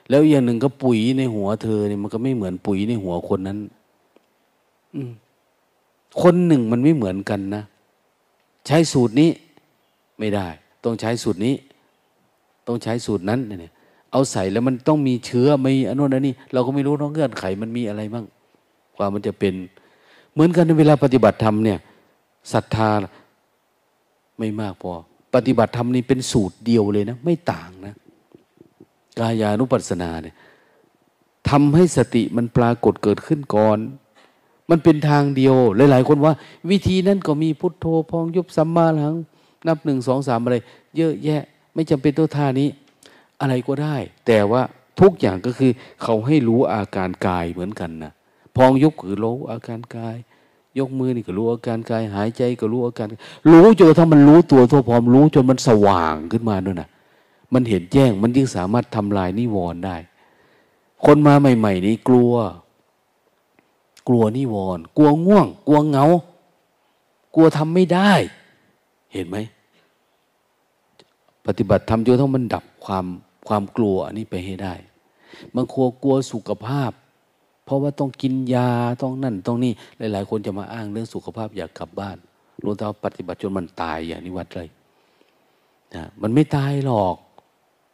[0.09, 3.59] แล้วอย่างหนึ่งก็ปุ๋ยในหัวเธอเนี่ยมันก็ไม่เหมือนปุ๋ยในหัวคนนั้น
[4.95, 5.01] อื
[6.23, 7.63] คนหนึ่งมันไม่เหมือนกันนะ
[8.67, 9.31] ใช้สูตรนี้
[10.19, 10.47] ไม่ได้
[10.85, 11.55] ต้องใช้สูตรนี้
[12.67, 13.73] ต้องใช้สูตรนั้นเนี่ย
[14.13, 18.25] เอาใส่แล้วมันต้องมีเชื้อมีอันนู้นอันนี้ เราก็ไม่รู้น้องเงื่อนไขมันมีอะไรบ้าง
[18.97, 19.55] กว่ามันจะเป็น
[20.33, 21.79] เหมือนกันในเวลาปฏิบัติธรรมเนี่ย
[22.53, 22.91] ศรัทธา
[24.39, 24.93] ไม่มากพอ
[25.35, 27.95] ปฏิบัติธรรมนี่เป็นสูตรเดียวเลยนะ ไม่ต่างนะ
[29.19, 30.35] กายานุปัสสนาเนี่ย
[31.49, 33.79] ทำให้สติมันปรากฏเกิดขึ้นก่อน
[34.71, 35.55] มันเป็นทางเดียว
[35.91, 36.33] หลาย ๆ คนว่า
[36.71, 39.15] วิธีนั้นก็มีพุทโธพองยุบสัมมาหลัง
[39.67, 40.57] นับหนึ่งสองสามอะไร
[40.97, 41.43] เยอะแยะ
[41.75, 42.69] ไม่จำเป็นตัวท่านี้
[43.41, 43.97] อะไรก็ได้
[44.27, 44.63] แต่ว่า
[45.01, 45.71] ทุกอย่างก็คือ
[46.03, 48.13] เขาให้รู้อาการกายเหมือนกันนะ
[48.57, 50.17] พองยุบคือรู้อาการกาย
[50.79, 53.07] ยกมือนี่ก็รู้อาการกาย หายใจก็รู้อาการ
[53.51, 56.89] รู้จนถ้ามันรู้ตัวทั่วพร้อมรู้จนมันสว่างขึ้นมาด้วยนะ
[57.55, 59.97] มันเห็นแจ้งมันยิ่งสามารถทำลายนิวรณ์ได้
[61.05, 62.33] คนมาใหม่ ๆ นี้กลัว
[64.09, 66.07] กลัวนิวรณ์กลัวง่วง กลัวเงา
[67.35, 68.13] กลัวทำไม่ได้
[69.13, 69.37] เห็นไหม
[71.47, 73.07] ปฏิบัติทำจนต้องมันดับความ
[73.49, 74.75] ความกลัวอันนี้ไปให้ได้
[75.55, 76.91] บางครัวกลัวสุขภาพ
[77.65, 78.71] เพราะว่าต้องกินยา
[79.03, 82.17] ต้องนั่นต้องนี่หลาย ๆ คนจะมาอ้างเรื่องสุขภาพอยากกลับบ้าน
[82.63, 84.69] รู้แต่าปฏิบัติจนมันตายอย่างนี้วัดเลย
[85.95, 87.17] นะมันไม่ตายหรอก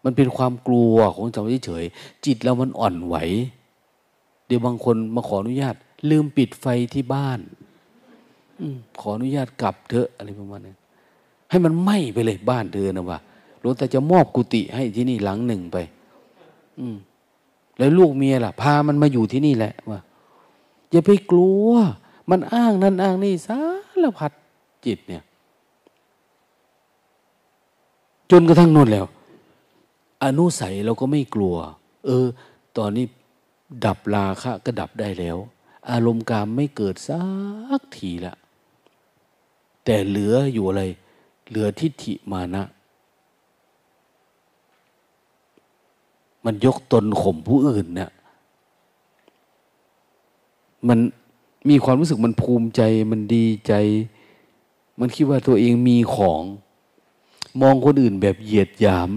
[0.05, 1.85] มันเป็นความกลัวของเราเฉย
[2.25, 3.17] จิตเรามันอ่อนไหว
[4.47, 5.77] เดี๋ยวบางคนมาขออนุญาต
[6.09, 7.41] ลืมปิดไฟที่บ้าน
[8.61, 8.63] อ
[9.01, 10.75] ขออนุญาตกลับเถอะอะไรประมาณนี้
[11.51, 13.19] ให้มันไหม้ไปเลยบ้านเธอนะว่า
[13.61, 15.79] หลวงตาจะมอบกุฏิให้ที่นี่หลังหนึ่งไป
[16.79, 16.97] อืม
[17.79, 20.01] แล้วลูกเมียล่ะ พามันมาอยู่ที่นี่แหละว่า
[20.91, 21.69] อย่าไปกลัว
[22.31, 23.59] มันอ้างนั่นอ้างนี่สา
[24.03, 24.33] รพัด
[24.87, 25.23] จิตเนี่ย
[28.31, 29.07] จนกระทั่งนนแล้ว
[30.25, 31.57] อนุสัยเราก็ไม่กลัว
[32.07, 32.27] เออ
[32.79, 33.05] ตอนนี้
[33.85, 35.37] ดับราคะก็ดับได้แล้ว
[35.91, 37.23] อารมณ์กามไม่เกิดสั
[37.79, 38.35] กทีละ
[39.85, 40.83] แต่เหลืออยู่อะไร
[41.49, 42.63] เหลือทิฏฐิมานะ
[46.45, 48.11] มันยกตนข่มผู้อื่นเนี่ย
[50.89, 50.99] มัน
[51.69, 53.73] มีความรู้สึกมันภูมิใจมันดีใจ
[54.99, 56.43] มันคิดว่าตัวเองมีของ
[57.61, 59.11] มองคนอื่นแบบเหยียดหยาม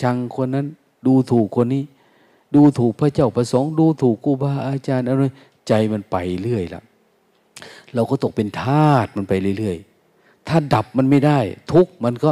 [0.00, 0.66] ชังคนนั้น
[1.06, 1.84] ดูถูกคนนี้
[2.54, 5.22] ดูถูกพระเจ้าประสงค์ ดูถูกกูบาอาจารย์อะไร
[5.68, 6.84] ใจมันไปเรื่อยล้ว
[7.94, 11.38] เราก็ตกเป็นทาสมันไปเรื่อยๆ ถ้าดับมันไม่ได้
[11.72, 12.30] ทุกมันก็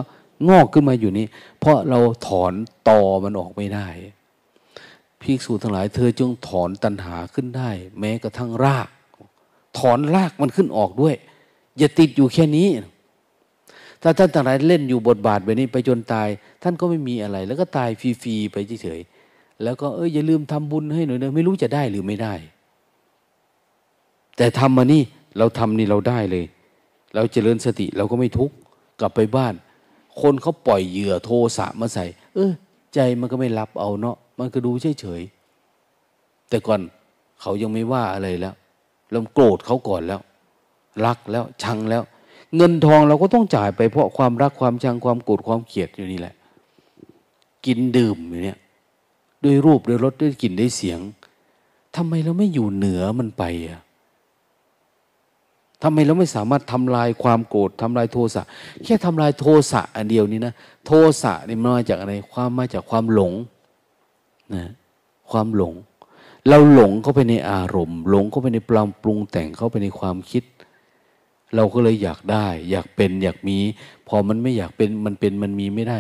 [0.48, 1.26] งอกขึ้นมาอยู่นี้
[1.60, 2.52] เพราะเราถอน
[2.88, 3.88] ตอมันออกไม่ได้
[5.20, 8.88] ภิกษุทั้งหลายเธอจงถอนตัณหาขึ้นได้ แม้กระทั่งราก
[9.78, 11.14] ถอนรากมันขึ้นออกด้วย
[11.78, 12.68] อย่าติดอยู่แค่นี้
[14.02, 16.28] ถ้าท่านทั้งหลายเล่นอยู่บทบาทแบบนี้ไปจนตาย
[16.62, 22.34] ท่านก็ไม่มีอะไร แล้วก็ตายฟรีๆไปเฉยๆแล้วก็เอออย่าลืมทำบุญให้หน่อยเนะไม่รู้จะได้หรือไม่ได้
[24.36, 25.02] แต่ทำมานี่
[25.38, 26.44] เราทำนี่เราได้เลย
[27.14, 28.54] เราเจริญสติเราก็ไม่ทุกข์
[29.00, 29.54] กลับไปบ้าน
[30.20, 32.04] คนเขาปล่อยเหยื่อโทสะมาใส่
[32.34, 32.52] เออ
[32.94, 35.22] ใจมันก็ไม่รับเอาเนาะมันก็ดูเฉยเฉย
[36.48, 36.80] แต่ก่อน
[37.40, 38.54] เขายังไม่ว่าอะไรแล้ว
[39.10, 40.20] เราโกรธเขาก่อนแล้ว
[41.06, 42.02] รักแล้วชังแล้ว
[42.56, 46.34] เงินทองเราก็ต้องจ่ายไปเพราะความรักความชังความโกรธความเกลียดอยู่นี่แหละ
[47.66, 48.58] กินดื่มอยู่เนี่ย
[49.44, 51.00] ด้วยรูปด้วยรสด้วยกลิ่นด้วยเสียง
[51.96, 53.80] ทำไมเราไม่อยู่เหนือมันไปอะ
[55.82, 58.42] ทำไมเราไม่สามารถทำลายความโกรธทำลายโทสะ
[58.84, 60.54] แค่ทำลายโทสะอันเดียวนี้นะ
[60.86, 60.92] โท
[61.22, 63.32] สะนี่มาจากอะไรความมาจากความหลง
[64.54, 64.64] นะ
[65.30, 65.74] ความหลง
[66.48, 70.44] เราหลงเข้าไปในอารมณ์ หลงเข้าไปในปลามปรุงแต่งเข้าไปในความคิด
[71.54, 73.58] เราก็เลยอยากได้ อยากเป็นอยากมี
[74.08, 75.98] พอมันไม่อยากเป็นมันเป็นมันมีไม่ได้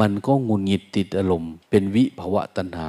[0.00, 2.88] มันก็งุนหงิดติดอารมณ์ เป็นวิภวะตัณหา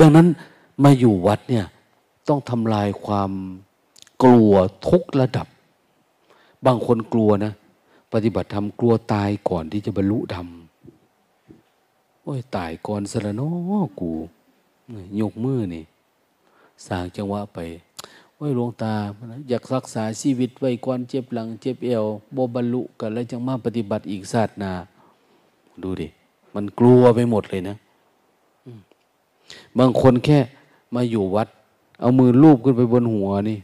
[0.00, 0.26] ดังนั้น
[0.82, 1.66] มาอยู่วัดเนี่ย
[2.28, 3.30] ต้องทำลายความ
[4.22, 4.52] กลัว
[4.88, 5.46] ทุกระดับ
[6.66, 7.52] บางคนกลัวนะ
[8.12, 10.48] ปฏิบัติธรรมกลัวตายก่อนที่จะบรรลุธรรม
[12.22, 13.48] โอ้ยตายก่อนสละนอ
[14.00, 14.12] กู
[15.20, 15.84] ยกมือนี่
[16.86, 17.58] สร้างจังหวะไป
[18.36, 18.94] ไว้ยหลวงตา
[19.48, 24.72] อยากรักษาชีวิตไว้ก่อนเจ็บหลัง เจ็บเอวโบบรรลุกันแล้วจังมาปฏิบัติอีกศาสนา
[25.82, 26.08] ดูดิ
[26.54, 27.76] มันกลัวไปหมดเลยนะ
[29.78, 30.38] บางคนแค่
[30.94, 31.48] มาอยู่วัด
[32.00, 33.58] เอามือลูบขึ้นไปบนหัวนี่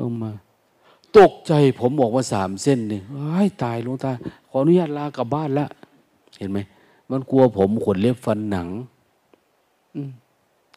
[0.00, 0.30] ลงมา
[1.18, 4.12] ตกใจผมบอกว่าสามเส้นนี่ไอ้ตายลงตา
[4.48, 5.66] ขออนุญาตลากลับบ้านละ
[6.38, 6.58] เห็นไหม
[7.10, 8.68] มันกลัวผมขนเล็บฟันหนัง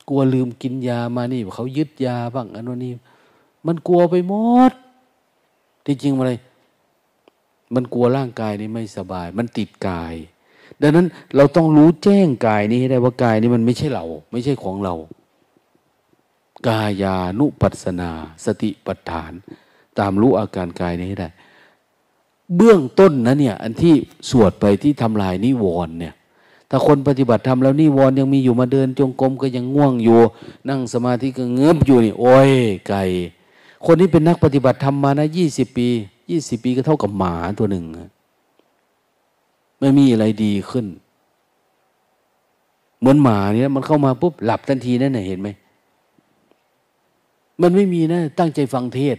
[0.10, 2.91] กลัวลืมกินยามานี่เขายึดยาบ้างอันนี้
[3.68, 4.34] มันกลัวไปหม
[4.70, 4.74] ด
[5.86, 6.34] ที่จริงอะไร
[7.74, 10.16] มันกลัวร่างกายนี้ไม่สบาย มันติดกาย
[10.82, 11.06] ดังนั้น
[11.36, 14.95] เราต้องรู้แจ้งกายนี้ให้ได้ว่ากายนี้มันไม่ใช่เรา ไม่ใช่ของเรา
[16.67, 18.11] กายานุปัสนา
[18.45, 19.31] สติปัฏฐาน
[19.99, 21.29] ตามรู้อาการกายนี้ได้
[22.55, 23.93] เบื้องต้นนะเนี่ย อันที่
[24.29, 26.13] สวดไปที่ทำลายนิวรณ์เนี่ย
[26.69, 30.19] ถ้าคนปฏิบัติธรรมแล้วนิวรณ์ยังมีอยู่มาเดินจงกรมก็ยังง่วงอยู่
[30.69, 32.51] นั่งสมาธิก็เงือบอยู่นี่ โอ้ย
[32.88, 33.03] ไก่
[33.85, 35.88] คนนี้เป็นนักปฏิบัติธรรมมานะยี่สิบปี
[36.31, 37.85] ยี่สิบปีก็เท่ากับหมาตัวหนึ่ง
[39.79, 40.85] ไม่มีอะไรดีขึ้น
[42.99, 45.49] เหมือนหมาเนี่ยมันเข้ามาปุ๊บหลับทันทีนั่นไหนเห็นไหม
[47.61, 49.17] มันไม่มีนะ ตั้งใจฟังเทศ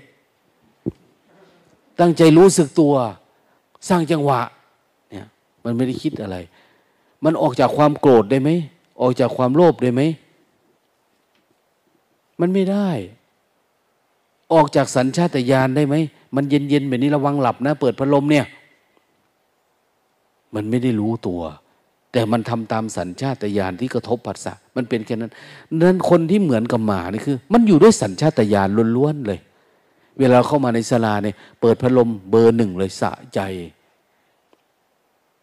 [2.00, 2.94] ตั้งใจรู้สึกตัว
[3.88, 4.40] สร้างจังหวะ
[5.10, 5.26] เนี่ย
[5.64, 6.36] มันไม่ได้คิดอะไร
[7.24, 8.50] มันออกจากความโกรธได้ไหม
[9.00, 10.02] ออกจากความโลภได้ไหม
[12.40, 12.88] มันไม่ได้
[14.52, 15.94] ออกจากสัญชาตญาณได้ไหม
[16.36, 18.46] มันเย็นๆแบบนี้ระวังหลับนะ เปิดพัดลมเนี่ย
[20.54, 21.40] มันไม่ได้รู้ตัว
[22.18, 25.32] แต่มันทำตามสัญชาตญาณที่กระทบผัสสะมันเป็นแค่นั้น
[25.82, 29.40] นั้นคนที่เหมือนกับหมานี่คือ มันอยู่ด้วยสัญชาตญาณล้วนๆเลย
[30.18, 33.40] เวลาเข้ามาในศาลาเนี่ยเปิดพัดลมเบอร์หนึ่งเลยสะใจ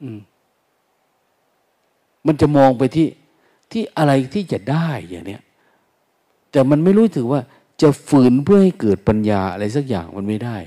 [0.02, 0.20] อืม
[2.26, 3.08] มันจะมองไปที่
[3.72, 5.42] ที่อะไรที่จะได้อย่างเนี้ย
[6.52, 7.42] แต่มันไม่รู้ถึงว่า
[7.82, 10.58] จะฝืนเพื่อให้เกิดปัญญาอะไรสักอย่างมันไม่ได้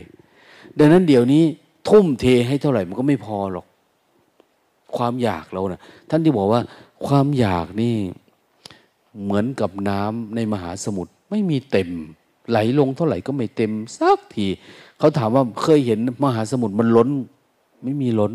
[0.78, 1.42] ดังนั้นเดี๋ยวนี้
[1.88, 3.67] ทุ่มเทให้เท่าไหร่มันก็ไม่พอหรอก
[4.98, 5.80] ความอยากเรานะ่ะ
[6.10, 6.60] ท่านที่บอกว่า
[7.06, 7.94] ความอยากนี่
[9.22, 11.90] เหมือนกับน้ำในมหาสมุทรไม่มีเต็ม
[12.50, 14.46] ไหลลงเท่าไหร่ก็ไม่เต็มสักที
[14.98, 17.08] เขาถามว่าเคยเห็นมหาสมุทรมันล้น
[17.82, 18.32] ไม่มีล้น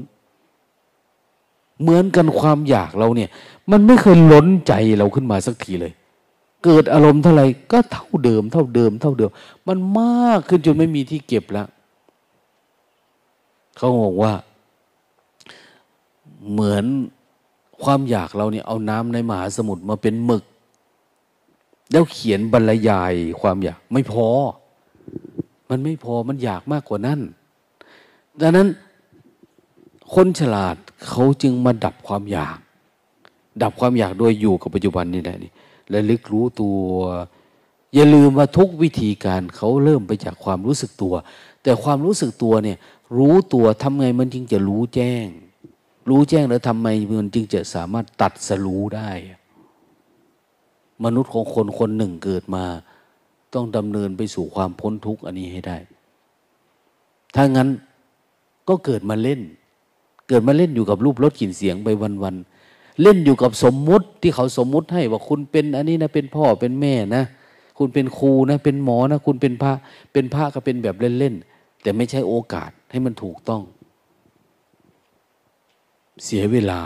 [1.82, 3.30] เหมือนกันความอยากเราเนี่ย
[3.72, 5.94] มันไม่เคยล้นใจเราขึ้นมาสักทีเลย
[6.64, 9.32] เกิดอารมณ์เท่าไหร่ก็เท่าเดิม เท่าเดิม เท่าเดิม
[9.68, 11.68] มันมากขึ้นจนไม่มีที่เก็บแล้ว
[13.78, 14.34] เขาบอกว่า
[16.52, 16.86] เหมือน
[17.84, 20.44] ความอยากเราเนี่ยเอาน้ำในมหาสมุทรมาเป็นหมึก
[21.92, 24.28] แล้วเขียนบรรยายความอยากไม่พอ
[25.70, 27.20] มันไม่พอมันอยากมากกว่านั้น
[28.42, 28.68] ดังนั้น
[30.14, 30.76] คนฉลาด
[31.08, 32.58] เขาจึงมาดับความอยาก
[33.64, 35.52] ดับความอยากโดยอยู่กับปัจจุบันนี่แหละนี่
[35.90, 36.78] และลึกรู้ตัว
[37.94, 41.14] อย่าลืมว่าทุกวิธีการเขาเริ่มไปจากความรู้สึกตัว
[41.64, 42.78] แต่ความรู้สึกตัวเนี่ย
[43.18, 45.26] รู้ตัวทำไงมันจึงจะรู้แจ้ง
[46.10, 46.88] รู้แจ้งแล้วทำไม
[47.20, 49.12] มันจึงจะสามารถตัดสรู้ได้
[51.04, 52.66] มนุษย์ของคนคนหนึ่งเกิดมา
[53.54, 55.78] ต้องดำเนินไปสู่ความพ้นทุกข์อันนี้ให้ได้
[57.36, 57.70] ถ้างั้น
[58.70, 59.42] ก็เกิดมาเล่น
[60.30, 61.90] เกิดมาเล่นอยู่กับรูปรสกลิ่นเสียงไป
[62.24, 67.24] วันๆเล่นอยู่กับสมมุติที่เขาสมมุติให้ว่าคุณเป็นอันนี้นะเป็นพ่อเป็นแม่นะ
[67.78, 69.74] คุณเป็นครูนะเป็นหมอนะ คุณเป็นพระ
[70.14, 73.62] เป็นพระก็เป็นแบบเล่นๆแต่ไม่ใช่โอกาสให้มันถูกต้อง
[76.24, 76.82] เสียเวลา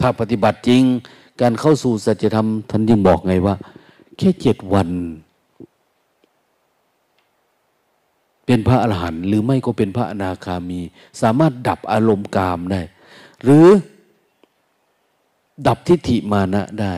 [0.00, 0.82] ถ้าปฏิบัติจริง
[1.40, 3.54] การเข้าสู่สัจธรรมท่านยังบอกไงว่า
[4.16, 4.88] แค่เจ็ดวัน
[8.46, 10.80] เป็นพระอรหันต์หรือไม่ก็เป็นพระอนาคามี
[11.22, 12.80] สามารถดับอารมณ์กามได้
[13.42, 13.66] หรือ
[15.66, 16.94] ดับทิฏฐิมานะได้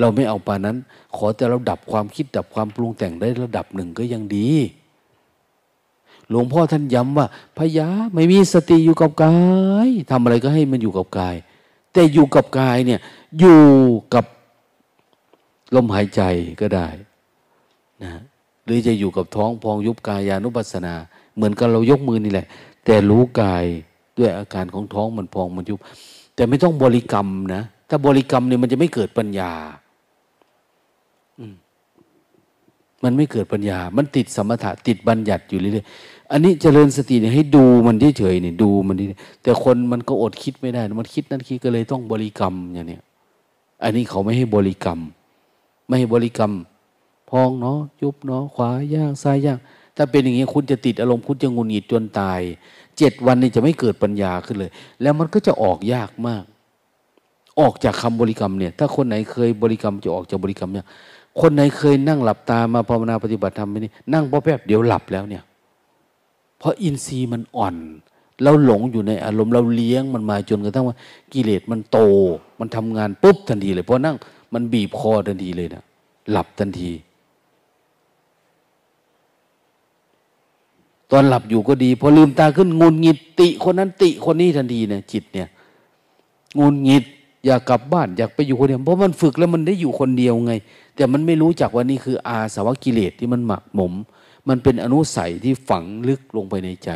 [0.00, 0.76] เราไม่เอาปานั้น
[1.16, 4.48] ขอแต่เราดับความคิดดับความปรุงแต่งได้ระดับหนึ่งก็ยังดี
[6.30, 7.26] หลวงพ่อท่านย้ำว่า
[7.58, 9.36] พยาไม่มีสติอยู่กับกา
[9.86, 11.36] ยทำอะไรก็ให้มันอยู่กับกาย
[11.92, 13.00] แต่อยู่กับกายเนี่ย
[13.38, 13.62] อยู่
[14.14, 14.24] กับ
[15.74, 16.22] ลมหายใจ
[16.60, 16.88] ก็ได้
[18.02, 18.10] นะ
[18.64, 20.94] หรือจะอยู่กับท้องพองยุบกายานุปัสสนา
[21.36, 22.46] เหมือนกับเรายกมือนี่แหละ
[22.84, 23.64] แต่รู้กาย
[24.18, 25.78] ด้วยอาการของท้องมันพองมันยุบ
[26.34, 29.52] แต่ไม่ต้องบริกรรมนะ ถ้าบริกรรมเนี่ยมันจะไม่เกิดปัญญา
[33.04, 39.06] มันไม่เกิดปัญญา มันติดสมถะติดบัญญัติอยู่เรื่อยๆ อันนี้เจริญสติเนี่ยให้ดูมันเฉยๆเนี่ยดูมันนี่
[39.42, 43.02] แต่คนมันก็อดคิดไม่ได้ มันคิดนั่นคิดก็เลยต้องบริกรรมอย่างเนี้ย
[43.82, 44.98] อันนี้เขาไม่ให้บริกรรม
[45.86, 46.52] ไม่ให้บริกรรม
[47.30, 49.58] พองเนาะยุบเนาะขวาย่างซ้ายย่าง
[49.96, 52.40] ถ้าเป็นอย่างนี้คุณจะติดอารมณ์คุณจะงุนหงิดจนตาย
[52.98, 54.70] เจ็ดวันนี้จะไม่เกิดปัญญาขึ้นเลย
[55.02, 56.44] แล้วมันก็จะออกยากมาก
[57.60, 60.86] ออกจากคำบริกรรมเนี่ย ถ้าคนไหนเคยบริกรรมจะออกจากบริกรรมเนี่ย
[61.40, 65.42] คนไหนเคยนั่งหลับตามาภาวนาปฏิบัติธรรมไปนี่นั่งพอแป๊บเดี๋ยวหลับแล้วเนี่ย
[66.58, 67.74] เพราะอินทรีย์มันอ่อน
[68.42, 70.96] เราหลงอยู่ในอารมณ์เราเลี้ยงมันมาจนกระทั่งว่า
[71.32, 71.98] กิเลสมันโต
[72.60, 74.16] มันทำงานปุ๊บทันทีเลยเพราะนั่ง
[74.54, 75.82] มันบีบคอทันทีเลยนะ
[76.30, 76.90] หลับทันที
[81.10, 85.48] ตอนหลับอยู่ก็ดี พอลืมตาขึ้นงุนงิดติคนนั้นติคนนี้ทันทีเนี่ยจิตเนี่ย
[86.58, 87.04] งุนงิด
[87.46, 90.52] อยากกลับบ้านอยากไปอยู่คนเดียวเพราะมันฝึกแล้วมันได้อยู่คนเดียวไง
[90.96, 93.92] แต่มันไม่รู้จักว่านี่คืออาสวะกิเลสที่มันหมักหมม
[94.48, 96.90] มันเป็นอนุสัยที่ฝังลึกลงไปในใจ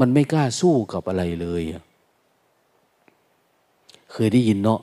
[0.00, 1.62] มันไม่กล้าสู้กับอะไรเลย
[4.12, 4.80] เคยได้ยินเนาะ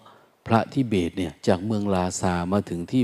[0.47, 3.03] พระที่เบตเนี่ยจากเมืองลาซามาถึงที่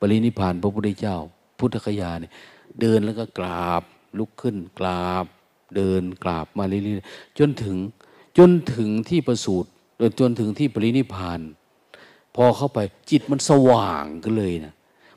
[0.00, 1.16] ปรินิพานพระพุทธเจ้า
[1.58, 2.32] พุทธคยาเนี่ย
[2.80, 3.82] เดินแล้วก็กราบ
[4.18, 5.26] ลุกขึ้นกราบ
[5.76, 7.76] เดินกราบมาเรื่อยๆจนถึง
[8.38, 9.68] จนถึงที่ประสูติ
[10.20, 11.40] จนถึงที่ปรินิพาน
[12.34, 12.78] พอเข้าไป
[13.10, 14.74] จิตมันสว่างก็เลยนะ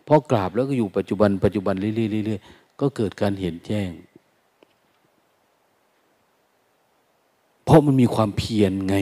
[0.08, 3.92] พอกราบแล้วก็อยู่ปัจจุบันปัจจุบันเรื่อยๆ ก็เกิดการเห็นแจ้ง
[7.66, 8.96] เพราะมันมีความเพียรไง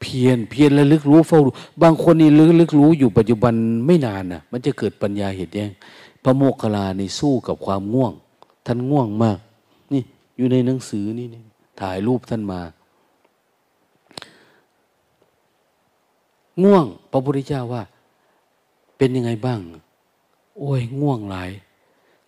[0.00, 3.54] เพียรเพียรและลึกรู้เฝ้ารู้บางคนนี่ลึกลึกรู้อยู่ปัจจุบัน
[3.86, 5.70] ไม่นานนะมันจะเกิดปัญญาเห็นแจ้ง
[6.22, 8.12] พระโมคคัลลานี่สู้กับความง่วง
[8.66, 9.38] ท่านง่วงมาก
[9.92, 10.02] นี่
[10.36, 11.42] อยู่ในหนังสือนี่นี่
[11.80, 12.60] ถ่ายรูปท่านมา
[16.62, 17.82] ง่วง พระพุทธเจ้าว่า
[18.96, 19.60] เป็นยังไงบ้าง
[20.58, 21.50] โอ้ยง่วงหลาย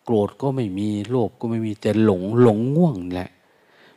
[0.04, 3.30] โกรธก็ไม่มีโลภก็ไม่มีแต่หลงหลงง่วงแหละ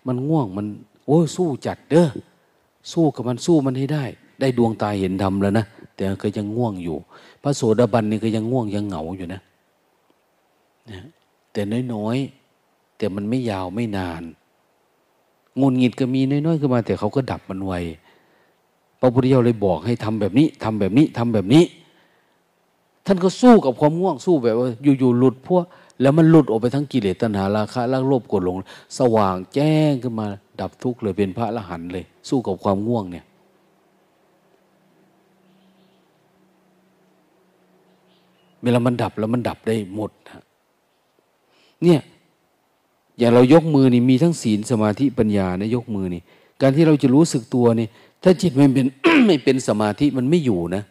[0.07, 0.65] มันง่วงมัน
[1.05, 2.09] โอ้ยสู้จัดเด้อ
[2.91, 4.03] สู้กับมันสู้มันให้ได้
[4.39, 5.65] ได้ดวงตาเห็นธรรมแล้วนะ
[5.95, 6.97] แต่ก็ยังง่วงอยู่
[7.43, 9.41] พระโสดาบันนี่ก็ยังง่วงยังเหงาอยู่นะ
[10.89, 10.99] นะ
[11.51, 11.61] แต่
[11.93, 14.23] น้อยๆแต่มันไม่ยาวไม่นาน
[15.59, 17.73] งุนงิดก็มีน้อยๆขึ้นมา แต่เขาก็ดับมันไว
[18.99, 21.63] พระพุทธเจ้าเลยบอกให้ทำแบบนี้ทำแบบนี้ทำแบบนี้
[23.05, 24.69] ท่านก็สู้กับความง่วงสู้แบบว่า
[24.99, 25.63] อยู่ๆหลุดพวก
[26.01, 28.57] แล้วมันหลุดออกไปทั้งกิเลสตัณหาราคะลักโลภกดหลง
[28.97, 30.27] สว่างแจ้งขึ้นมา
[30.59, 33.25] ดับทุกข์เลยเป็นพระอรหันต์เลย สู้กับความง่วงเนี่ย
[38.63, 40.43] เวลามันดับแล้วมันดับได้หมดนะ
[41.83, 41.99] เนี่ย
[43.17, 46.21] อย่างเรายกมือนี่มีทั้งศีลสมาธิปัญญานะยกมือนี่
[46.61, 47.87] การที่เราจะรู้สึกตัวนี่
[48.23, 48.85] ถ้าจิตมันเป็น
[49.25, 50.83] ไม่เป็นสมาธิมันไม่อยู่นะ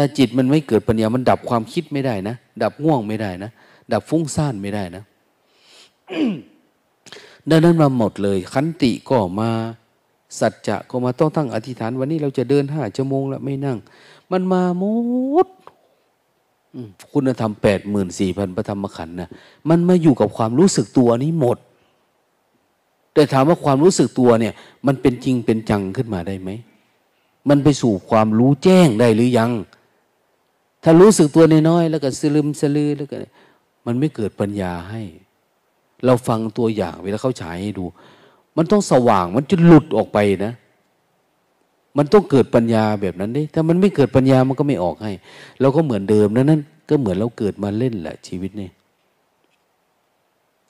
[0.00, 3.50] ถ้าจิตมันไม่เกิดปัญญา มันดับความคิดไม่ได้นะ ดับง่วงไม่ได้นะ
[3.92, 5.02] ดับฟุ้งซ่านไม่ได้นะ
[7.50, 9.50] ดังนั้นมาหมดเลย ขันติก็มา
[10.40, 13.78] สัจจะก็มาต้องตั้งอธิษฐาน วันนี้เราจะเดินห้าชั่วโมงแล้วไม่นั่ง
[14.32, 14.84] มันมาหม
[15.46, 15.48] ด
[17.12, 19.28] คุณธรรมแปดหมื่นสี่พันพระธรรมขันธ์นะ
[19.68, 21.58] มันมาอยู่กับความรู้สึกตัวนี้หมด
[23.14, 24.54] แต่ถามว่าความรู้สึกตัวเนี่ย
[24.86, 26.50] มันเป็นจริงเป็นจังขึ้นมาได้ไหม
[27.48, 29.52] มันไปสู่ความรู้แจ้งได้หรือยัง
[30.82, 33.16] ถ้ารู้สึกตัวน้อยๆแล้วก็สลืมสลือแล้วก็
[33.86, 35.02] มันไม่เกิดปัญญาให้
[36.04, 37.84] เราฟังตัวอย่างเวลาเขาฉายให้ดู
[38.56, 40.52] มันต้องสว่างมันจะหลุดออกไปนะ
[41.96, 45.12] มันต้องเกิดปัญญาแบบนั้นดิถ้ามันไม่เกิดปัญญามันก็ไม่ออกให้
[45.60, 48.68] เราก็เหมือนเดิมนั้นนั้นก็เหมือนเราเกิดมาเล่นแหละชีวิตนี่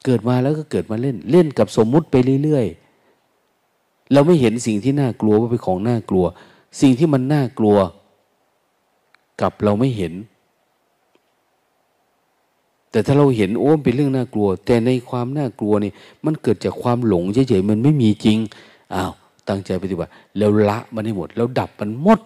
[0.05, 6.25] เกิดมาแล้วก็เกิดมาเล่น เล่นกับสมมุติไปเรื่อยๆเราไม่เห็นสิ่งที่น่ากลัวว่าเป็นของน่ากลัว
[6.81, 7.77] สิ่งที่มันน่ากลัว
[9.43, 10.13] กับเราไม่เห็น
[12.91, 15.93] แต่ถ้าเราเห็นโอ้มเป็นเรื่องน่ากลัว แต่ในความน่ากลัวนี่
[16.25, 18.39] มันเกิดจากความหลงเฉยๆมันไม่มีจริง
[18.95, 19.13] อ้าว
[19.49, 22.21] ตั้งใจปฏิบัติแล้วละมันให้หมด แล้วดับมันหมด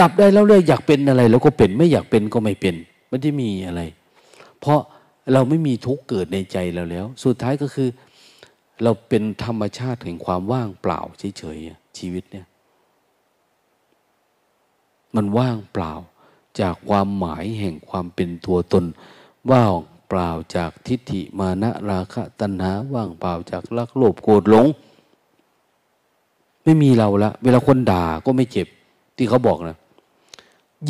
[0.00, 2.74] ดับได้แล้วเลยอยากเป็นอะไรเราก็เป็นไม่อยากเป็นก็ไม่เป็น
[3.08, 3.82] ไม่ได้มีอะไร
[4.60, 4.80] เพราะ
[5.32, 7.88] เราไม่มีทุกข์เกิดในใจเราแล้ว สุดท้ายก็คือ
[8.82, 12.46] เราเป็นธรรมชาติแห่งความว่างเปล่าเฉยๆชีวิตเนี่ย
[15.14, 15.92] มันว่างเปล่า
[16.60, 18.84] จากความหมายแห่งความเป็นตัวตน
[19.50, 19.72] ว่าง
[20.08, 24.66] เปล่าจากทิฏฐิมานะราคะตัณหา ว่างเปล่าจากรักโลภโกรธหลง
[26.64, 28.68] ไม่มีเราละ เวลาคนด่าก็ไม่เจ็บ
[29.16, 29.76] ที่เขาบอกนะ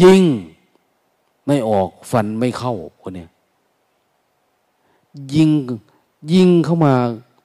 [0.02, 0.22] ยิง
[1.46, 3.30] ไม่ออกฟันไม่เข้าคนเนี้ย
[5.34, 5.50] ยิง
[6.32, 6.94] ยิงเข้ามา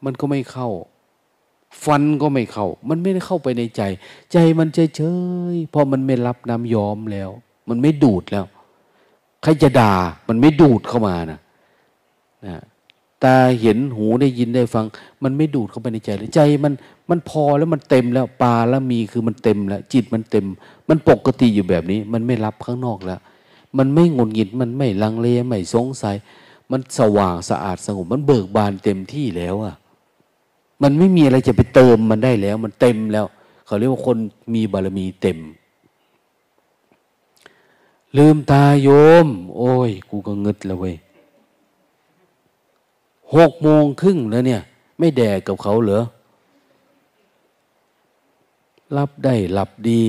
[0.06, 0.70] มันก็ไม่เข้า
[1.86, 3.82] ฟันก็ไม่เข้า มันไม่ได้เข้าไปในใจ
[4.32, 5.02] ใจมันเฉยเฉ
[5.54, 7.30] ยพอมันไม่รับน้ำยอมแล้ว
[7.70, 8.45] มันไม่ดูดแล้ว
[9.44, 9.94] ใครจะด่า
[10.28, 11.40] มันไม่ดูดเข้ามานะ
[12.45, 12.64] นะ
[13.24, 14.86] ตาเห็นหูได้ยินได้ฟัง
[15.24, 16.74] มันไม่ดูดเข้าไปในใจเลยใจมัน
[17.10, 20.45] มันพอแล้วมันเต็มแล้วปลาแล้วมีคือมันเต็มแล้ว จิตมันเต็ม
[20.90, 23.20] มันปกติอยู่แบบนี้ มันไม่รับข้างนอกแล้ว
[23.78, 26.16] มันไม่งุนงิดมันไม่ลังเลไม่สงสัย
[26.72, 29.76] มันสว่างสะอาดสงบมันเบิกบานเต็มที่แล้วอะ
[30.84, 33.26] มันไม่มีอะไรจะไปเติมมันได้แล้ว มันเต็มแล้ว
[33.65, 34.18] เขาเรียกว่าคน
[34.53, 35.39] มีบารมีเต็ม
[38.18, 38.89] ลืมตาโย
[39.26, 39.27] ม
[39.57, 40.95] โอ้ย กูก็งึดแล้วเว้ย
[43.35, 44.61] หกโมงครึ่งแล้วเนี่ย
[44.99, 46.03] ไม่แดกกับเขาเหรอ
[48.97, 50.01] รับได้หลับดี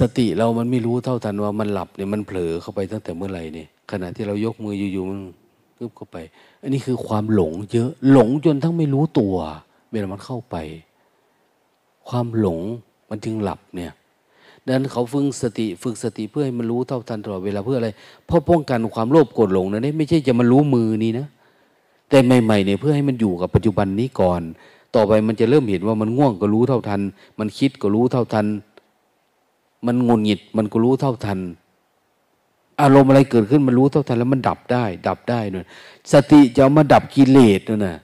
[0.00, 5.20] สติเรามันไม่รู้เท่าทันว่ามันหลับเนี่ยมันเผลอเข้าไปตั้งแต่เมื่อไหร่เนี่ยขณะที่เรายกมืออยู่ๆมัน
[5.78, 6.16] กึบเข้าไป
[6.62, 9.36] อันนี้คือความหลงเยอะหลงจนทั้งไม่รู้ตัว
[9.90, 10.56] เวลามันเข้าไป
[12.08, 12.60] ความหลง
[13.10, 13.92] มันจึงหลับเนี่ย
[14.64, 17.90] ดังนั้นเขาฝึกสติฝึกสติเพื่อให้มันรู้เท่าทันตลอดเวลาเพื่ออะไร
[18.26, 21.26] เพราะป้องกันความโลภโกรธหลงนะนี่ไม่ใช่จะมารู้มือนี้นะ
[22.08, 24.42] แต่ใหม่ๆเนี่ยเพื่อให้มันอยู่กับปัจจุบันนี้ก่อน
[24.94, 27.00] ต่อไปมันจะเริ่มเห็นว่ามันง่วงก็รู้เท่าทัน
[27.38, 28.46] มันคิดก็รู้เท่าทัน
[29.86, 31.38] มันงุนหงิด มันก็รู้เท่าทัน
[32.80, 35.64] อารมณ์อะไรเกิดขึ้นมันรู้เท่าทันแล้วมันดับได้ ดับได้นู่น
[36.12, 37.96] สติจะเอามาดับกิเลสนั่นนะ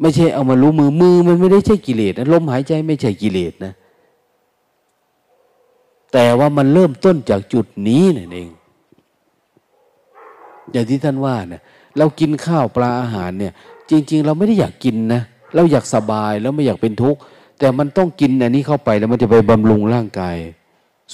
[0.00, 3.72] ไม่ใช่เอามารู้มือมือมันไม่ได้ใช่กิเลสนะลมหายใจไม่ใช่กิเลสนะ
[6.12, 8.48] แต่ว่ามันเริ่มต้นจากจุดนี้นั่นเอง
[10.72, 11.62] อย่างที่ท่านว่าเนะ
[11.98, 13.52] เรากินข้าวปลาอาหารเนี่ย
[13.90, 15.22] จริง ๆ เราไม่ได้อยากกินนะ
[15.54, 17.20] เราอยากสบายแล้วไม่อยากเป็นทุกข์
[17.58, 20.36] แต่มันต้องกินอันนี้เข้าไปแล้วมันจะไปบำรุงร่างกาย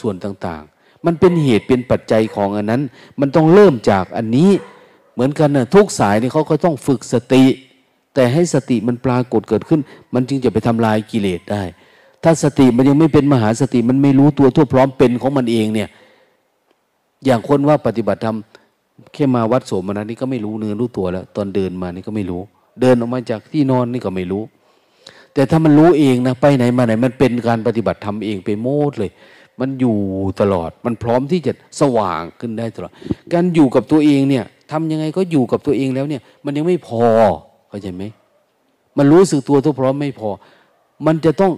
[0.01, 2.83] ส่วนต่างๆ มันเป็นเหตุเป็นปัจจัยของอันนั้น
[3.21, 4.51] มันต้องเริ่มจากอันนี้
[5.15, 7.45] เหมือนกันนะทุกสายนี่เขาก็ต้องฝึกสติ
[8.15, 9.81] แต่ให้สติมันปรากฏเกิดขึ้น
[10.15, 11.63] มันจึงจะไปทำลายกิเลสได้
[12.25, 15.89] ถ้าสติมันยังไม่เป็นมหาสติมันไม่รู้ตัวทั่วพร้อมเป็นของมันเองเนี่ย
[17.25, 18.37] อย่างคนว่าปฏิบัติธรรม
[19.13, 22.43] แค่มาวัดโสมนัสนี่ก็ไม่รู้เนื้อรู้ตัวแล้ว ตอนเดินมานี่ก็ไม่รู้
[22.81, 24.43] เดินออกมาจากที่นอนนี่ก็ไม่รู้
[25.35, 29.11] แต่ถ้ามันรู้เองนะไปไหนมาไหนมันเป็นการปฏิบัติธรรมเองไปโมดเลย
[29.61, 29.97] มันอยู่
[30.41, 32.93] ตลอด มันพร้อมที่จะสว่างขึ้นได้ตลอด
[33.33, 37.05] การอยู่กับตัวเองเนี่ยทำยังไงก็อยู่กับตัวเองแล้วเนี่ย มันยังไม่พอ
[37.69, 38.05] เข้าใจไหม
[38.99, 40.29] มันรู้สึกตัวทุกพร้อมไม่พอ
[41.07, 41.53] มันจะต้อง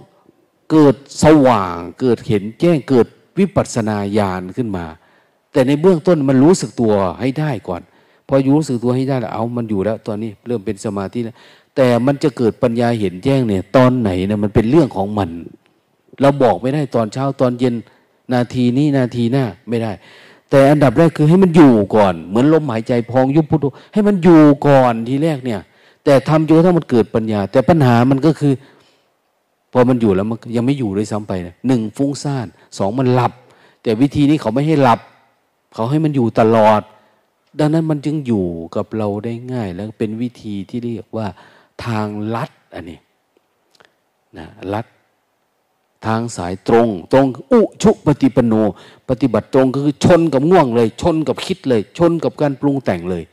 [0.71, 3.07] เกิดสว่าง เกิดเห็นแจ้งเกิด
[3.39, 4.85] วิปัสสนาญาณขึ้นมา
[5.53, 7.81] แต่ในเบื้องต้นมันรู้สึกตัวให้ได้ก่อน
[8.27, 11.35] พอรู้สึกตัวให้ได้แล้วเอามันอยู่แล้ว ตอนนี้เริ่มเป็นสมาธิแล้ว
[11.75, 15.29] แต่มันจะเกิดปัญญาเห็นแจ้งเนี่ย ตอนไหนเนี่ยมันเป็นเรื่องของมัน
[16.21, 17.75] เราบอกไม่ได้ตอนเช้าตอนเย็น
[18.33, 19.91] นาทีนี้นาทีหน้าไม่ได้
[20.49, 25.59] แต่อันดับแรกคือให้มันอยู่ก่อน เหมือนลมหายใจพองยุบพุทโธให้มันอยู่ก่อนทีแรกเนี่ย
[26.03, 28.53] แต่ทำจนกระทั่งมันเกิดปัญญา แต่ปัญหามันก็คือ
[29.73, 32.47] พอมันอยู่แล้วมันยังไม่อยู่เลยซ้ำไปนะหนึ่งฟุ้งซ่าน
[32.77, 33.31] สองมันหลับ
[33.83, 34.99] แต่วิธีนี้เขาไม่ให้หลับ
[35.73, 36.81] เขาให้มันอยู่ตลอด
[37.59, 41.27] ดังนั้นมันจึงอยู่กับเราได้ง่าย แล้วเป็นวิธีที่เรียกว่า
[41.85, 42.99] ทางลัดอันนี้
[44.37, 44.85] นะลัด
[46.05, 48.53] ทางสายตรง ตรงอุชุปฏิปโน
[49.09, 53.23] ปฏิบัติตรงก็คือชนกับง่วงเลย ชนกับคิดเลย ชนกับการปรุงแต่งเลย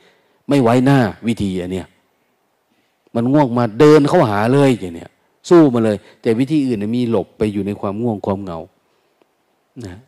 [0.49, 1.87] ไม่ไว้หน้าวิธีอันเนี้ย
[3.15, 5.11] มันง่วงมาเดินเข้าหาเลยอย่างเนี้ย
[5.49, 8.59] สู้มาเลย แต่วิธีอื่นมีหลบไปอยู่ในความง่วงความเหงา
[9.87, 9.99] นะ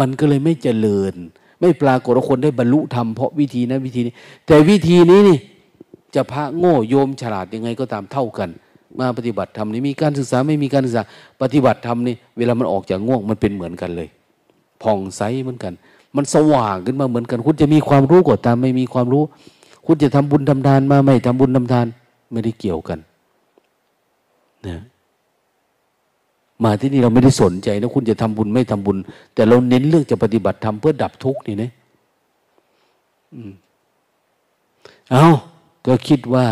[0.00, 1.14] มันก็เลยไม่เจริญ
[1.60, 4.12] ไม่ปรากฏว่าคนได้บรรลุธรรมเพราะวิธีนั้นวิธีนี้
[4.46, 5.38] แต่วิธีนี้นี่
[6.14, 8.48] จะพระโง่โยมฉลาดยังไงก็ตามเท่ากัน
[8.98, 11.02] มาปฏิบัติธรรมนี่มีการศึกษาไม่มีการศึกษา
[11.42, 14.08] ปฏิบัติธรรมนี่เวลามันออกจากง่วงมันเป็นเหมือนกันเลย
[14.82, 15.72] ผ่องใสเหมือนกัน
[16.16, 19.22] มันสว่างขึ้นมาเหมือนกัน คุณจะมีความรู้ก็ตามไม่มีความรู้
[19.86, 21.86] คุณจะทำบุญทำทานมาไม่ทำบุญทำทาน
[22.32, 22.98] ไม่ได้เกี่ยวกัน
[24.68, 24.80] นะ
[26.64, 28.96] มาที่นี่เราไม่ได้สนใจนะคุณจะทำบุญไม่ทำบุญ
[29.34, 31.70] แต่เราเน้นเรื่องจะปฏิบัติธรรมเพื่อดับทุกข์นี่นะ
[35.10, 35.26] เอา
[35.86, 36.46] ก็คิดว่า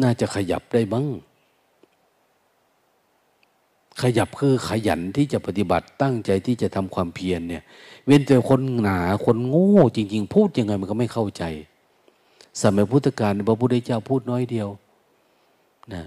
[0.00, 1.06] น่าจะขยับได้บ้าง
[4.02, 7.62] ขยับคือขยันที่จะปฏิบัติตั้งใจที่จะทำความเพียรเนี่ย
[8.06, 11.44] เว้นแต่คนหนาคนโง่ จริง ๆ พูดยังไงมันก็ไม่เข้าใจ
[12.60, 14.68] สมัยพุทธกาลพระพุทธเจ้าพูดน้อยเดียว
[15.94, 16.04] นะ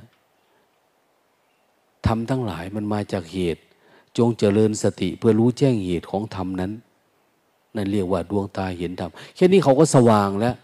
[2.05, 3.61] ทำทั้งหลายมันมาจากเหตุ
[4.17, 6.71] จงเจริญสติเพื่อรู้แจ้งเหตุของธรรมนั้น
[7.75, 10.55] นั่นเรียกว่าดวงตาเห็นธรรมแค่นี้เขาก็สว่างแล้ว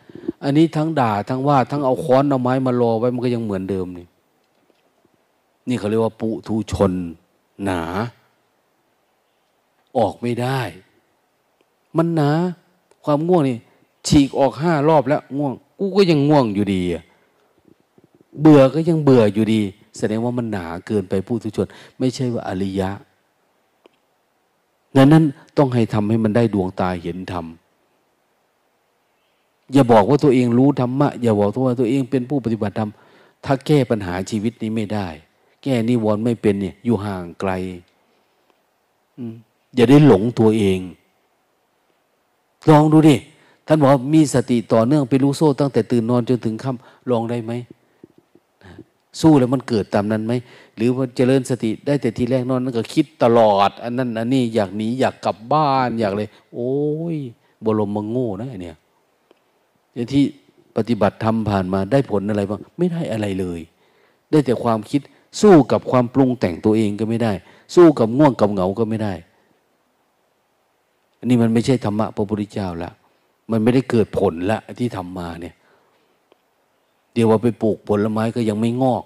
[0.43, 4.07] อันนี้ทั้งด่าทั้งว่า ทั้งเอาค้อนเอาไม้มารอไว้มันก็ยังเหมือนเดิมนี่
[5.67, 6.91] นี่เขาเรียกว่าปุถุชน
[7.63, 7.81] หนา
[9.97, 10.61] ออกไม่ได้
[11.97, 12.31] มันหนา
[13.03, 13.57] ความง่วงนี่
[14.07, 16.81] ฉีกออกห้ารอบแล้วง่วง กูก็ยังง่วงอยู่ดี
[18.41, 19.61] เบื่อก็ยังเบื่ออยู่ดี
[19.97, 21.67] แสดงว่ามันหนาเกินไปผู้ทุชน
[21.99, 22.89] ไม่ใช่ว่าอริยะ
[24.95, 25.23] ดังนั้น
[25.57, 27.45] ต้องให้ทำให้มันได้ดวงตาเห็นธรรม
[29.73, 32.91] อย่าบอกว่าตัวเองรู้ธรรมะ อย่าบอกว่าตัวเองเป็นผู้ปฏิบัติธรรม
[33.45, 35.07] ถ้าแก้ปัญหาชีวิตนี้ไม่ได้
[35.63, 37.51] แก้นิวรณ์ไม่เป็นเนี่ย อยู่ห่างไกล
[39.75, 40.79] อย่าได้หลงตัวเอง
[42.69, 43.15] ลองดูดิ
[43.67, 47.51] ท่านบอกมีสติต่อเนื่องไปรู้โซ่ตั้งแต่ตื่นนอนจนถึงค่ำลองได้ไหม
[49.21, 50.33] สู้แล้วมันเกิดตามนั้นไหม
[50.81, 56.75] รือว่าเจริญสติได้แต่ทีแรกนอนนั่นก็คิดตลอด อันนั้นอันนี้อยากหนีอยากกลับบ้านอยากเลย โอ้
[57.15, 57.17] ย
[57.65, 58.77] บรมมังโง่นะเนี่ย
[60.13, 60.23] ที่
[60.77, 63.59] ปฏิบัติทำผ่านมาได้ผลอะไรบ้างไม่ได้อะไรเลย
[64.31, 65.01] ได้แต่ความคิด
[65.41, 67.31] สู้กับความปรุงแต่งตัวเองก็ไม่ได้
[67.75, 69.13] สู้กับง่วงกับเหงาก็ไม่ได้
[71.19, 72.91] อันนี้มันไม่ใช่ธรรมะพระพุทธเจ้าละ
[73.51, 75.55] มันไม่ได้เกิดผลละที่ทำมาเนี่ย
[77.13, 79.03] เดี๋ยวว่าไปปลูกผลไม้ก็ยังไม่งอก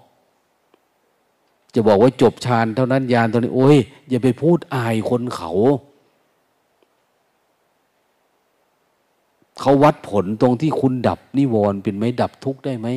[1.76, 3.78] จะบอกว่าจบฌานเท่านั้นยานเท่านี้ โอ้ย
[4.08, 5.52] อย่าไปพูดอายคนเขา
[9.60, 12.88] เขาวัดผลตรงที่คุณดับนิวรณ์เป็นไหมดับทุกข์ได้ไหม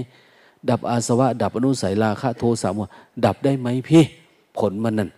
[0.69, 2.79] ดับอาสวะ ดับอนุสัยราคะโทสะม
[3.25, 4.03] ดับได้ไหมพี่
[4.57, 5.09] ผลมันนั่น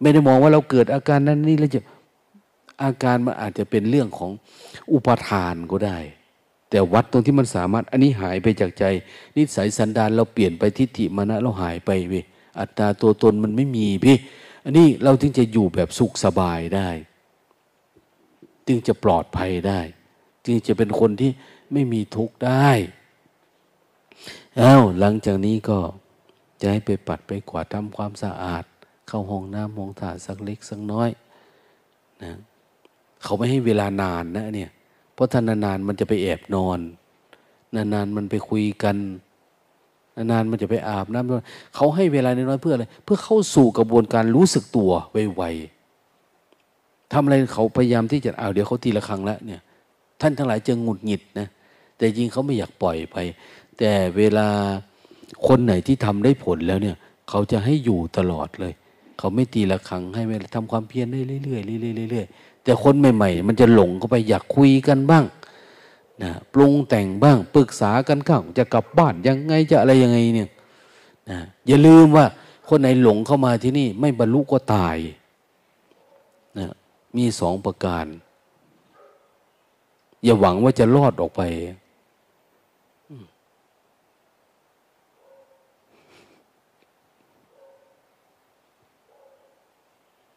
[0.00, 1.80] ไม่ได้มองว่าเราเกิดอาการนั้นนี่แล้วจะ
[2.82, 4.30] อาการมันอาจจะเป็นเรื่องของ
[4.92, 5.98] อุปทานก็ได้
[6.72, 8.84] แต่วัดตรงที่มันสามารถอันนี้หายไปจากใจ
[9.36, 12.20] นิสัยสันดานเราเปลี่ยนไปทิฏฐิมานะเราหายไปเว้
[12.58, 14.16] อัตตาตัวตนมันไม่มีพี่
[14.64, 16.88] อันนี้เราจึงจะอยู่แบบสุขสบายได้
[18.66, 19.80] จึงจะปลอดภัยได้
[20.46, 21.30] จึงจะเป็นคนที่
[21.72, 22.70] ไม่มีทุกข์ได้
[24.60, 25.78] อ้าวหลังจากนี้ก็
[26.60, 28.64] จะให้ไปปัดไปกวาดทำความสะอาด
[29.08, 31.10] เข้าห้องน้ำห้องถ่ายสักเล็กสักน้อย
[32.22, 32.32] นะ
[33.22, 34.70] เขาไม่ให้เวลานานนะเนี่ย
[35.22, 36.80] ราะท่านนานๆมันจะไปแอบนอน
[37.74, 38.96] นานๆมันไปคุยกัน
[40.16, 44.90] นานๆมันจะไปอาบน้ำเขาให้เวลาน้อยเพื่ออะไร เพื่อเข้าสู่กระบวนการรู้สึกตัว
[45.36, 49.60] ไวๆทำอะไรเขาพยายามที่จะเอาเดี๋ยวเขาทีละครั้งแล้วเนี่ย
[50.20, 51.48] ท่านทั้งหลายจะงุดหงิดนะ
[51.96, 53.16] แต่จริงเขาไม่อยากปล่อยไป
[53.78, 54.48] แต่เวลา
[55.48, 56.96] คนไหนที่ทำได้ผลแล้วเนี่ย
[57.28, 58.72] เขาจะให้อยู่ตลอดเลย
[59.18, 65.24] เขาไม่ตีละครั้งให้เวลาทำความเพียรได้เรื่อยๆเรื่อยๆเรื่อยๆ แต่คนใหม่ ๆ มันจะหลงเข้าไปอยากคุยกันบ้าง
[66.22, 70.48] นะปรุงแต่งบ้างปรึกษากันข้างจะกลับบ้านยังไงจะอะไรยังไงเนี่ย
[71.30, 72.26] นะอย่าลืมว่า
[72.68, 74.96] คนไหนหลงเข้ามาที่นี่ ไม่บรรลุก็ตาย
[76.58, 76.68] นะ
[77.16, 78.06] มีสองประการ
[80.24, 81.42] อย่าหวังว่าจะรอดออกไป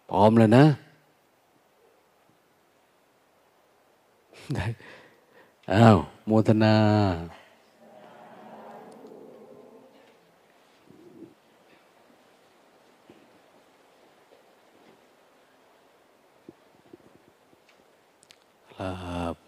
[0.09, 0.65] พร้อมแล้วนะ
[5.73, 6.75] อ้าวโมทนา
[18.77, 19.44] ครับ